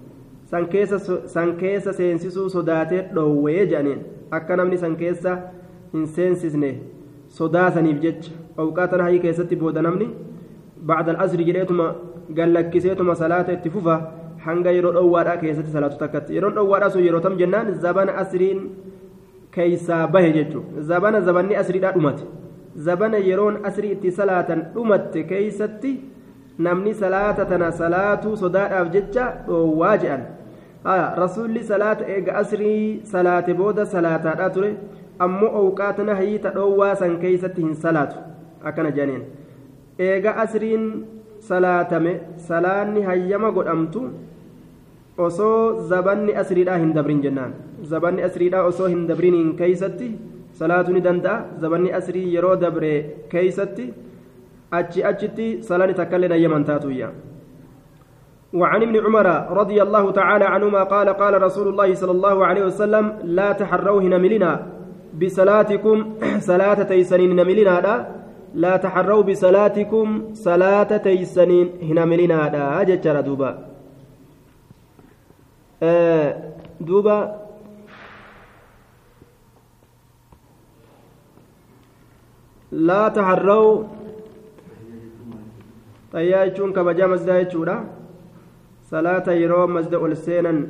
san 1.35 1.53
keessa 1.63 1.93
seensisuu 2.01 2.49
sodaate 2.57 3.03
dhoowwee 3.17 3.67
je'aniin 3.73 4.01
akka 4.39 4.57
namni 4.61 4.79
san 4.85 4.97
keessa 5.03 5.37
hin 5.95 6.07
seensisne 6.19 6.71
sodaasaniif 7.41 7.99
jecha 8.07 8.33
awqaata 8.65 8.97
nahayii 9.03 9.23
keessatti 9.27 9.57
booda 9.65 9.83
namni 9.89 10.09
bacda 10.93 11.13
al'asri 11.17 11.45
jedheetuma 11.51 11.87
gallakkiseetuma 12.39 13.15
salaata 13.23 13.53
itti 13.59 13.71
fufa 13.77 13.97
hanga 14.47 14.71
yeroo 14.77 14.93
dhoowwaadhaa 14.97 15.37
keessatti 15.43 15.73
salaatu 15.77 15.99
takkatti 16.03 16.35
yeroon 16.39 16.55
dhoowwaadhaa 16.59 16.91
sun 16.97 17.05
yeroo 17.07 17.21
tam 17.27 17.37
jennaan 17.43 17.75
zabana 17.85 18.13
asriin 18.23 18.61
keeysaa 19.55 20.07
bahe 20.07 20.33
jechuudha 20.39 20.83
zabana 20.93 21.21
zabanni 21.29 21.57
asriidhaa 21.63 21.93
dhumate 21.97 22.25
zabana 22.89 23.19
yeroon 23.29 23.59
asrii 23.71 23.93
itti 23.97 24.11
salaatan 24.19 24.63
dhumatte 24.75 25.23
keeysatti 25.31 25.93
namni 26.67 26.95
salaata 26.95 27.45
tana 27.53 27.73
salaatuu 27.81 28.37
sodaadhaaf 28.43 28.91
jecha 28.97 29.25
dhoowwaa 29.47 29.97
jedhan 30.05 30.23
rasuulli 31.23 31.65
salaata 31.73 32.05
eega 32.17 32.35
asrii 32.43 33.01
salaate 33.13 33.55
booda 33.61 33.87
salaataadhaa 33.95 34.51
ture 34.57 34.71
ammoo 35.27 35.51
awqaata 35.63 36.05
nahayii 36.11 36.39
ta 36.47 36.51
dhoowwaa 36.59 36.95
san 37.03 37.19
keeysatti 37.25 37.63
hin 37.67 37.75
salaatu 37.85 38.17
akkana 38.71 38.91
jedhaniin 38.99 39.25
eega 40.09 40.37
asriin 40.45 40.87
salaatame 41.49 42.13
salaanni 42.49 43.03
hayyama 43.11 43.51
godhamtu 43.59 44.03
osoo 45.29 45.87
zabanni 45.93 46.37
asriidhaa 46.43 46.83
hin 46.83 46.93
dabrin 46.99 47.23
jennaan 47.25 47.55
zabanni 47.95 48.23
asriidhaa 48.29 48.67
osoo 48.73 48.91
hin 48.93 49.07
dabriniin 49.09 49.57
keeysatti 49.63 50.11
salaatu 50.61 50.93
ni 50.93 51.01
danda'a 51.01 51.61
zabanni 51.65 51.93
asrii 51.99 52.35
yeroo 52.35 52.57
dabre 52.57 52.93
keeysatti 53.33 53.89
achi 54.71 55.05
achitti 55.11 55.49
salaani 55.63 55.95
takkaillee 56.03 56.33
hayyaman 56.37 56.65
taatuyya 56.71 57.11
وعن 58.55 58.83
ابن 58.83 58.97
عمر 59.07 59.27
رضي 59.51 59.83
الله 59.83 60.11
تعالى 60.11 60.45
عنهما 60.45 60.83
قال 60.83 61.09
قال 61.09 61.43
رسول 61.43 61.69
الله 61.69 61.95
صلى 61.95 62.11
الله 62.11 62.47
عليه 62.47 62.65
وسلم 62.65 63.05
لا 63.25 63.53
تحروا 63.53 64.03
هنا 64.03 64.19
ملنا 64.19 64.67
بصلاتكم 65.15 65.97
صلاة 66.39 66.83
تيسنين 66.83 67.37
ملنا 67.37 68.07
لا 68.55 68.77
تحروا 68.77 69.23
بصلاتكم 69.23 70.35
صلاة 70.35 70.97
تيسنين 70.97 71.67
هنا 71.83 72.05
ملنا 72.05 72.83
جتر 72.83 73.21
دوبا 73.21 73.70
آه 75.83 76.53
دوبا. 76.81 77.37
لا 82.73 83.09
تحروا. 83.09 83.85
طيا 86.13 86.45
يجون 86.45 86.73
كبجا 86.73 87.07
مزدا 87.07 87.41
يجودا. 87.41 87.85
صلاة 88.91 89.31
يروم 89.31 89.75
مزدا 89.75 90.07
ألسينا 90.07 90.67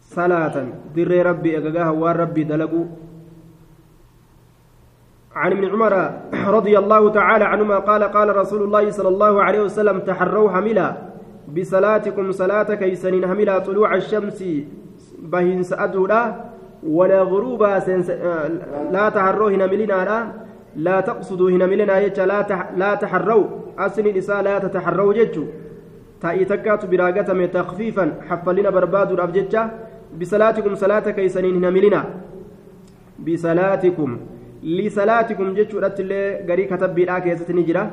صلاة. 0.00 0.66
در 0.96 1.26
ربي 1.26 1.58
أجاها 1.58 1.90
وربي 1.90 2.44
دلقوا 2.44 2.86
عن 5.34 5.52
ابن 5.52 5.64
عمر 5.70 5.92
رضي 6.34 6.78
الله 6.78 7.10
تعالى 7.10 7.44
عنهما 7.44 7.78
قال 7.78 8.02
قال 8.04 8.36
رسول 8.36 8.62
الله 8.62 8.90
صلى 8.90 9.08
الله 9.08 9.42
عليه 9.42 9.60
وسلم 9.60 9.98
تحروا 10.00 10.50
حملا 10.50 11.07
بصلاتكم 11.56 12.32
صلاة 12.32 12.74
كيسنين 12.74 13.26
حملا 13.26 13.58
طلوع 13.58 13.94
الشمس 13.94 14.44
بهن 15.18 15.62
سأدولا 15.62 16.34
ولا 16.86 17.22
غروبا 17.22 17.72
لا 18.92 19.08
تحروا 19.08 19.50
هنا 19.50 19.66
ملنا 19.66 20.32
لا. 20.76 21.00
تقصدوا 21.00 21.50
هنا 21.50 21.66
ملنا 21.66 21.98
يجا 21.98 22.26
لا 22.26 22.46
لا 22.76 22.94
تحروا. 22.94 23.44
أسن 23.78 24.06
الإساء 24.06 24.42
لا 24.42 24.58
تتحروا 24.58 25.12
ججو. 25.12 25.44
تأي 26.20 26.44
تكات 26.44 26.86
براغة 26.86 27.46
تخفيفا 27.46 28.04
حفلنا 28.28 28.70
برباد 28.70 29.12
الأفججة 29.12 29.70
بصلاتكم 30.20 30.74
صلاة 30.74 31.10
كيسنين 31.10 31.56
هنا 31.56 31.70
ملنا 31.70 32.04
بصلاتكم. 33.18 34.10
لصلاتكم 34.62 35.54
ججو 35.54 35.78
رتل 35.78 36.10
غري 36.48 36.64
كتب 36.64 36.94
بلا 36.94 37.18
كيست 37.18 37.50
نجرة 37.50 37.84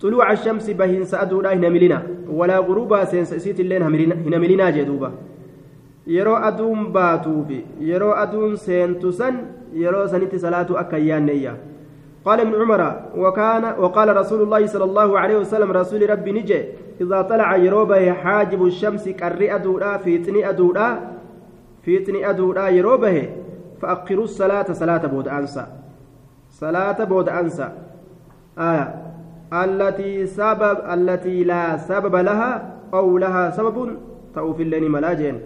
طلوع 0.00 0.32
الشمس 0.32 0.70
بهن 0.70 1.04
سأدولا 1.04 1.54
هنا 1.54 1.68
ملنا 1.68 2.02
ولا 2.28 2.58
غروبا 2.58 3.04
سينس 3.04 3.34
سيت 3.34 3.60
اللين 3.60 3.82
هنا 3.82 4.38
ملنا 4.38 4.70
جدوبا 4.70 5.12
yeroo 6.06 6.36
aduun 6.48 6.92
baatuufi 6.94 7.64
yeroo 7.82 8.14
aduun 8.14 8.56
seentu 8.56 9.12
san 9.12 9.38
yeroo 9.74 10.06
sanitti 10.08 10.38
salaatu 10.38 10.78
akka 10.78 10.98
قال 12.26 12.40
ابن 12.40 12.54
عمر 12.54 13.02
وكان 13.16 13.64
وقال 13.78 14.16
رسول 14.16 14.42
الله 14.42 14.66
صلى 14.66 14.84
الله 14.84 15.18
عليه 15.18 15.36
وسلم 15.36 15.72
رسول 15.72 16.10
ربي 16.10 16.32
نجي 16.32 16.64
إذا 17.00 17.22
طلع 17.22 17.56
يروبه 17.56 18.12
حاجب 18.12 18.66
الشمس 18.66 19.08
كري 19.08 19.54
أدودا 19.54 19.96
في 19.96 20.18
تني 20.18 20.48
أدودا 20.48 21.00
في 21.82 21.98
تني 21.98 22.30
أدودا 22.30 22.68
يروبه 22.68 23.28
فأقروا 23.80 24.24
الصلاة 24.24 24.72
صلاة 24.72 25.06
بود 25.06 25.28
أنسى. 25.28 25.66
صلاة 26.50 27.04
بود 27.04 27.28
أنسى. 27.28 27.68
آية. 28.58 29.05
التي 29.52 30.26
سبب 30.26 30.76
التي 30.94 31.44
لا 31.44 31.76
سبب 31.76 32.14
لها 32.16 32.52
أو 32.94 33.18
لها 33.18 33.50
سبب 33.50 33.96
تأوفي 34.34 34.62
اللين 34.62 34.90
ملاجين 34.90 35.40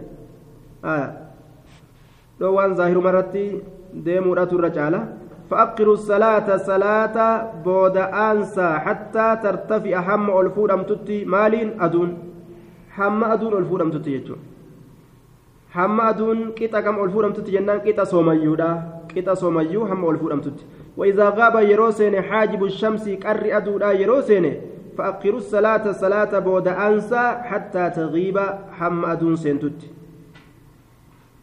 لو 2.40 2.54
وان 2.54 2.74
ظاهر 2.74 2.98
مرتي 2.98 3.60
ديمو 3.94 4.32
الرجالة 4.32 5.00
فأقروا 5.50 5.94
الصلاة 5.94 6.56
صلاة 6.56 7.16
بود 7.64 7.96
أنسى 7.96 8.68
حتى 8.84 9.26
ترتفع 9.42 9.94
هم 9.98 10.26
ألفور 10.40 10.74
أمتتي 10.74 11.24
مالين 11.24 11.82
أدون. 11.82 12.10
هم 12.98 13.24
أدون 13.24 13.52
ألفور 13.58 13.82
أمتتي 13.82 14.10
يجون 14.12 14.38
هم 15.74 16.00
أدون 16.00 16.38
كتا 16.56 16.80
كم 16.80 17.04
ألفور 17.04 17.26
أمتتي 17.26 17.50
جنان 17.50 17.78
كتا 17.78 18.04
سوميودا. 18.04 18.99
كتا 19.16 19.34
سوميو 19.34 19.84
هم 19.84 20.10
ألفور 20.10 20.32
أمتتي 20.32 20.64
وإذا 20.96 21.28
غاب 21.28 21.54
يروسين 21.70 22.22
حاجب 22.22 22.64
الشمس 22.64 23.08
كر 23.08 23.56
أدودا 23.56 23.92
يروسين 23.92 24.54
فأقروا 24.98 25.38
الصلاة 25.38 25.92
صلاة 25.92 26.38
بود 26.38 26.68
أنسى 26.68 27.24
حتى 27.42 27.90
تغيب 27.90 28.38
هم 28.80 29.04
أدون 29.04 29.36
سنتتي 29.36 29.88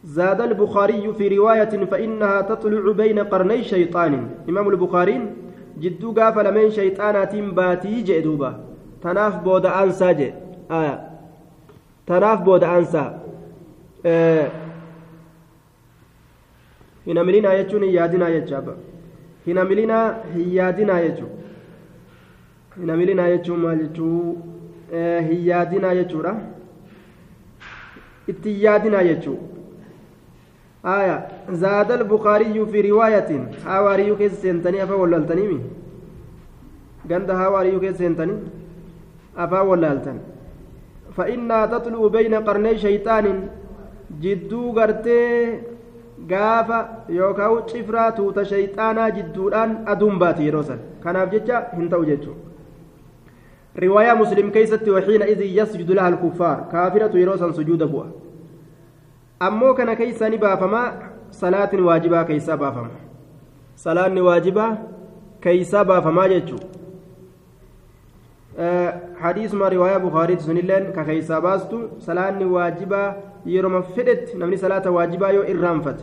زاد 0.04 0.40
البخاري 0.40 1.12
في 1.18 1.28
رواية 1.36 1.84
فإنها 1.84 2.40
تطلع 2.40 2.92
بين 2.92 3.18
قرني 3.18 3.62
شيطان 3.62 4.28
إمام 4.48 4.68
البخاري 4.68 5.20
جدو 5.80 6.12
قاف 6.12 6.38
لمن 6.38 6.70
شيطانات 6.70 7.36
باتي 7.36 8.02
جئدوبا 8.02 8.60
تناف 9.02 9.34
بود 9.44 9.66
أنسى 9.66 10.14
جئ 10.14 10.32
آية 10.70 11.08
تناف 12.06 12.40
بود 12.40 12.64
أنسى 12.64 13.18
آه 14.06 14.67
هنا 17.08 17.22
ملينا 17.22 17.50
يجون 17.54 17.82
يادنا 17.84 18.28
يجابا 18.28 18.74
هنا 19.46 19.62
ملينا 19.64 19.98
هيادنا 20.34 21.00
يجو 21.00 21.28
هنا 22.80 22.96
ملينا 22.96 23.28
يجو 23.28 23.54
مالجو 23.56 24.36
آه 24.92 25.20
هيادنا 25.20 25.92
يجورا 25.92 26.32
اتيادنا 28.28 29.00
يجو 29.00 29.36
آية 30.84 31.28
زاد 31.62 31.90
البخاري 31.92 32.66
في 32.66 32.80
رواية 32.90 33.30
حواري 33.64 34.16
كيس 34.16 34.32
سنتني 34.42 34.82
أفا 34.82 34.94
ولالتني 34.94 35.44
مي 35.50 35.60
قند 37.10 37.32
حواري 37.32 37.78
كيس 37.80 37.96
سنتني 37.98 38.34
أفا 39.36 39.60
ولالتن 39.60 40.18
فإنها 41.16 41.66
تطلع 41.66 42.06
بين 42.08 42.34
قرني 42.34 42.78
شيطان 42.78 43.26
جدو 44.22 44.72
gaafa 46.26 46.78
yookaan 47.08 47.62
cifraa 47.72 48.12
tuuta 48.12 48.44
shayxaanaa 48.44 49.10
jidduudhaan 49.10 49.78
aduun 49.94 50.18
baati 50.18 50.46
yeroo 50.46 50.62
san 50.62 50.78
kanaaf 51.00 51.30
jecha 51.32 51.64
hin 51.76 51.88
ta'u 51.88 52.04
jechuudha 52.04 52.40
riwaayaa 53.84 54.16
muslim 54.22 54.50
keessatti 54.56 54.90
waxiina 54.90 55.26
idin 55.34 55.54
yasjudu 55.56 55.94
laha 55.94 56.08
alkuffaar 56.12 56.56
kaafiratu 56.72 57.18
yeroo 57.18 57.36
san 57.42 57.54
sujuuda 57.58 57.86
bu'a 57.92 58.06
ammoo 59.48 59.74
kana 59.74 59.96
keeysaa 60.00 60.28
ni 60.34 60.38
baafamaa 60.46 60.86
salaatin 61.42 61.84
waajibaa 61.90 62.24
keeysaa 62.30 62.56
baafama 62.56 62.90
salaanni 63.84 64.20
waajibaa 64.28 64.70
keeysaa 65.46 65.84
baafamaa 65.84 66.28
jechuu 66.34 66.58
حديث 69.20 69.54
ما 69.54 69.68
رواية 69.68 69.96
بخاري 69.96 70.38
سنلين 70.38 70.84
ككيسا 70.96 71.38
باستو 71.38 71.80
صلاة 71.98 72.44
واجبة 72.44 73.02
يرمى 73.46 73.82
فدت 73.82 74.36
نمني 74.36 74.56
صلاة 74.56 74.90
واجبة 74.90 75.28
يو 75.30 75.42
إرانفت 75.42 75.98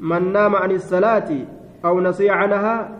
من 0.00 0.32
نام 0.32 0.56
عن 0.56 0.70
الصلاة 0.70 1.30
أو 1.84 2.00
نسي 2.00 2.30
عنها 2.30 2.90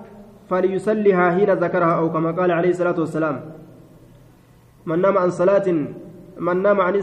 فليصليها 0.51 1.30
حين 1.30 1.51
ذكرها 1.51 1.95
أو 2.01 2.12
كما 2.12 2.30
قال 2.30 2.51
عليه 2.51 2.70
الصلاة 2.70 3.01
والسلام. 3.01 3.40
من 4.86 5.01
نام 5.01 5.18
عن 5.18 5.30
صلاة 5.30 5.68
من 6.38 6.62
نام 6.62 6.80
عن 6.80 6.95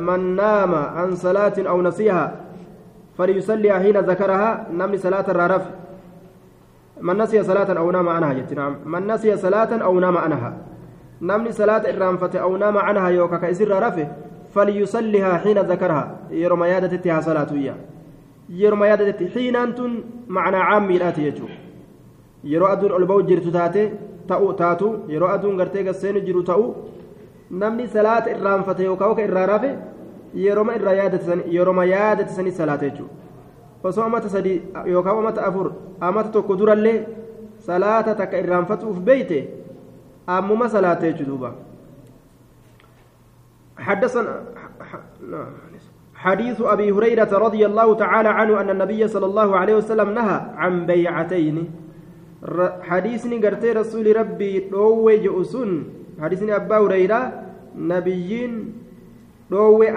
من 0.00 0.36
نام 0.36 0.74
عن 0.74 1.14
صلاة 1.14 1.54
أو 1.58 1.82
نسيها 1.82 2.24
فليصليها 3.18 3.78
حين 3.78 3.96
ذكرها 3.96 4.66
نمني 4.72 4.98
صلاة 4.98 5.26
الرارف. 5.30 5.62
من 7.00 7.16
نسي 7.18 7.42
صلاة 7.42 7.78
أو 7.78 7.90
نام 7.90 8.08
عنها 8.08 8.32
جت 8.32 8.52
نعم 8.52 8.76
من 8.84 9.06
نسي 9.06 9.36
صلاة 9.36 9.72
أو 9.82 10.00
نام 10.00 10.16
عنها 10.16 10.56
نمني 11.22 11.52
صلاة 11.52 11.90
الرانفة 11.90 12.38
أو 12.38 12.56
نام 12.56 12.78
عنها 12.78 13.08
يوكا 13.08 13.36
كإسر 13.36 13.88
رفه 13.88 14.08
فليصليها 14.54 15.38
حين 15.38 15.58
ذكرها 15.58 16.16
يرمى 16.30 16.66
يادتها 16.68 17.20
صلاة 17.20 17.50
إياه 17.52 17.76
yeruma 18.48 18.86
yaadatetti 18.86 19.30
xiinaan 19.34 19.74
tun 19.74 19.92
macnaa 20.28 20.66
caammiidhaati 20.70 21.22
jechuudha 21.26 21.54
yeroo 22.52 22.68
aduun 22.74 22.92
ol 22.92 23.06
ba'u 23.10 23.22
jirtu 23.30 23.50
taate 23.56 23.82
ta'u 24.28 24.52
taatu 24.60 24.90
yeroo 25.14 25.28
aduun 25.28 25.56
gartee 25.56 25.82
gasseenu 25.88 26.20
jiru 26.26 26.42
ta'u 26.50 26.66
namni 27.62 27.88
salaata 27.88 28.30
irraanfate 28.30 28.84
yookaan 28.88 29.10
oka 29.10 29.22
irraa 29.28 29.46
rafe 29.52 29.70
yeroma 30.44 30.76
irraa 30.78 30.94
yaadate 31.00 31.38
yeroma 31.56 31.84
yaadate 31.94 32.36
sanii 32.38 32.54
salaata 32.60 32.88
jechuudha 32.88 33.14
osoo 33.90 34.04
amata 34.08 34.28
sadii 34.28 34.58
yookaan 34.94 35.18
amata 35.22 35.46
afur 35.48 35.68
amata 36.00 36.28
tokko 36.34 36.56
durallee 36.56 36.98
salaata 37.68 38.14
takka 38.14 38.38
irraanfatuuf 38.42 38.98
beeyte 39.08 39.38
ammuma 40.26 40.68
salaata 40.68 41.06
jechuudha 41.06 41.30
duuba. 41.30 41.50
حدثنا 43.76 44.42
حديث 46.14 46.58
أبي 46.60 46.92
هريرة 46.92 47.28
رضي 47.38 47.66
الله 47.66 47.94
تعالى 47.94 48.28
عنه 48.28 48.60
أن 48.60 48.70
النبي 48.70 49.08
صلى 49.08 49.26
الله 49.26 49.56
عليه 49.56 49.74
وسلم 49.76 50.08
نهى 50.14 50.40
عن 50.56 50.86
بيعتين 50.86 51.56
حديثني 52.82 53.36
قرتي 53.46 53.72
رسول 53.72 54.16
ربي 54.16 54.72
روي 54.72 55.18
جؤسون 55.18 55.70
حديثني 56.20 56.56
أبا 56.56 56.78
هريرة 56.78 57.20
نبيين 57.76 58.52
روي 59.52 59.88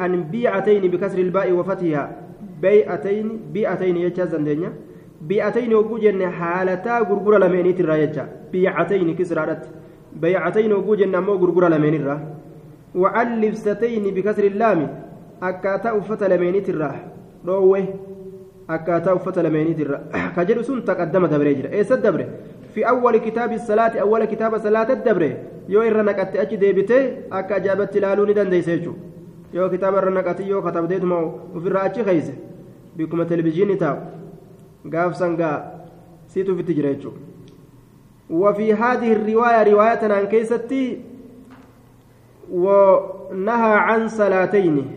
عن 0.00 0.22
بيعتين 0.30 0.82
بكسر 0.90 1.18
الباء 1.18 1.52
وفتحها 1.52 2.25
بيعتين 2.62 3.26
بيعتين 3.54 3.96
يجازن 3.96 4.44
دنيا 4.44 4.70
بيعتين 5.28 5.74
وجوجن 5.74 6.20
حالتا 6.38 6.98
غرغر 7.08 7.34
لمنيت 7.42 7.80
الرايجا 7.80 8.24
بيعتين 8.52 9.08
كسرات 9.18 9.62
بيعتين 10.22 10.72
وجوجن 10.72 11.14
مو 11.26 11.32
غرغر 11.42 11.64
لمنيت 11.72 12.00
الرا 12.00 12.16
وعن 12.94 13.28
لبستين 13.40 14.04
بكسر 14.16 14.44
اللام 14.52 14.80
akkaataa 15.40 15.94
uffata 15.94 16.28
lameeniitirraa 16.28 16.94
dhoowwe 17.46 17.80
akkaataa 18.74 19.14
uffata 19.18 19.42
lameeniitirra 19.46 19.98
ka 20.36 20.44
jedhu 20.48 20.64
sun 20.68 20.82
taqaddama 20.82 21.28
dabree 21.28 21.54
jira 21.58 21.70
eessa 21.78 21.96
dabre 21.96 22.26
fi 22.74 22.84
awwali 22.92 23.20
kitaabi 23.26 23.58
salaati 23.58 23.98
awwala 24.04 24.26
kitaaba 24.26 24.60
salaata 24.66 24.94
dabre 25.08 25.28
yoo 25.74 25.84
irra 25.90 26.02
naqatte 26.08 26.40
achi 26.44 26.56
deebitee 26.62 27.02
akka 27.40 27.54
ajaa'ibatti 27.60 27.98
ilaaluu 27.98 28.26
ni 28.30 28.34
dandeessa 28.38 28.76
jechuudha 28.76 29.00
yoo 29.56 29.68
kitaaba 29.74 30.02
irra 30.02 30.16
naqati 30.18 30.48
yoo 30.50 30.62
katabdeetuma 30.66 31.22
ofirraa 31.56 31.86
achi 31.92 32.08
keeyse 32.10 32.34
bikkuma 32.96 33.30
televizyiinii 33.32 33.80
taa'u 33.84 34.90
gaafsan 34.96 35.40
gaa 35.40 35.56
siituuf 36.34 36.60
itti 36.60 36.78
jira 36.80 36.94
jechuudha. 36.96 37.26
وفي 38.30 38.74
هذه 38.74 39.12
الرواية 39.12 39.62
رواية 39.72 40.12
عن 40.14 40.26
كيستي 40.26 41.00
ونهى 42.52 43.74
عن 43.74 44.08
صلاتين 44.08 44.90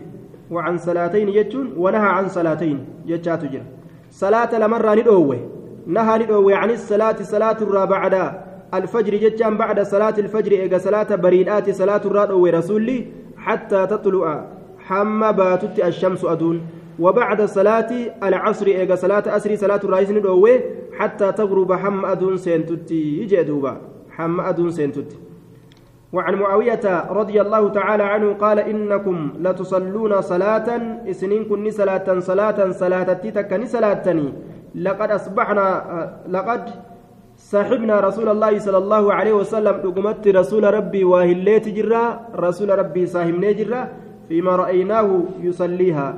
وعن 0.50 0.78
صلاتين 0.78 1.28
يجون 1.28 1.72
ونهى 1.76 2.08
عن 2.08 2.28
صلاتين 2.28 2.84
يجات 3.06 3.44
جرا 3.44 3.64
صلاة 4.10 4.58
لمرة 4.58 4.94
ندوه 4.94 5.48
نهى 5.86 6.18
ندوه 6.18 6.56
عن 6.56 6.70
الصلاة 6.70 7.22
صلاة 7.22 7.56
الرا 7.62 7.84
بعد 7.84 8.32
الفجر 8.74 9.14
جتان 9.16 9.56
بعد 9.56 9.80
صلاة 9.80 10.14
الفجر 10.18 10.52
إيجا 10.52 10.78
صلاة 10.78 11.16
بريدات 11.16 11.70
صلاة 11.70 12.02
الرا 12.04 12.50
رسولي 12.58 13.06
حتى 13.40 13.86
تطلع 13.86 14.46
حما 14.78 15.30
باتت 15.30 15.84
الشمس 15.84 16.24
أدون 16.24 16.66
وبعد 16.98 17.42
صلاة 17.42 17.90
العصر 18.22 18.66
إيجا 18.66 18.94
صلاة 18.94 19.36
أسري 19.36 19.56
صلاة 19.56 19.80
الرئيس 19.84 20.10
ندوه 20.10 20.60
حتى 20.98 21.32
تغرب 21.32 21.72
حم 21.72 22.04
أدون 22.04 22.36
سينتتي 22.36 23.22
يجي 23.22 23.42
دوبا. 23.42 23.76
حم 24.10 24.40
أدون 24.40 24.70
سينتتي 24.70 25.16
وعن 26.12 26.34
معاوية 26.34 27.04
رضي 27.10 27.40
الله 27.40 27.68
تعالى 27.68 28.02
عنه 28.02 28.32
قال 28.32 28.58
إنكم 28.58 29.32
لتصلون 29.38 30.20
صلاة 30.20 30.68
إسنين 31.10 31.44
كن 31.44 31.70
صلاة 31.70 32.18
صلاة 32.18 32.70
صلاة 32.70 33.02
تتكني 33.12 33.66
صلاة 33.66 34.06
لقد 34.74 35.10
أصبحنا 35.10 35.66
لقد 36.28 36.70
صاحبنا 37.40 38.00
رسول 38.00 38.28
الله 38.28 38.58
صلى 38.58 38.78
الله 38.78 39.04
عليه 39.12 39.32
وسلم 39.32 39.76
دقمت 39.80 40.28
رسول 40.28 40.64
ربي 40.74 41.04
واهليت 41.04 41.68
جرا 41.68 42.04
رسول 42.36 42.68
ربي 42.78 43.06
صاحبنا 43.06 43.52
جرا 43.52 43.88
فيما 44.28 44.56
رأيناه 44.56 45.08
يصليها. 45.40 46.08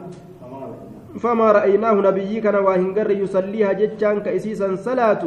فما 1.23 1.53
رأيناه 1.53 1.95
نبي 1.95 2.41
كان 2.41 2.55
واهنجر 2.55 3.11
يصليها 3.11 3.73
جتشان 3.73 4.21
كأسيسا 4.21 4.77
صلاة 4.77 5.23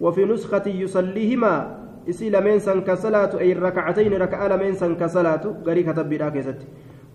وفي 0.00 0.24
نسخة 0.24 0.66
يصليهما 0.66 1.82
ay 2.02 3.54
rakacatayni 3.54 4.18
raka'a 4.18 4.48
lameen 4.50 4.74
san 4.74 4.98
ka 4.98 5.06
salaatu 5.06 5.54
garii 5.62 5.86
katabbiidha 5.86 6.30
keessatti 6.34 6.66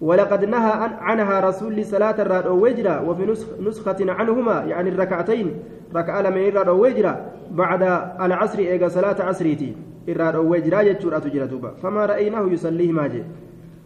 ولقد 0.02 0.46
نهى 0.46 0.74
عنها 1.02 1.40
رسول 1.40 1.86
صلاة 1.86 2.22
الراد 2.22 2.46
أو 2.48 2.64
وجرة 2.64 3.10
وفي 3.10 3.24
نسخة 3.60 3.98
عنهما 4.00 4.64
يعني 4.64 4.90
الركعتين 4.90 5.48
ركعة 5.96 6.22
لمن 6.22 6.48
الراد 6.48 6.68
أو 6.68 6.84
وجرة 6.84 7.14
بعد 7.52 7.82
العصر 8.22 8.60
إيجا 8.60 8.88
صلاة 8.88 9.22
عصريتي 9.22 9.76
الراد 10.10 10.36
أو 10.36 10.52
وجرة 10.52 10.82
يجور 10.82 11.18
أتجرة 11.18 11.46
دوبا 11.46 11.72
فما 11.84 12.06
رأيناه 12.06 12.46
يصليه 12.52 12.92
ماجي 12.92 13.24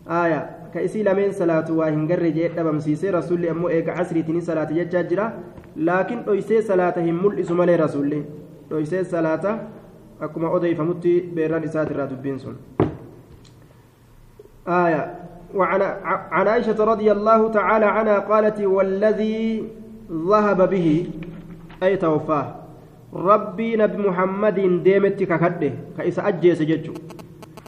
آية 0.08 0.49
كإسي 0.74 1.04
لمن 1.04 1.32
صلاة 1.32 1.72
واهنجر 1.72 2.24
جيت 2.28 2.60
بمسيسي 2.60 3.10
رسول 3.10 3.45
أمو 3.45 3.70
إيجا 3.70 3.91
عصريتي 3.91 4.41
صلاة 4.41 4.70
يجاجرة 4.72 5.34
لكن 5.76 6.18
أيسي 6.30 6.62
صلاتهم 6.62 7.26
ملئس 7.26 7.52
مالي 7.52 7.76
رسول 7.76 8.24
أيسي 8.72 9.04
صلاة 9.04 9.60
akkuma 10.22 10.49
odeeyfamutti 10.54 11.12
beerraan 11.36 11.64
isaatirraa 11.64 12.10
dubbiin 12.10 12.39
sun. 12.39 12.58
آية 14.68 15.16
وعن 15.56 15.82
عن 16.32 16.47
عائشة 16.47 16.84
رضي 16.84 17.12
الله 17.12 17.52
تعالى 17.52 17.86
عنها 17.86 18.20
قالت 18.20 18.62
والذي 18.62 19.68
ذهب 20.12 20.70
به 20.70 21.10
أي 21.84 21.98
توفاه 21.98 22.56
ربي 23.14 23.76
نبي 23.76 23.98
محمد 23.98 24.84
ديمت 24.84 25.24
ككده 25.24 25.72
كإس 25.98 26.20
أجيس 26.20 26.62
ججو 26.62 26.94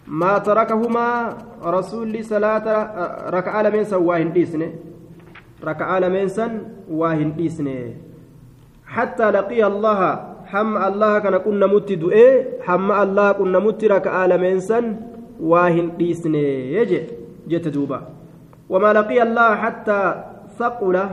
ما 0.08 0.38
تركهما 0.38 1.38
رسول 1.66 2.26
صلاة 2.26 2.68
ركع 3.30 3.62
لمن 3.62 3.84
سواهن 3.84 4.34
ديسنه 4.34 4.70
ركع 5.64 5.98
لمن 5.98 6.28
سن 6.28 6.52
واهن 6.90 7.36
ديسنه 7.36 7.94
حتى 8.86 9.32
لقي 9.32 9.68
الله 9.68 10.34
hamma 10.54 10.86
allaha 10.86 11.22
kana 11.26 11.40
qunnamutti 11.40 11.96
du'ee 11.98 12.62
hamma 12.68 12.98
allaha 13.04 13.34
qunnamutti 13.40 13.88
raka'aa 13.90 14.28
lameensan 14.32 14.86
waa 15.52 15.70
hin 15.76 15.88
dhiisne 16.00 16.44
je 16.92 17.00
jette 17.54 17.70
duuba 17.76 18.00
wamaa 18.70 18.94
laqiya 19.00 19.24
allaha 19.28 19.56
hattaa 19.64 20.08
saqula 20.60 21.04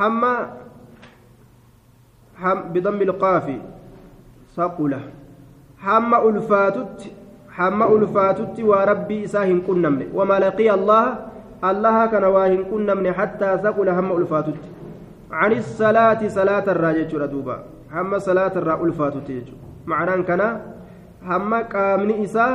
hamma 0.00 0.32
bidammi 0.40 0.65
hamma 5.86 6.20
ulfaatutti 6.28 7.12
hamma 7.58 7.86
ulfaatutti 7.96 8.62
waa 8.70 8.84
rabbii 8.92 9.22
isaa 9.28 9.44
hin 9.50 9.60
qunnamne 9.68 10.06
wamaa 10.18 10.38
laqiya 10.46 10.72
allaha 10.78 11.10
allaha 11.70 12.08
kana 12.14 12.28
waa 12.38 12.46
hin 12.46 12.64
qunnamne 12.72 13.10
hattaa 13.20 13.58
saqula 13.68 13.94
hamma 14.00 14.14
ulfaatutti 14.22 14.68
عن 15.30 15.52
الصلاة 15.52 16.28
صلاة 16.28 16.66
الراجع 16.74 17.26
دوبا 17.26 17.56
هم 17.92 18.18
صلاة 18.18 18.54
الرا 18.56 18.84
ألفات 18.84 19.14
تيجو 19.26 19.56
معنى 19.86 20.22
كان 20.22 20.42
هم 21.30 21.54
قامني 21.54 22.24
إسا 22.24 22.46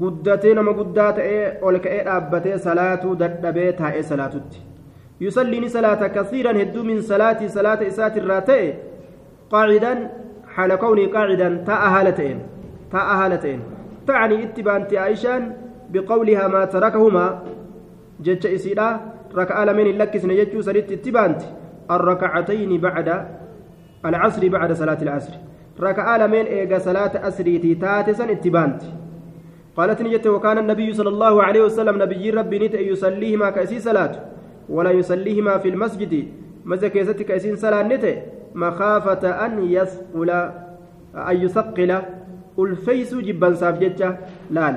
guddatee 0.00 0.54
nama 0.54 0.72
guddaa 0.78 1.12
ta'ee 1.18 1.58
ol 1.62 1.76
ka'ee 1.84 2.04
dhaabbatee 2.06 2.56
salaatuu 2.58 3.12
dadhabee 3.20 3.72
taa'ee 3.80 4.02
salaatutti 4.02 4.58
salaatii 7.02 7.48
salaata 7.48 7.84
isaatirraa 7.92 8.40
ta'e 8.50 8.68
qaacidan 9.54 9.98
haala 10.56 10.76
kawnii 10.84 11.08
qaacidan 11.16 11.58
taa'a 11.68 11.90
haala 11.96 12.12
ta'een 12.20 12.40
taa'a 12.94 13.16
haala 13.20 13.38
ta'een 13.44 13.62
ta'anii 14.06 14.42
itti 14.46 14.62
baanti 14.70 14.98
aayishaan 15.04 15.52
biqawlihaa 15.92 16.48
maa 16.54 16.66
tarakahumaa 16.76 17.30
jecha 18.28 18.48
isiidha 18.58 18.88
ركعة 19.36 19.64
لمن 19.64 19.98
لكسن 19.98 20.30
يجو 20.30 20.60
سريت 20.60 20.92
اتبانت 20.92 21.40
الركعتين 21.90 22.80
بعد 22.80 23.08
العصر 24.04 24.48
بعد 24.48 24.72
صلاة 24.72 24.98
العصر 25.02 25.32
ركعة 25.80 26.18
لمن 26.18 26.44
إيجا 26.46 26.78
صلاة 26.78 27.28
أسريتي 27.28 27.74
تاتسا 27.74 28.32
اتبانت 28.32 28.82
قالت 29.76 30.02
نجت 30.02 30.26
وكان 30.26 30.58
النبي 30.58 30.92
صلى 30.92 31.08
الله 31.08 31.42
عليه 31.42 31.62
وسلم 31.62 32.02
نبي 32.02 32.30
ربي 32.30 32.58
نت 32.58 32.74
يصليهما 32.74 33.50
كأسي 33.50 33.80
صلاة 33.80 34.12
ولا 34.68 34.90
يصليهما 34.90 35.58
في 35.58 35.68
المسجد 35.68 36.12
كأسين 37.22 37.56
صلاة 37.56 37.82
نت 37.82 38.04
مخافة 38.54 39.24
أن 39.46 39.52
يثقل 39.64 40.30
أن 41.30 41.36
يثقل 41.44 41.90
الفيس 42.58 43.14
جبا 43.14 43.54
سافجتة 43.54 44.16
لال 44.50 44.76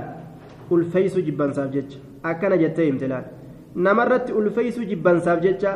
الفيس 0.71 1.17
جبا 1.17 1.51
سافجتة 1.51 1.97
أكن 2.25 2.57
جتة 2.61 2.89
امتلال 2.89 3.23
نمرت 3.75 4.29
الفيس 4.29 4.79
جبا 4.79 5.19
سافجتة 5.19 5.71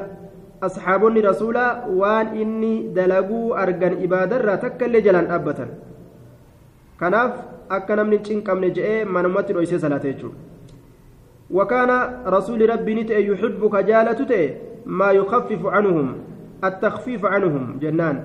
rasuulaa 1.21 1.91
waan 2.01 2.37
inni 2.39 2.87
dalaguu 2.95 3.51
argan 3.63 3.99
ibaadarraa 4.05 4.57
takka 4.63 4.87
illee 4.87 5.01
jalaan 5.07 5.27
dhaabbatan 5.27 5.69
kanaaf 7.01 7.33
akka 7.77 7.97
namni 7.99 8.19
cinqabne 8.27 8.69
je'ee 8.77 9.03
manumatti 9.15 9.55
dhoysee 9.57 9.79
salaate 9.83 10.07
jechuudha 10.13 10.52
وكان 11.53 11.91
رسول 12.27 12.69
ربي 12.69 12.93
نتئ 12.95 13.17
يحب 13.31 13.61
كجالة 13.75 14.19
تئ 14.25 14.53
ما 14.85 15.11
يخفف 15.11 15.65
عنهم 15.65 16.07
التخفيف 16.63 17.25
عنهم 17.25 17.77
جنان. 17.81 18.23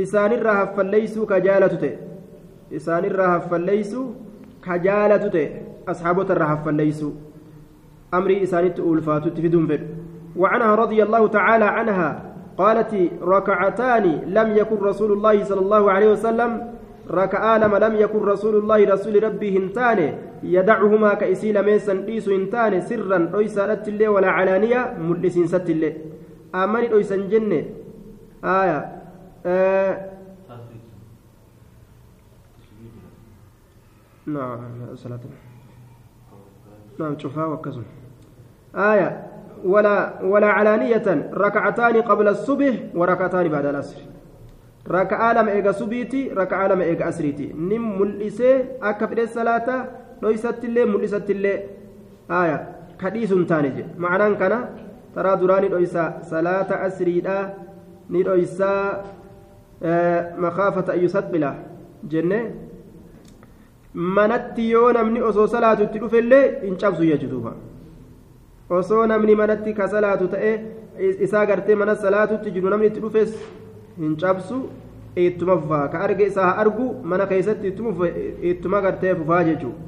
إسان 0.00 0.32
الرهف 0.32 0.76
فليسوا 0.76 1.26
كجالة 1.26 1.66
تئ 1.66 1.94
إسان 2.76 3.04
الرهف 3.04 3.48
فليسوا 3.50 4.06
كجالة 4.66 5.24
تئ 5.28 5.50
أصحابة 5.88 6.28
الرهف 6.30 6.64
فليسوا. 6.64 7.12
أمري 8.14 8.42
إسان 8.42 8.64
التؤلفات 8.66 9.28
تفيدون 9.28 9.66
فيه 9.66 9.86
وعنها 10.36 10.74
رضي 10.74 11.02
الله 11.02 11.28
تعالى 11.28 11.64
عنها 11.64 12.22
قالت 12.58 12.92
ركعتان 13.22 14.04
لم 14.26 14.56
يكن 14.56 14.76
رسول 14.76 15.12
الله 15.12 15.44
صلى 15.44 15.60
الله 15.60 15.92
عليه 15.92 16.10
وسلم 16.12 16.50
ركعان 17.10 17.60
لما 17.60 17.78
لم 17.78 17.94
يكن 17.96 18.18
رسول 18.18 18.54
الله 18.56 18.84
رسول 18.94 19.24
ربي 19.24 19.58
هنتان. 19.58 20.00
يدعهما 20.44 21.14
كإسيل 21.14 21.62
ميسا 21.62 22.04
إيسو 22.08 22.34
هنتان 22.34 22.80
سرا 22.80 23.38
أيسا 23.38 23.72
اللي 23.88 24.08
ولا 24.08 24.30
علانية 24.30 24.96
ملسين 24.98 25.46
ست 25.46 25.70
اللي 25.70 25.96
آمني 26.54 26.92
أيسا 26.94 27.16
جنة. 27.16 27.64
آية. 28.44 29.02
آه. 29.46 30.10
نعم 34.26 34.60
صلاة. 34.94 35.20
نعم 37.00 37.18
شوفها 37.18 37.46
وكزن 37.46 37.82
آية. 38.74 39.26
ولا 39.64 40.22
ولا 40.22 40.46
علانية 40.46 41.30
ركعتان 41.32 42.02
قبل 42.02 42.28
الصبح 42.28 42.74
وركعتان 42.94 43.48
بعد 43.48 43.66
العصر. 43.66 44.00
ركعة 44.88 45.32
لما 45.32 45.52
إيجا 45.52 45.72
سبيتي 45.72 46.28
ركعة 46.28 46.68
لما 46.68 46.84
إيجا 46.84 47.08
أسريتي 47.08 47.52
نم 47.52 48.00
ملئسة 48.00 48.64
أكفر 48.82 49.18
الصلاة 49.18 49.88
ليست 50.24 50.64
اللي 50.64 50.82
ملئست 50.84 51.30
اللي 51.30 51.54
آية 52.30 52.58
كديس 53.00 53.30
تانج 53.50 53.76
معنى 53.98 54.34
كان 54.40 54.54
ترى 55.14 55.32
دراني 55.40 55.68
ليس 55.68 55.96
صلاة 56.32 56.70
أسريدا 56.86 57.38
نيرويسا 58.10 58.72
آه 59.82 60.20
مخافة 60.44 60.86
أن 60.94 60.98
يسقلا 61.04 61.52
جنة 62.10 62.40
manatti 63.94 64.70
yoo 64.70 64.92
namni 64.92 65.20
osoo 65.22 65.46
salaatutti 65.46 65.98
dhufe 66.02 66.18
illee 66.18 66.46
hin 66.62 66.76
cabsu 66.82 67.04
jechuudha 67.10 67.52
osoo 68.78 69.06
namni 69.06 69.34
manatti 69.40 69.74
ka 69.74 69.86
salaatu 69.92 70.26
ta'e 70.32 70.50
isaa 71.26 71.44
gartee 71.46 71.76
mana 71.82 71.94
salaatutti 72.04 72.50
jiru 72.56 72.72
namni 72.74 72.86
itti 72.90 73.00
dhufes 73.04 73.30
hin 73.98 74.16
cabsu 74.22 74.58
ittuma 75.26 75.56
fufaa 75.60 75.88
ka 75.92 76.00
arge 76.06 76.26
isaa 76.26 76.50
argu 76.64 76.86
mana 77.12 77.26
keessatti 77.32 77.72
ittuma 78.52 78.80
gartee 78.86 79.14
fufaa 79.20 79.44
jechuudha 79.50 79.78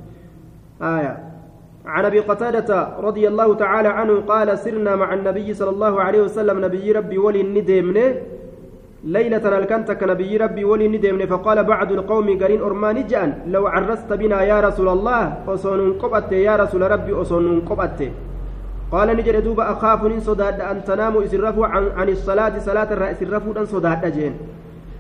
عن 0.81 2.05
أبي 2.05 2.21
قتادة 2.21 2.89
رضي 3.01 3.29
الله 3.29 3.55
تعالى 3.55 3.89
عنه 3.89 4.21
قال 4.21 4.59
سرنا 4.59 4.97
مع 4.97 5.15
النبي 5.15 5.55
صلى 5.55 5.71
الله 5.71 6.01
عليه 6.01 6.21
وسلم 6.21 6.65
نبي 6.65 6.93
ربي 6.93 7.19
ولي 7.19 7.43
ندمنه 7.43 8.15
ليلة 9.05 9.59
الكنت 9.59 9.93
كنبي 9.93 10.37
ربي 10.37 10.65
ولي 10.65 10.89
ندمنه 10.89 11.27
فقال 11.27 11.65
بعد 11.65 11.93
القوم 11.93 12.39
قرين 12.43 12.61
أرماني 12.61 13.03
جان 13.03 13.39
لو 13.47 13.67
عرست 13.67 14.13
بنا 14.13 14.43
يا 14.43 14.61
رسول 14.61 14.89
الله 14.89 15.35
أصون 15.49 15.93
قبت 15.93 16.33
يا 16.33 16.57
رسول 16.57 16.91
ربي 16.91 17.13
أصون 17.23 17.61
قبت 17.61 18.11
قال 18.93 19.09
نجد 19.17 19.45
دوب 19.45 19.61
أخاف 19.61 20.05
إن 20.07 20.21
صداد 20.21 20.61
أن 20.61 20.85
تناموا 20.85 21.25
إسرفوا 21.25 21.67
عن, 21.67 21.89
عن 21.97 22.09
الصلاة. 22.09 22.59
صلاة 22.59 22.93
الرأس 22.93 23.23
إسرفوا 23.23 23.53
أن 23.61 23.67
صداد 23.67 24.13
جين 24.13 24.35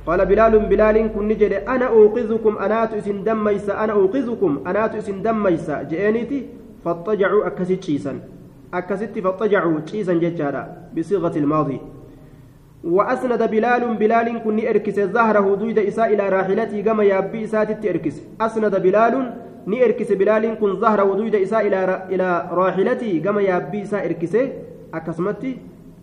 قال 0.07 0.27
بلال 0.27 0.59
بلال 0.59 0.97
كن 1.15 1.29
نجد 1.29 1.53
أنا 1.53 1.87
أوقظكم 1.87 2.59
أنات 2.59 2.95
إسن 2.95 3.25
دميس 3.25 3.71
أنا 3.71 3.93
أوقظكم 3.93 4.53
أنات 4.67 4.95
إسن 4.95 5.23
دميس. 5.23 5.71
جئنيتي 5.71 6.47
فاضطجعوا 6.85 7.47
أكست 7.47 7.83
شيسا. 7.83 8.21
أكست 8.75 9.19
فاضطجعوا 9.19 9.81
شيسا 9.87 10.15
ججارا 10.15 10.63
بصيغة 10.97 11.35
الماضي. 11.39 11.81
وأسند 12.85 13.43
بلال 13.51 13.83
بلال 13.95 14.29
كن 14.45 14.59
إركس 14.67 15.01
ظهره 15.01 15.57
دويد 15.57 15.79
إساء 15.79 16.15
إلى 16.15 16.29
راحلتي 16.29 16.83
كما 16.83 17.05
يابي 17.05 17.45
إساتي 17.45 17.91
إركس. 17.91 18.17
أسند 18.41 18.75
بلال 18.83 19.15
ni 19.67 19.81
erkise 19.83 20.15
bilaaliin 20.15 20.57
kun 20.57 20.81
zahra 20.81 21.05
wuduuda 21.05 21.39
isaa 21.39 21.63
ilaa 21.63 22.49
raaxilatii 22.57 23.21
gama 23.21 23.43
yaabbii 23.43 23.81
isaa 23.81 24.03
erkise 24.09 24.53
akkasumatti 24.93 25.59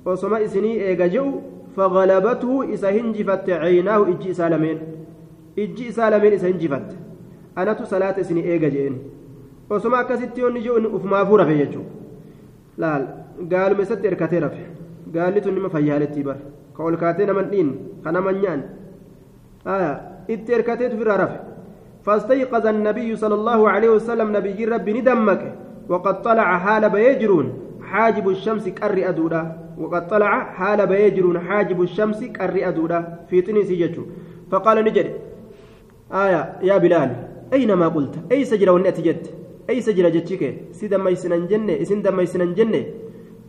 osoma 0.06 0.39
isinii 0.39 0.80
eega 0.88 1.08
je'u 1.14 1.41
fagalabathu 1.76 2.63
isa 2.76 2.91
hinjifatte 2.97 3.51
caynaahu 3.63 4.03
ijji 4.13 4.30
isaa 4.36 4.49
lameen 4.53 4.80
ijji 5.63 5.88
isaa 5.91 6.09
lameen 6.13 6.34
isa 6.39 6.47
hinjifatte 6.51 6.95
anatu 7.55 7.86
salaata 7.93 8.21
isinii 8.26 8.45
eega 8.55 8.69
je'en 8.76 8.95
osoma 9.69 9.99
akkasitti 10.03 10.41
yoonni 10.41 10.61
je'u 10.65 10.95
ufumaafuu 10.97 11.38
rafe 11.41 11.57
jechuu 11.61 11.86
laal 12.84 13.07
gaaluma 13.53 13.84
isatti 13.88 14.07
erkatee 14.11 14.39
rafe 14.45 14.63
gaalli 15.15 15.41
tun 15.45 15.55
nima 15.59 15.69
fayyaaletti 15.76 16.24
bar 16.30 16.38
ka 16.78 16.84
ol 16.89 16.97
kaatee 17.05 17.26
naman 17.32 17.49
dhiin 17.53 17.74
ka 18.03 18.11
naman 18.17 18.41
nyaan 18.43 18.61
itti 20.36 20.53
erkateetu 20.59 20.97
firraa 21.01 21.17
rafe 21.26 21.39
فاستيقظ 22.05 22.65
النبي 22.67 23.15
صلى 23.15 23.36
الله 23.36 23.69
عليه 23.69 23.89
وسلم 23.89 24.38
نبي 24.38 24.65
ربي 24.65 24.93
ندمك 24.93 25.41
وقد 25.89 26.21
طلع 26.21 26.57
حال 26.57 26.89
بيجرون 26.89 27.47
حاجب 27.82 28.30
الشمس 28.30 28.69
كر 28.69 29.09
أدودا 29.09 29.62
وقد 29.78 30.07
طلع 30.07 30.43
حال 30.57 30.88
بيجرون 30.88 31.39
حاجب 31.39 31.82
الشمس 31.82 32.24
كر 32.24 32.67
أدودا 32.67 33.26
في 33.30 33.41
تنس 33.41 33.69
جتشو 33.71 34.03
فقال 34.51 34.78
نجد 34.86 35.07
آية 36.13 36.41
يا 36.61 36.78
بلال 36.78 37.11
أينما 37.53 37.88
قلت؟ 37.88 38.15
أي 38.32 38.45
سجرة 38.45 38.71
ونأتي 38.71 39.01
جد 39.01 39.28
أي 39.69 39.82
سجرة 39.82 40.09
جتشك؟ 40.09 40.43
سيدا 40.71 40.97
ما 40.97 41.09
يسنن 41.09 41.47
جنة 41.47 41.84
سيدا 41.84 42.11
ما 42.11 42.21
يسنن 42.21 42.53
جنة. 42.53 42.84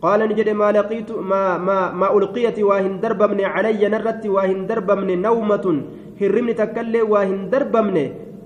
قال 0.03 0.21
نجد 0.29 0.49
ما 0.49 0.73
لقيت 0.73 1.13
ما 1.13 1.59
ما 1.59 1.93
ما 1.93 2.17
ألقيت 2.17 2.59
واهن 2.61 3.01
درب 3.01 3.23
من 3.23 3.41
علي 3.45 3.89
نرت 3.89 4.27
واهن 4.27 4.67
درب 4.67 4.91
من 4.91 5.23
نومة 5.23 5.83
هرمني 6.21 6.53
تكلي 6.53 7.03
واهن 7.03 7.51
درب 7.51 7.77
من 7.77 7.97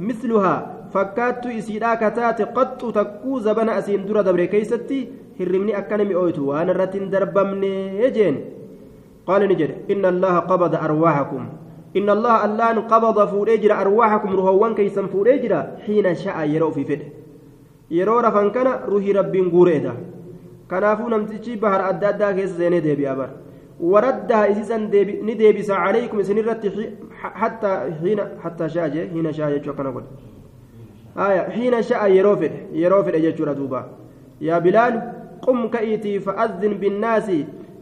مثلها 0.00 0.54
takkuu 2.92 3.40
zabana 3.40 3.74
asiin 3.80 4.06
dura 4.06 4.22
dabre 4.22 4.46
keeysatti 4.48 5.08
hirribni 5.38 5.74
akkanami 5.74 6.14
ooytu 6.14 6.48
waan 6.48 6.68
irratti 6.74 6.98
hin 6.98 7.10
darbamne 7.10 7.72
jeen 8.16 8.36
qaala 9.26 9.46
ni 9.46 9.56
jedhe 9.60 9.74
inna 9.94 10.08
allaha 10.08 10.46
qabada 10.50 10.80
arwaahakum 10.88 11.46
inna 11.94 12.12
allaha 12.12 12.42
allaan 12.48 12.82
qabada 12.92 13.26
fuudhee 13.32 13.58
jira 13.64 13.78
arwaahakum 13.84 14.36
ruhowwan 14.40 14.74
keeysan 14.78 15.08
fuudhee 15.08 15.38
jira 15.42 15.58
xiina 15.86 16.14
sha'a 16.14 16.44
yeroo 16.52 16.70
ofii 16.74 16.84
fedhe 16.92 17.12
yeroo 17.98 18.20
rafan 18.28 18.50
kana 18.56 18.78
ruhii 18.92 19.18
rabbiin 19.20 19.50
guureedha 19.50 19.92
kanaafuu 20.72 21.12
namtichi 21.14 21.56
bahara 21.56 21.92
adda 21.92 22.08
addaa 22.14 22.32
keessa 22.40 22.58
seenee 22.62 22.80
deebi'a 22.88 23.18
bara 23.20 23.34
وردها 23.80 24.50
إسيسا 24.50 24.76
ni 25.22 25.34
deebisa 25.38 25.70
عليكم 25.70 26.22
سنرت 26.22 26.62
حتى 27.22 27.90
حين 28.02 28.20
حتى 28.42 28.68
شاء 28.68 28.90
حين 28.90 29.32
شاء 29.32 29.50
يجوا 29.50 29.74
كنا 29.74 29.90
قول 29.90 30.02
آية 31.18 31.50
حين 31.50 31.82
شاء 31.82 32.10
يروفد 32.10 32.52
يروفد 32.72 33.14
يجوا 33.14 33.52
دوبا. 33.52 33.90
يا 34.40 34.58
بلال 34.58 35.12
قم 35.42 35.68
كأيتي 35.68 36.20
فأذن 36.20 36.74
بالناس 36.74 37.30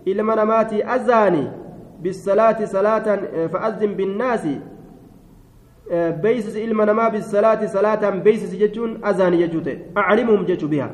إلى 0.07 0.23
مناماتي 0.23 0.85
أذاني. 0.85 1.47
بالصلاة 2.03 2.65
صلاة 2.65 3.19
فأذن 3.47 3.95
بالناس 3.95 4.47
بيسس 6.23 6.57
إلما 6.57 6.85
نما 6.85 7.09
بالصلاة 7.09 7.67
صلاة 7.67 8.11
بيسس 8.11 8.55
جتون 8.55 9.05
أذاني 9.05 9.47
جتوت 9.47 9.69
أعلمهم 9.97 10.45
جتو 10.45 10.67
بها. 10.67 10.91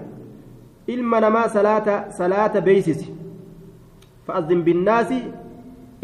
إلما 0.89 1.21
نما 1.21 1.47
صلاة 1.47 2.09
صلاة 2.11 2.59
بيسس. 2.59 3.11
فأذن 4.27 4.63
بالناس 4.63 5.13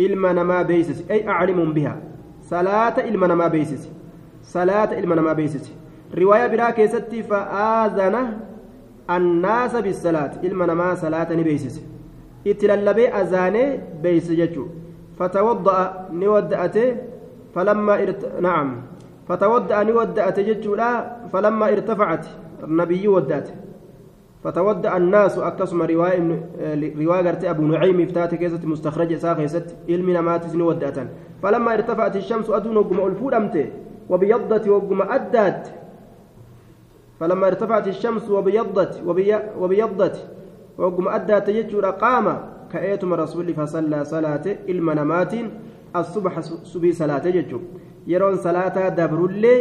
إلما 0.00 0.32
نما 0.32 0.62
بيسس. 0.62 1.10
أي 1.10 1.28
أعلم 1.28 1.72
بها. 1.72 1.96
صلاة 2.42 2.96
إلما 3.08 3.26
نما 3.26 3.48
بيسس. 3.48 3.90
صلاة 4.42 4.98
إلما 4.98 5.14
نما 5.14 5.32
بيسس. 5.32 5.72
رواية 6.14 6.46
برا 6.46 6.70
كيستي 6.70 7.22
فآذن 7.22 8.16
الناس 9.10 9.76
بالصلاة. 9.76 10.32
إلما 10.44 10.66
نما 10.66 10.94
صلاة 10.94 11.32
نبيسس. 11.32 11.82
إتلالبي 12.46 13.08
أذاني 13.08 13.80
بيس 14.02 14.32
جتشو. 14.32 14.66
فتوضأ 15.18 16.08
نودأته 16.12 16.96
فلما 17.54 18.02
ارت... 18.02 18.40
نعم. 18.40 18.82
فتودأ 19.28 19.82
نودأت 19.82 20.40
جتشولا 20.40 21.16
فلما 21.32 21.68
ارتفعت. 21.68 22.26
النبي 22.64 23.08
ودأت. 23.08 23.48
فتودأ 24.44 24.96
الناس 24.96 25.38
أكسم 25.38 25.82
رواية 25.82 26.40
رواية 27.00 27.50
أبو 27.50 27.62
نعيم 27.62 28.00
إفتات 28.00 28.34
كيست 28.34 28.64
مستخرج 28.64 29.14
ساخيست 29.14 29.76
علم 29.88 30.10
نماتس 30.10 30.54
نودأتا 30.54 31.08
فلما 31.42 31.74
ارتفعت 31.74 32.16
الشمس 32.16 32.50
أدون 32.50 32.76
وقم 32.76 33.06
ألفود 33.06 33.34
أمتي 33.34 33.70
وبيضت 34.10 34.68
وقم 34.68 35.02
أدت. 35.02 35.74
فلما 37.20 37.46
ارتفعت 37.46 37.86
الشمس 37.88 38.30
وبيضت 38.30 39.02
وبي... 39.06 39.30
وبيضت 39.60 40.16
وقم 40.78 41.08
أدت 41.08 41.50
جتشولا 41.50 41.90
قام 41.90 42.26
كأيتم 42.72 43.14
رسول 43.14 43.54
فصلى 43.54 44.04
صلاة 44.04 44.44
علم 44.68 44.90
نمات 44.90 45.32
الصبح 45.96 46.40
سبي 46.72 46.92
صلاة 46.92 47.24
جتشو 47.36 47.60
يرون 48.06 48.36
صلاة 48.36 48.88
دبرولي 48.88 49.56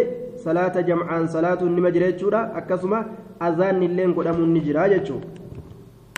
صلاة 0.45 0.75
جمعان 0.89 1.27
صلاة 1.27 1.63
نمجريتشورا 1.63 2.41
أكسما 2.59 2.99
أذان 3.41 3.83
اللين 3.83 4.13
قدام 4.13 4.37
النجرا 4.47 4.87
جتشو 4.93 5.17